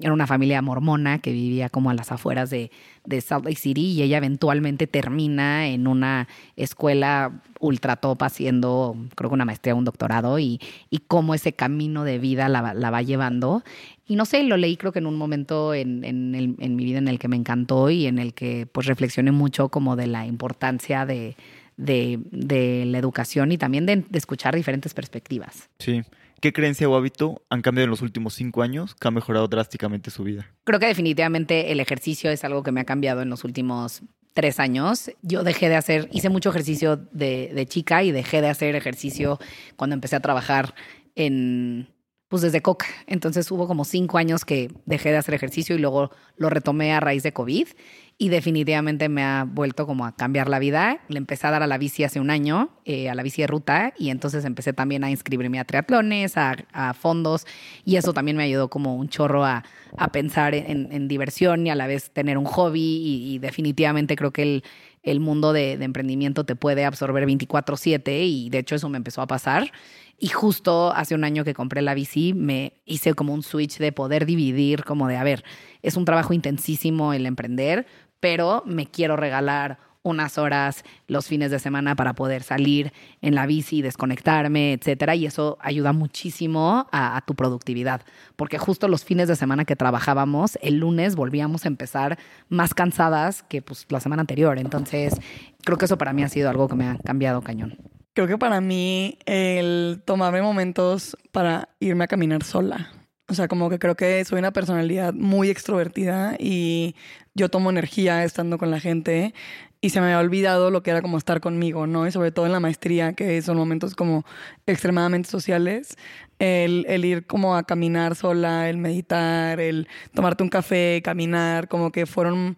Era 0.00 0.12
una 0.12 0.26
familia 0.26 0.60
mormona 0.60 1.18
que 1.18 1.32
vivía 1.32 1.70
como 1.70 1.88
a 1.88 1.94
las 1.94 2.12
afueras 2.12 2.50
de, 2.50 2.70
de 3.06 3.20
Salt 3.22 3.46
Lake 3.46 3.56
City 3.56 3.92
y 3.92 4.02
ella 4.02 4.18
eventualmente 4.18 4.86
termina 4.86 5.66
en 5.68 5.86
una 5.86 6.28
escuela 6.56 7.42
ultra 7.58 7.96
top 7.96 8.22
haciendo, 8.22 8.94
creo 9.14 9.30
que 9.30 9.34
una 9.34 9.46
maestría, 9.46 9.74
un 9.74 9.86
doctorado 9.86 10.38
y, 10.38 10.60
y 10.90 10.98
cómo 10.98 11.34
ese 11.34 11.54
camino 11.54 12.04
de 12.04 12.18
vida 12.18 12.50
la, 12.50 12.74
la 12.74 12.90
va 12.90 13.00
llevando. 13.00 13.64
Y 14.06 14.16
no 14.16 14.26
sé, 14.26 14.42
lo 14.42 14.58
leí 14.58 14.76
creo 14.76 14.92
que 14.92 14.98
en 14.98 15.06
un 15.06 15.16
momento 15.16 15.72
en, 15.72 16.04
en, 16.04 16.34
el, 16.34 16.56
en, 16.58 16.76
mi 16.76 16.84
vida 16.84 16.98
en 16.98 17.08
el 17.08 17.18
que 17.18 17.28
me 17.28 17.36
encantó 17.36 17.88
y 17.88 18.06
en 18.06 18.18
el 18.18 18.34
que 18.34 18.66
pues 18.70 18.86
reflexioné 18.86 19.32
mucho 19.32 19.70
como 19.70 19.96
de 19.96 20.06
la 20.06 20.26
importancia 20.26 21.06
de, 21.06 21.36
de, 21.76 22.20
de 22.30 22.84
la 22.86 22.98
educación 22.98 23.52
y 23.52 23.58
también 23.58 23.86
de, 23.86 23.96
de, 23.96 24.18
escuchar 24.18 24.54
diferentes 24.54 24.94
perspectivas. 24.94 25.68
Sí. 25.78 26.02
¿Qué 26.40 26.52
creencia 26.52 26.88
o 26.88 26.94
hábito 26.94 27.42
han 27.48 27.62
cambiado 27.62 27.84
en 27.84 27.90
los 27.90 28.02
últimos 28.02 28.34
cinco 28.34 28.62
años 28.62 28.94
que 28.94 29.08
ha 29.08 29.10
mejorado 29.10 29.48
drásticamente 29.48 30.10
su 30.10 30.24
vida? 30.24 30.46
Creo 30.64 30.78
que 30.78 30.86
definitivamente 30.86 31.72
el 31.72 31.80
ejercicio 31.80 32.30
es 32.30 32.44
algo 32.44 32.62
que 32.62 32.70
me 32.70 32.80
ha 32.80 32.84
cambiado 32.84 33.22
en 33.22 33.30
los 33.30 33.44
últimos 33.44 34.02
tres 34.34 34.60
años. 34.60 35.10
Yo 35.22 35.42
dejé 35.42 35.68
de 35.68 35.76
hacer, 35.76 36.08
hice 36.12 36.28
mucho 36.28 36.50
ejercicio 36.50 36.96
de, 36.96 37.50
de 37.54 37.66
chica 37.66 38.02
y 38.02 38.12
dejé 38.12 38.42
de 38.42 38.48
hacer 38.48 38.74
ejercicio 38.74 39.38
cuando 39.76 39.94
empecé 39.94 40.16
a 40.16 40.20
trabajar 40.20 40.74
en, 41.14 41.88
pues 42.28 42.42
desde 42.42 42.62
Coca. 42.62 42.86
Entonces 43.06 43.50
hubo 43.50 43.66
como 43.66 43.84
cinco 43.84 44.18
años 44.18 44.44
que 44.44 44.70
dejé 44.86 45.10
de 45.10 45.18
hacer 45.18 45.34
ejercicio 45.34 45.76
y 45.76 45.78
luego 45.78 46.10
lo 46.36 46.50
retomé 46.50 46.92
a 46.92 47.00
raíz 47.00 47.22
de 47.22 47.32
COVID 47.32 47.68
y 48.16 48.28
definitivamente 48.28 49.08
me 49.08 49.24
ha 49.24 49.44
vuelto 49.44 49.86
como 49.86 50.06
a 50.06 50.14
cambiar 50.14 50.48
la 50.48 50.58
vida. 50.58 51.00
Le 51.08 51.18
empecé 51.18 51.46
a 51.46 51.50
dar 51.50 51.62
a 51.62 51.66
la 51.66 51.78
bici 51.78 52.04
hace 52.04 52.20
un 52.20 52.30
año, 52.30 52.70
eh, 52.84 53.10
a 53.10 53.14
la 53.14 53.22
bici 53.22 53.42
de 53.42 53.48
ruta, 53.48 53.92
y 53.98 54.10
entonces 54.10 54.44
empecé 54.44 54.72
también 54.72 55.02
a 55.02 55.10
inscribirme 55.10 55.58
a 55.58 55.64
triatlones, 55.64 56.34
a, 56.36 56.94
fondos, 56.94 57.46
y 57.84 57.96
eso 57.96 58.12
también 58.12 58.36
me 58.36 58.44
ayudó 58.44 58.68
como 58.68 58.96
un 58.96 59.08
chorro 59.08 59.44
a, 59.44 59.64
a 59.96 60.08
pensar 60.12 60.54
en, 60.54 61.08
diversión 61.08 61.66
y 61.66 61.70
a 61.70 61.74
la 61.74 61.86
vez 61.86 62.10
tener 62.10 62.38
un 62.38 62.44
hobby, 62.44 62.80
y, 62.80 63.34
y 63.34 63.38
definitivamente 63.38 64.14
creo 64.16 64.30
que 64.30 64.42
el, 64.42 64.64
el 65.02 65.20
mundo 65.20 65.52
de, 65.52 65.76
de, 65.76 65.84
emprendimiento 65.84 66.44
te 66.44 66.56
puede 66.56 66.84
absorber 66.84 67.26
24/7 67.26 68.26
y 68.26 68.48
de 68.48 68.58
hecho 68.58 68.74
eso 68.74 68.88
me 68.88 68.96
empezó 68.96 69.22
a 69.22 69.26
pasar. 69.26 69.70
Y 70.18 70.28
justo 70.28 70.92
hace 70.94 71.14
un 71.14 71.24
año 71.24 71.44
que 71.44 71.54
compré 71.54 71.82
la 71.82 71.92
bici, 71.92 72.34
me 72.34 72.74
hice 72.84 73.14
como 73.14 73.34
un 73.34 73.42
switch 73.42 73.78
de 73.78 73.90
poder 73.90 74.26
dividir, 74.26 74.84
como 74.84 75.08
de, 75.08 75.16
a 75.16 75.24
ver, 75.24 75.44
es 75.82 75.96
un 75.96 76.04
trabajo 76.04 76.32
intensísimo 76.32 77.12
el 77.12 77.26
emprender, 77.26 77.86
pero 78.24 78.62
me 78.64 78.86
quiero 78.86 79.16
regalar 79.16 79.76
unas 80.02 80.38
horas 80.38 80.82
los 81.08 81.26
fines 81.26 81.50
de 81.50 81.58
semana 81.58 81.94
para 81.94 82.14
poder 82.14 82.42
salir 82.42 82.90
en 83.20 83.34
la 83.34 83.44
bici, 83.44 83.82
desconectarme, 83.82 84.72
etcétera. 84.72 85.14
Y 85.14 85.26
eso 85.26 85.58
ayuda 85.60 85.92
muchísimo 85.92 86.86
a, 86.90 87.22
tu 87.26 87.34
productividad. 87.34 88.00
Porque 88.36 88.56
justo 88.56 88.88
los 88.88 89.04
fines 89.04 89.28
de 89.28 89.36
semana 89.36 89.66
que 89.66 89.76
trabajábamos, 89.76 90.58
el 90.62 90.78
lunes 90.78 91.16
volvíamos 91.16 91.66
a 91.66 91.68
empezar 91.68 92.18
más 92.48 92.72
cansadas 92.72 93.42
que 93.42 93.60
pues, 93.60 93.84
la 93.90 94.00
semana 94.00 94.22
anterior. 94.22 94.58
Entonces, 94.58 95.20
creo 95.62 95.76
que 95.76 95.84
eso 95.84 95.98
para 95.98 96.14
mí 96.14 96.22
ha 96.22 96.30
sido 96.30 96.48
algo 96.48 96.66
que 96.66 96.76
me 96.76 96.86
ha 96.86 96.96
cambiado 97.04 97.42
cañón. 97.42 97.76
Creo 98.14 98.26
que 98.26 98.38
para 98.38 98.62
mí 98.62 99.18
el 99.26 100.00
tomarme 100.06 100.40
momentos 100.40 101.14
para 101.30 101.68
irme 101.78 102.04
a 102.04 102.06
caminar 102.06 102.42
sola. 102.42 102.90
O 103.26 103.32
sea, 103.32 103.48
como 103.48 103.70
que 103.70 103.78
creo 103.78 103.94
que 103.96 104.22
soy 104.26 104.38
una 104.38 104.52
personalidad 104.52 105.14
muy 105.14 105.48
extrovertida 105.48 106.36
y 106.38 106.94
yo 107.34 107.48
tomo 107.48 107.70
energía 107.70 108.24
estando 108.24 108.58
con 108.58 108.70
la 108.70 108.80
gente 108.80 109.34
y 109.80 109.90
se 109.90 110.00
me 110.00 110.06
había 110.06 110.20
olvidado 110.20 110.70
lo 110.70 110.82
que 110.82 110.90
era 110.90 111.02
como 111.02 111.18
estar 111.18 111.40
conmigo, 111.40 111.86
¿no? 111.86 112.06
Y 112.06 112.10
sobre 112.10 112.32
todo 112.32 112.46
en 112.46 112.52
la 112.52 112.60
maestría, 112.60 113.12
que 113.12 113.42
son 113.42 113.58
momentos 113.58 113.94
como 113.94 114.24
extremadamente 114.66 115.28
sociales, 115.28 115.98
el, 116.38 117.04
ir 117.04 117.26
como 117.26 117.54
a 117.54 117.64
caminar 117.64 118.14
sola, 118.14 118.70
el 118.70 118.78
meditar, 118.78 119.60
el 119.60 119.86
tomarte 120.14 120.42
un 120.42 120.48
café, 120.48 121.02
caminar, 121.04 121.68
como 121.68 121.92
que 121.92 122.06
fueron 122.06 122.56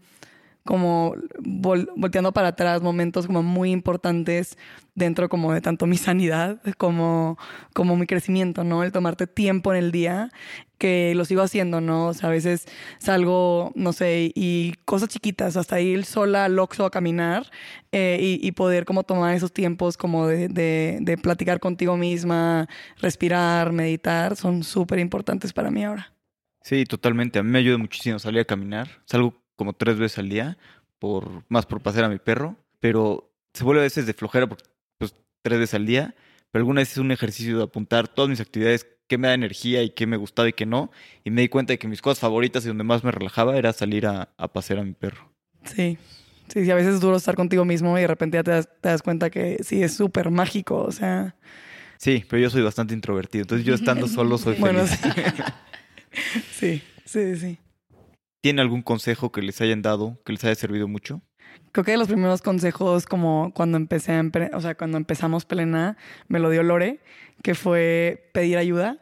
como 0.66 1.14
vol 1.38 1.90
volteando 1.96 2.32
para 2.32 2.48
atrás 2.48 2.82
momentos 2.82 3.26
como 3.26 3.42
muy 3.42 3.70
importantes 3.70 4.58
dentro 4.94 5.28
como 5.28 5.52
de 5.52 5.60
tanto 5.60 5.86
mi 5.86 5.96
sanidad 5.96 6.60
como, 6.76 7.38
como 7.72 7.96
mi 7.96 8.06
crecimiento, 8.06 8.64
¿no? 8.64 8.82
El 8.82 8.92
tomarte 8.92 9.26
tiempo 9.26 9.72
en 9.72 9.84
el 9.84 9.92
día, 9.92 10.30
que 10.78 11.14
lo 11.14 11.24
sigo 11.24 11.42
haciendo, 11.42 11.80
¿no? 11.80 12.08
O 12.08 12.14
sea, 12.14 12.28
a 12.28 12.32
veces 12.32 12.66
salgo, 12.98 13.72
no 13.74 13.92
sé, 13.92 14.32
y 14.34 14.74
cosas 14.84 15.08
chiquitas, 15.08 15.56
hasta 15.56 15.80
ir 15.80 16.04
sola 16.04 16.46
al 16.46 16.58
Oxxo 16.58 16.84
a 16.84 16.90
caminar 16.90 17.50
eh, 17.92 18.38
y, 18.42 18.52
poder 18.52 18.84
como 18.84 19.04
tomar 19.04 19.34
esos 19.34 19.52
tiempos 19.52 19.96
como 19.96 20.26
de, 20.26 20.48
de, 20.48 20.98
de 21.00 21.18
platicar 21.18 21.60
contigo 21.60 21.96
misma, 21.96 22.68
respirar, 22.98 23.72
meditar, 23.72 24.36
son 24.36 24.64
súper 24.64 24.98
importantes 24.98 25.52
para 25.52 25.70
mí 25.70 25.84
ahora. 25.84 26.12
Sí, 26.62 26.84
totalmente. 26.84 27.38
A 27.38 27.42
mí 27.42 27.50
me 27.50 27.60
ayuda 27.60 27.78
muchísimo 27.78 28.18
salir 28.18 28.40
a 28.40 28.44
caminar. 28.44 28.88
Salgo 29.04 29.45
como 29.56 29.72
tres 29.72 29.98
veces 29.98 30.18
al 30.18 30.28
día, 30.28 30.58
por, 30.98 31.44
más 31.48 31.66
por 31.66 31.80
pasear 31.80 32.04
a 32.04 32.08
mi 32.08 32.18
perro, 32.18 32.56
pero 32.80 33.32
se 33.52 33.64
vuelve 33.64 33.80
a 33.80 33.84
veces 33.84 34.06
de 34.06 34.14
flojera 34.14 34.46
porque 34.46 34.64
pues, 34.98 35.14
tres 35.42 35.58
veces 35.58 35.74
al 35.74 35.86
día, 35.86 36.14
pero 36.50 36.62
alguna 36.62 36.80
vez 36.80 36.92
es 36.92 36.98
un 36.98 37.10
ejercicio 37.10 37.58
de 37.58 37.64
apuntar 37.64 38.08
todas 38.08 38.28
mis 38.28 38.40
actividades, 38.40 38.86
qué 39.08 39.18
me 39.18 39.28
da 39.28 39.34
energía 39.34 39.82
y 39.82 39.90
qué 39.90 40.06
me 40.06 40.16
gustaba 40.16 40.48
y 40.48 40.52
qué 40.52 40.66
no, 40.66 40.90
y 41.24 41.30
me 41.30 41.42
di 41.42 41.48
cuenta 41.48 41.72
de 41.72 41.78
que 41.78 41.88
mis 41.88 42.02
cosas 42.02 42.20
favoritas 42.20 42.64
y 42.64 42.68
donde 42.68 42.84
más 42.84 43.04
me 43.04 43.10
relajaba 43.10 43.56
era 43.56 43.72
salir 43.72 44.06
a, 44.06 44.30
a 44.36 44.48
pasear 44.48 44.80
a 44.80 44.84
mi 44.84 44.92
perro. 44.92 45.32
Sí. 45.64 45.98
Sí, 46.48 46.64
sí, 46.64 46.70
a 46.70 46.76
veces 46.76 46.94
es 46.94 47.00
duro 47.00 47.16
estar 47.16 47.34
contigo 47.34 47.64
mismo 47.64 47.98
y 47.98 48.02
de 48.02 48.06
repente 48.06 48.38
ya 48.38 48.44
te 48.44 48.52
das, 48.52 48.68
te 48.80 48.88
das 48.88 49.02
cuenta 49.02 49.30
que 49.30 49.58
sí, 49.64 49.82
es 49.82 49.94
súper 49.94 50.30
mágico, 50.30 50.76
o 50.82 50.92
sea... 50.92 51.34
Sí, 51.98 52.24
pero 52.28 52.40
yo 52.40 52.50
soy 52.50 52.62
bastante 52.62 52.94
introvertido, 52.94 53.42
entonces 53.42 53.66
yo 53.66 53.74
estando 53.74 54.06
solo 54.08 54.38
soy 54.38 54.54
feliz. 54.54 54.60
Bueno, 54.60 54.86
sí. 56.52 56.82
sí, 56.82 56.82
sí, 57.04 57.36
sí. 57.36 57.58
¿Tiene 58.46 58.62
algún 58.62 58.82
consejo 58.82 59.32
que 59.32 59.42
les 59.42 59.60
hayan 59.60 59.82
dado 59.82 60.20
que 60.24 60.32
les 60.32 60.44
haya 60.44 60.54
servido 60.54 60.86
mucho? 60.86 61.20
Creo 61.72 61.84
que 61.84 61.96
los 61.96 62.06
primeros 62.06 62.42
consejos, 62.42 63.04
como 63.04 63.52
cuando 63.52 63.76
empecé, 63.76 64.22
o 64.52 64.60
sea, 64.60 64.76
cuando 64.76 64.98
empezamos 64.98 65.44
Plena, 65.44 65.96
me 66.28 66.38
lo 66.38 66.48
dio 66.48 66.62
Lore, 66.62 67.00
que 67.42 67.56
fue 67.56 68.30
pedir 68.32 68.56
ayuda. 68.56 68.98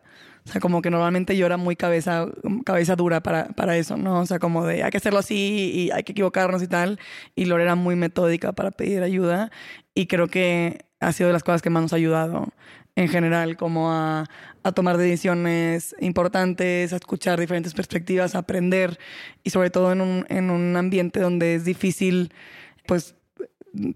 O 0.46 0.50
sea, 0.50 0.62
como 0.62 0.80
que 0.80 0.90
normalmente 0.90 1.36
yo 1.36 1.44
era 1.44 1.58
muy 1.58 1.76
cabeza, 1.76 2.26
cabeza 2.64 2.96
dura 2.96 3.22
para, 3.22 3.48
para 3.48 3.76
eso, 3.76 3.98
¿no? 3.98 4.20
O 4.20 4.24
sea, 4.24 4.38
como 4.38 4.64
de 4.64 4.82
hay 4.82 4.90
que 4.90 4.96
hacerlo 4.96 5.18
así 5.18 5.72
y 5.74 5.90
hay 5.90 6.04
que 6.04 6.12
equivocarnos 6.12 6.62
y 6.62 6.66
tal. 6.66 6.98
Y 7.34 7.44
Lore 7.44 7.64
era 7.64 7.74
muy 7.74 7.96
metódica 7.96 8.52
para 8.52 8.70
pedir 8.70 9.02
ayuda. 9.02 9.50
Y 9.94 10.06
creo 10.06 10.28
que 10.28 10.86
ha 11.00 11.12
sido 11.12 11.26
de 11.26 11.34
las 11.34 11.44
cosas 11.44 11.60
que 11.60 11.68
más 11.68 11.82
nos 11.82 11.92
ha 11.92 11.96
ayudado 11.96 12.48
en 12.96 13.08
general, 13.08 13.58
como 13.58 13.92
a, 13.92 14.24
a, 14.64 14.72
tomar 14.72 14.96
decisiones 14.96 15.94
importantes, 16.00 16.92
a 16.92 16.96
escuchar 16.96 17.38
diferentes 17.38 17.74
perspectivas, 17.74 18.34
a 18.34 18.38
aprender 18.38 18.98
y 19.42 19.50
sobre 19.50 19.70
todo 19.70 19.92
en 19.92 20.00
un, 20.00 20.26
en 20.28 20.50
un 20.50 20.76
ambiente 20.76 21.20
donde 21.20 21.54
es 21.54 21.64
difícil, 21.64 22.32
pues 22.86 23.14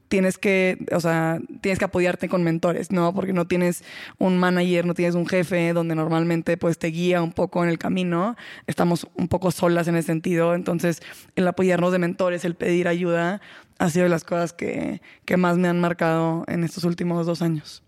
tienes 0.09 0.39
que, 0.39 0.87
o 0.93 1.01
sea, 1.01 1.39
tienes 1.61 1.79
que 1.79 1.85
apoyarte 1.85 2.29
con 2.29 2.43
mentores, 2.43 2.91
¿no? 2.91 3.15
Porque 3.15 3.33
no 3.33 3.47
tienes 3.47 3.85
un 4.19 4.39
manager, 4.39 4.87
no 4.87 4.95
tienes 4.95 5.15
un 5.15 5.27
jefe 5.27 5.73
donde 5.73 5.95
normalmente 5.95 6.57
pues 6.57 6.79
te 6.79 6.89
guía 6.89 7.23
un 7.23 7.33
poco 7.33 7.63
en 7.63 7.71
el 7.71 7.79
camino. 7.79 8.37
Estamos 8.67 9.07
un 9.15 9.29
poco 9.29 9.51
solas 9.51 9.89
en 9.89 9.97
ese 9.97 10.07
sentido. 10.07 10.55
Entonces, 10.55 11.01
el 11.37 11.47
apoyarnos 11.47 11.93
de 11.93 11.99
mentores, 11.99 12.45
el 12.45 12.55
pedir 12.55 12.89
ayuda, 12.89 13.41
ha 13.79 13.91
sido 13.91 14.05
de 14.05 14.11
las 14.11 14.25
cosas 14.25 14.53
que, 14.53 15.01
que 15.25 15.37
más 15.37 15.57
me 15.59 15.69
han 15.69 15.81
marcado 15.81 16.45
en 16.49 16.65
estos 16.65 16.85
últimos 16.85 17.27
dos 17.27 17.43
años. 17.43 17.83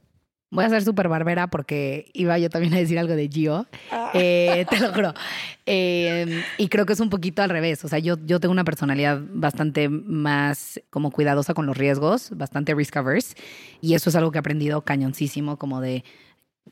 Voy 0.52 0.64
a 0.64 0.68
ser 0.68 0.82
súper 0.82 1.08
barbera 1.08 1.46
porque 1.46 2.10
iba 2.12 2.36
yo 2.36 2.50
también 2.50 2.74
a 2.74 2.78
decir 2.78 2.98
algo 2.98 3.14
de 3.14 3.28
Gio. 3.28 3.66
Ah. 3.92 4.10
Eh, 4.14 4.66
te 4.68 4.80
lo 4.80 4.92
juro. 4.94 5.14
Eh, 5.64 6.42
y 6.58 6.68
creo 6.68 6.86
que 6.86 6.92
es 6.92 7.00
un 7.00 7.08
poquito 7.08 7.42
al 7.42 7.50
revés. 7.50 7.84
O 7.84 7.88
sea, 7.88 8.00
yo, 8.00 8.16
yo 8.26 8.40
tengo 8.40 8.50
una 8.50 8.64
personalidad 8.64 9.20
bastante 9.32 9.88
más 9.88 10.80
como 10.90 11.12
cuidadosa 11.12 11.54
con 11.54 11.66
los 11.66 11.76
riesgos, 11.76 12.30
bastante 12.36 12.74
risk 12.74 12.96
averse. 12.96 13.36
Y 13.80 13.94
eso 13.94 14.10
es 14.10 14.16
algo 14.16 14.32
que 14.32 14.38
he 14.38 14.40
aprendido 14.40 14.82
cañoncísimo, 14.82 15.56
como 15.56 15.80
de 15.80 16.02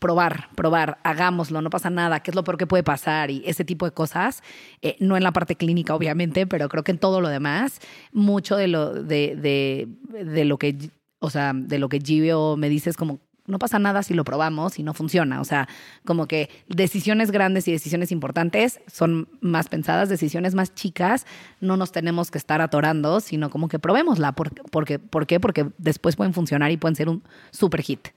probar, 0.01 0.49
probar, 0.57 0.99
hagámoslo, 1.03 1.63
no 1.63 1.71
pasa 1.71 1.91
nada, 1.91 2.21
qué 2.21 2.31
es 2.31 2.35
lo 2.35 2.45
peor 2.45 2.57
que 2.57 2.67
puede 2.67 2.83
pasar 2.83 3.31
y 3.31 3.43
ese 3.47 3.65
tipo 3.65 3.87
de 3.87 3.93
cosas. 3.93 4.43
Eh, 4.83 4.97
no 4.99 5.17
en 5.17 5.23
la 5.23 5.33
parte 5.33 5.55
clínica, 5.55 5.95
obviamente, 5.95 6.49
pero 6.49 6.69
creo 6.69 6.83
que 6.83 6.93
en 6.93 6.99
todo 6.99 7.21
lo 7.21 7.29
demás, 7.29 7.81
mucho 8.13 8.57
de 8.57 8.67
lo, 8.67 8.93
de, 8.93 9.37
de, 9.37 9.89
de 10.25 10.45
lo 10.45 10.59
que, 10.59 10.91
o 11.21 11.31
sea, 11.31 11.53
de 11.55 11.79
lo 11.79 11.89
que 11.89 12.01
Gio 12.01 12.57
me 12.57 12.69
dice 12.69 12.91
es 12.91 12.97
como 12.97 13.21
no 13.49 13.59
pasa 13.59 13.79
nada 13.79 14.03
si 14.03 14.15
lo 14.15 14.25
probamos 14.25 14.79
y 14.79 14.83
no 14.83 14.95
funciona. 14.95 15.41
O 15.41 15.45
sea, 15.45 15.69
como 16.05 16.29
que 16.29 16.49
decisiones 16.69 17.31
grandes 17.31 17.67
y 17.67 17.73
decisiones 17.73 18.13
importantes 18.13 18.81
son 18.87 19.29
más 19.41 19.69
pensadas, 19.69 20.09
decisiones 20.09 20.55
más 20.55 20.75
chicas 20.75 21.27
no 21.61 21.77
nos 21.77 21.93
tenemos 21.93 22.31
que 22.31 22.39
estar 22.39 22.61
atorando, 22.61 23.21
sino 23.21 23.51
como 23.51 23.69
que 23.69 23.79
probémosla. 23.79 24.33
¿Por, 24.33 24.55
porque, 24.71 24.99
¿por 24.99 25.27
qué? 25.27 25.41
Porque 25.41 25.67
después 25.79 26.17
pueden 26.17 26.35
funcionar 26.35 26.71
y 26.71 26.77
pueden 26.77 26.97
ser 26.97 27.09
un 27.09 27.23
super 27.51 27.83
hit. 27.83 28.09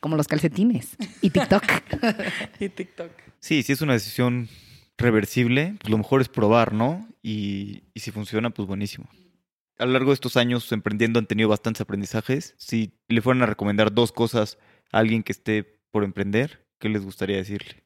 Como 0.00 0.16
los 0.16 0.26
calcetines 0.26 0.96
y 1.20 1.30
TikTok. 1.30 1.62
y 2.60 2.68
TikTok. 2.68 3.12
Sí, 3.38 3.62
si 3.62 3.72
es 3.72 3.82
una 3.82 3.92
decisión 3.92 4.48
reversible, 4.98 5.76
pues 5.80 5.90
lo 5.90 5.98
mejor 5.98 6.20
es 6.20 6.28
probar, 6.28 6.72
¿no? 6.72 7.08
Y, 7.22 7.84
y 7.94 8.00
si 8.00 8.10
funciona, 8.10 8.50
pues 8.50 8.66
buenísimo. 8.66 9.08
a 9.78 9.86
lo 9.86 9.92
largo 9.92 10.10
de 10.10 10.14
estos 10.14 10.36
años 10.36 10.70
emprendiendo 10.72 11.20
han 11.20 11.26
tenido 11.26 11.48
bastantes 11.48 11.82
aprendizajes. 11.82 12.56
Si 12.58 12.92
le 13.06 13.22
fueran 13.22 13.44
a 13.44 13.46
recomendar 13.46 13.92
dos 13.92 14.10
cosas 14.10 14.58
alguien 14.92 15.22
que 15.22 15.32
esté 15.32 15.80
por 15.90 16.04
emprender, 16.04 16.66
¿qué 16.78 16.88
les 16.88 17.04
gustaría 17.04 17.36
decirle? 17.36 17.82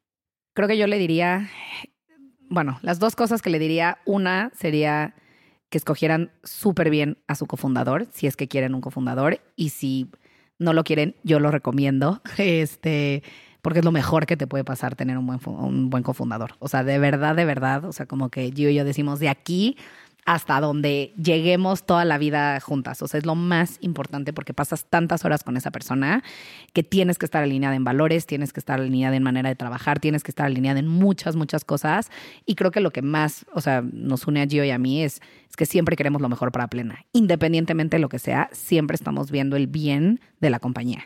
Creo 0.54 0.68
que 0.68 0.76
yo 0.76 0.86
le 0.86 0.98
diría, 0.98 1.48
bueno, 2.48 2.78
las 2.82 2.98
dos 2.98 3.16
cosas 3.16 3.40
que 3.42 3.50
le 3.50 3.58
diría, 3.58 3.98
una 4.04 4.50
sería 4.54 5.14
que 5.70 5.78
escogieran 5.78 6.30
súper 6.44 6.90
bien 6.90 7.18
a 7.26 7.34
su 7.34 7.46
cofundador, 7.46 8.06
si 8.12 8.26
es 8.26 8.36
que 8.36 8.48
quieren 8.48 8.74
un 8.74 8.80
cofundador, 8.80 9.40
y 9.56 9.70
si 9.70 10.10
no 10.58 10.72
lo 10.72 10.84
quieren, 10.84 11.16
yo 11.22 11.40
lo 11.40 11.50
recomiendo, 11.50 12.22
este, 12.38 13.22
porque 13.62 13.80
es 13.80 13.84
lo 13.84 13.92
mejor 13.92 14.26
que 14.26 14.36
te 14.36 14.46
puede 14.46 14.64
pasar 14.64 14.94
tener 14.94 15.18
un 15.18 15.26
buen, 15.26 15.40
un 15.44 15.90
buen 15.90 16.02
cofundador. 16.02 16.54
O 16.58 16.68
sea, 16.68 16.84
de 16.84 16.98
verdad, 16.98 17.34
de 17.34 17.44
verdad, 17.44 17.84
o 17.84 17.92
sea, 17.92 18.06
como 18.06 18.30
que 18.30 18.50
yo 18.50 18.68
y 18.68 18.74
yo 18.74 18.84
decimos, 18.84 19.18
de 19.18 19.28
aquí 19.28 19.76
hasta 20.26 20.60
donde 20.60 21.14
lleguemos 21.16 21.86
toda 21.86 22.04
la 22.04 22.18
vida 22.18 22.58
juntas. 22.60 23.00
O 23.00 23.06
sea, 23.06 23.18
es 23.18 23.24
lo 23.24 23.36
más 23.36 23.78
importante 23.80 24.32
porque 24.32 24.52
pasas 24.52 24.84
tantas 24.84 25.24
horas 25.24 25.44
con 25.44 25.56
esa 25.56 25.70
persona 25.70 26.24
que 26.72 26.82
tienes 26.82 27.16
que 27.16 27.26
estar 27.26 27.44
alineada 27.44 27.76
en 27.76 27.84
valores, 27.84 28.26
tienes 28.26 28.52
que 28.52 28.58
estar 28.58 28.80
alineada 28.80 29.14
en 29.14 29.22
manera 29.22 29.48
de 29.48 29.54
trabajar, 29.54 30.00
tienes 30.00 30.24
que 30.24 30.32
estar 30.32 30.46
alineada 30.46 30.80
en 30.80 30.88
muchas, 30.88 31.36
muchas 31.36 31.64
cosas. 31.64 32.10
Y 32.44 32.56
creo 32.56 32.72
que 32.72 32.80
lo 32.80 32.90
que 32.90 33.02
más, 33.02 33.46
o 33.54 33.60
sea, 33.60 33.82
nos 33.82 34.26
une 34.26 34.42
a 34.42 34.46
Gio 34.46 34.64
y 34.64 34.70
a 34.70 34.78
mí 34.78 35.04
es, 35.04 35.22
es 35.48 35.56
que 35.56 35.64
siempre 35.64 35.94
queremos 35.94 36.20
lo 36.20 36.28
mejor 36.28 36.50
para 36.50 36.66
Plena. 36.66 37.06
Independientemente 37.12 37.96
de 37.96 38.00
lo 38.00 38.08
que 38.08 38.18
sea, 38.18 38.50
siempre 38.50 38.96
estamos 38.96 39.30
viendo 39.30 39.54
el 39.54 39.68
bien 39.68 40.20
de 40.40 40.50
la 40.50 40.58
compañía. 40.58 41.04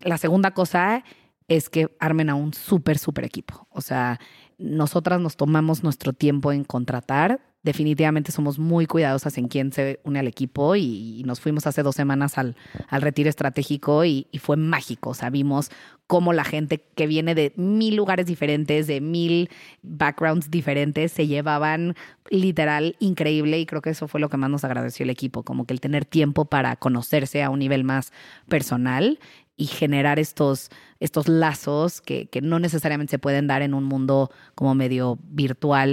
La 0.00 0.16
segunda 0.16 0.52
cosa 0.52 1.04
es 1.46 1.68
que 1.68 1.94
armen 2.00 2.30
a 2.30 2.34
un 2.34 2.54
súper, 2.54 2.96
súper 2.96 3.26
equipo. 3.26 3.68
O 3.70 3.82
sea, 3.82 4.18
nosotras 4.56 5.20
nos 5.20 5.36
tomamos 5.36 5.82
nuestro 5.82 6.14
tiempo 6.14 6.52
en 6.52 6.64
contratar 6.64 7.40
definitivamente 7.66 8.30
somos 8.30 8.60
muy 8.60 8.86
cuidadosas 8.86 9.36
en 9.38 9.48
quién 9.48 9.72
se 9.72 9.98
une 10.04 10.20
al 10.20 10.28
equipo 10.28 10.76
y, 10.76 11.22
nos 11.26 11.40
fuimos 11.40 11.66
hace 11.66 11.82
dos 11.82 11.96
semanas 11.96 12.38
al, 12.38 12.54
al 12.88 13.02
retiro 13.02 13.28
estratégico 13.28 14.04
y, 14.04 14.28
fue 14.38 14.56
mágico. 14.56 15.10
O 15.10 15.14
sea, 15.14 15.30
vimos 15.30 15.70
cómo 16.06 16.32
la 16.32 16.44
gente 16.44 16.84
que 16.94 17.08
viene 17.08 17.34
de 17.34 17.52
mil 17.56 17.96
lugares 17.96 18.26
diferentes, 18.26 18.86
de 18.86 19.00
mil 19.00 19.50
backgrounds 19.82 20.48
diferentes, 20.48 21.10
se 21.10 21.26
llevaban 21.26 21.96
literal 22.30 22.94
increíble 23.00 23.58
y 23.58 23.66
creo 23.66 23.82
que 23.82 23.90
eso 23.90 24.06
fue 24.06 24.20
lo 24.20 24.28
que 24.28 24.36
más 24.36 24.48
nos 24.48 24.62
agradeció 24.62 25.02
el 25.02 25.10
equipo, 25.10 25.42
como 25.42 25.64
que 25.64 25.74
el 25.74 25.80
tener 25.80 26.04
tiempo 26.04 26.44
para 26.44 26.76
conocerse 26.76 27.42
a 27.42 27.50
un 27.50 27.58
nivel 27.58 27.82
más 27.82 28.12
personal 28.48 29.18
y 29.56 29.66
generar 29.66 30.20
estos, 30.20 30.70
estos 31.00 31.26
lazos 31.26 32.00
que, 32.00 32.26
que 32.26 32.42
no 32.42 32.60
necesariamente 32.60 33.10
se 33.10 33.18
pueden 33.18 33.48
dar 33.48 33.62
en 33.62 33.74
un 33.74 33.82
mundo 33.82 34.30
como 34.54 34.76
medio 34.76 35.18
virtual 35.24 35.90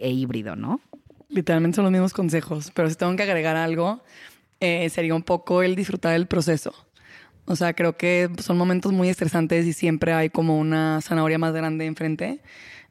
e 0.00 0.10
híbrido, 0.10 0.54
¿no? 0.54 0.80
Literalmente 1.28 1.76
son 1.76 1.84
los 1.84 1.92
mismos 1.92 2.12
consejos, 2.12 2.70
pero 2.74 2.88
si 2.88 2.96
tengo 2.96 3.14
que 3.16 3.22
agregar 3.22 3.56
algo, 3.56 4.02
eh, 4.60 4.88
sería 4.90 5.14
un 5.14 5.22
poco 5.22 5.62
el 5.62 5.76
disfrutar 5.76 6.12
del 6.12 6.26
proceso. 6.26 6.74
O 7.44 7.56
sea, 7.56 7.72
creo 7.72 7.96
que 7.96 8.28
son 8.42 8.58
momentos 8.58 8.92
muy 8.92 9.08
estresantes 9.08 9.66
y 9.66 9.72
siempre 9.72 10.12
hay 10.12 10.28
como 10.28 10.58
una 10.58 11.00
zanahoria 11.00 11.38
más 11.38 11.54
grande 11.54 11.86
enfrente. 11.86 12.42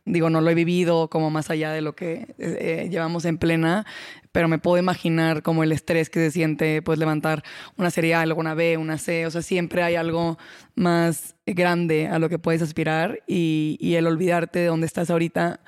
Digo, 0.05 0.29
no 0.29 0.39
lo 0.39 0.49
he 0.49 0.55
vivido 0.55 1.09
como 1.09 1.29
más 1.29 1.49
allá 1.49 1.71
de 1.71 1.81
lo 1.81 1.93
que 1.95 2.13
eh, 2.13 2.35
eh, 2.39 2.87
llevamos 2.89 3.25
en 3.25 3.37
plena, 3.37 3.85
pero 4.31 4.47
me 4.47 4.57
puedo 4.57 4.77
imaginar 4.77 5.43
como 5.43 5.63
el 5.63 5.73
estrés 5.73 6.09
que 6.09 6.19
se 6.19 6.31
siente, 6.31 6.81
pues 6.81 6.97
levantar 6.97 7.43
una 7.75 7.91
serie 7.91 8.15
A, 8.15 8.25
luego 8.25 8.39
una 8.39 8.53
B, 8.55 8.77
una 8.77 8.97
C, 8.97 9.25
o 9.25 9.31
sea, 9.31 9.41
siempre 9.41 9.83
hay 9.83 9.95
algo 9.95 10.37
más 10.75 11.35
grande 11.45 12.07
a 12.07 12.19
lo 12.19 12.29
que 12.29 12.39
puedes 12.39 12.61
aspirar 12.61 13.19
y, 13.27 13.77
y 13.81 13.95
el 13.95 14.07
olvidarte 14.07 14.59
de 14.59 14.67
dónde 14.67 14.87
estás 14.87 15.09
ahorita 15.09 15.59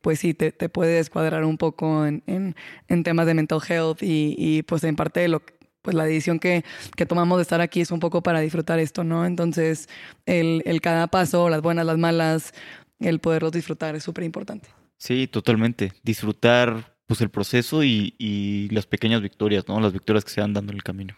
pues 0.00 0.20
sí, 0.20 0.34
te, 0.34 0.52
te 0.52 0.68
puede 0.68 0.94
descuadrar 0.94 1.44
un 1.44 1.58
poco 1.58 2.06
en, 2.06 2.22
en, 2.26 3.02
temas 3.02 3.26
de 3.26 3.34
mental 3.34 3.60
health 3.66 4.02
y, 4.02 4.34
y, 4.38 4.62
pues 4.62 4.84
en 4.84 4.96
parte 4.96 5.20
de 5.20 5.28
lo 5.28 5.42
pues 5.86 5.94
la 5.94 6.04
decisión 6.04 6.40
que, 6.40 6.64
que, 6.96 7.06
tomamos 7.06 7.38
de 7.38 7.42
estar 7.42 7.60
aquí 7.60 7.80
es 7.80 7.92
un 7.92 8.00
poco 8.00 8.20
para 8.20 8.40
disfrutar 8.40 8.80
esto, 8.80 9.04
¿no? 9.04 9.24
Entonces, 9.24 9.88
el, 10.26 10.62
el 10.66 10.80
cada 10.80 11.06
paso, 11.06 11.48
las 11.48 11.62
buenas, 11.62 11.86
las 11.86 11.96
malas, 11.96 12.54
el 12.98 13.20
poderlos 13.20 13.52
disfrutar 13.52 13.94
es 13.94 14.02
súper 14.02 14.24
importante. 14.24 14.68
Sí, 14.98 15.28
totalmente. 15.28 15.92
Disfrutar 16.02 16.96
pues 17.06 17.20
el 17.20 17.30
proceso 17.30 17.84
y, 17.84 18.14
y, 18.18 18.68
las 18.70 18.86
pequeñas 18.86 19.22
victorias, 19.22 19.68
¿no? 19.68 19.78
Las 19.78 19.92
victorias 19.92 20.24
que 20.24 20.32
se 20.32 20.40
van 20.40 20.54
dando 20.54 20.72
en 20.72 20.78
el 20.78 20.82
camino. 20.82 21.14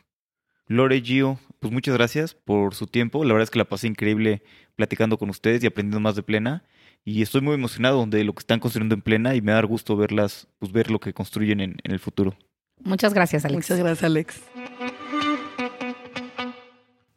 Lore 0.66 1.00
Gio, 1.00 1.38
pues 1.60 1.72
muchas 1.72 1.94
gracias 1.94 2.34
por 2.34 2.74
su 2.74 2.86
tiempo. 2.86 3.24
La 3.24 3.32
verdad 3.32 3.44
es 3.44 3.50
que 3.50 3.58
la 3.58 3.64
pasé 3.64 3.86
increíble 3.86 4.42
platicando 4.76 5.16
con 5.16 5.30
ustedes 5.30 5.64
y 5.64 5.66
aprendiendo 5.66 6.00
más 6.00 6.14
de 6.14 6.22
plena 6.22 6.62
y 7.04 7.22
estoy 7.22 7.40
muy 7.40 7.54
emocionado 7.54 8.04
de 8.06 8.24
lo 8.24 8.34
que 8.34 8.40
están 8.40 8.60
construyendo 8.60 8.94
en 8.94 9.02
plena 9.02 9.34
y 9.34 9.40
me 9.40 9.52
da 9.52 9.62
gusto 9.62 9.96
verlas, 9.96 10.48
pues 10.58 10.72
ver 10.72 10.90
lo 10.90 11.00
que 11.00 11.12
construyen 11.12 11.60
en, 11.60 11.76
en 11.82 11.92
el 11.92 12.00
futuro. 12.00 12.36
Muchas 12.84 13.14
gracias, 13.14 13.44
Alex. 13.44 13.56
Muchas 13.56 13.78
gracias, 13.78 14.04
Alex. 14.04 14.42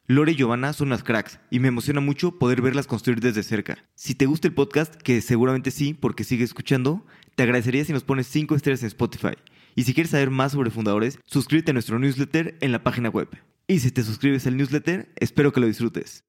Lore 0.08 0.34
y 0.34 0.36
Giovanna 0.36 0.74
son 0.74 0.90
las 0.90 1.04
cracks 1.04 1.40
y 1.50 1.60
me 1.60 1.70
emociona 1.70 2.02
mucho 2.02 2.38
poder 2.38 2.62
verlas 2.62 2.86
construir 2.86 3.22
desde 3.22 3.44
cerca. 3.44 3.78
Si 3.96 4.14
te 4.14 4.26
gusta 4.26 4.48
el 4.48 4.54
podcast, 4.54 4.96
que 4.96 5.22
seguramente 5.22 5.72
sí, 5.72 5.94
porque 5.94 6.26
sigue 6.26 6.44
escuchando, 6.44 7.06
te 7.36 7.44
agradecería 7.44 7.86
si 7.86 7.94
nos 7.94 8.04
pones 8.04 8.28
5 8.28 8.56
estrellas 8.56 8.82
en 8.82 8.88
Spotify. 8.88 9.38
Y 9.74 9.84
si 9.84 9.94
quieres 9.94 10.12
saber 10.12 10.30
más 10.30 10.52
sobre 10.52 10.70
fundadores, 10.70 11.18
suscríbete 11.26 11.72
a 11.72 11.74
nuestro 11.74 11.98
newsletter 11.98 12.58
en 12.60 12.74
la 12.74 12.84
página 12.84 13.08
web. 13.08 13.30
Y 13.68 13.80
si 13.80 13.92
te 13.92 14.04
suscribes 14.04 14.46
al 14.48 14.58
newsletter, 14.58 15.14
espero 15.16 15.54
que 15.54 15.62
lo 15.62 15.68
disfrutes. 15.68 16.26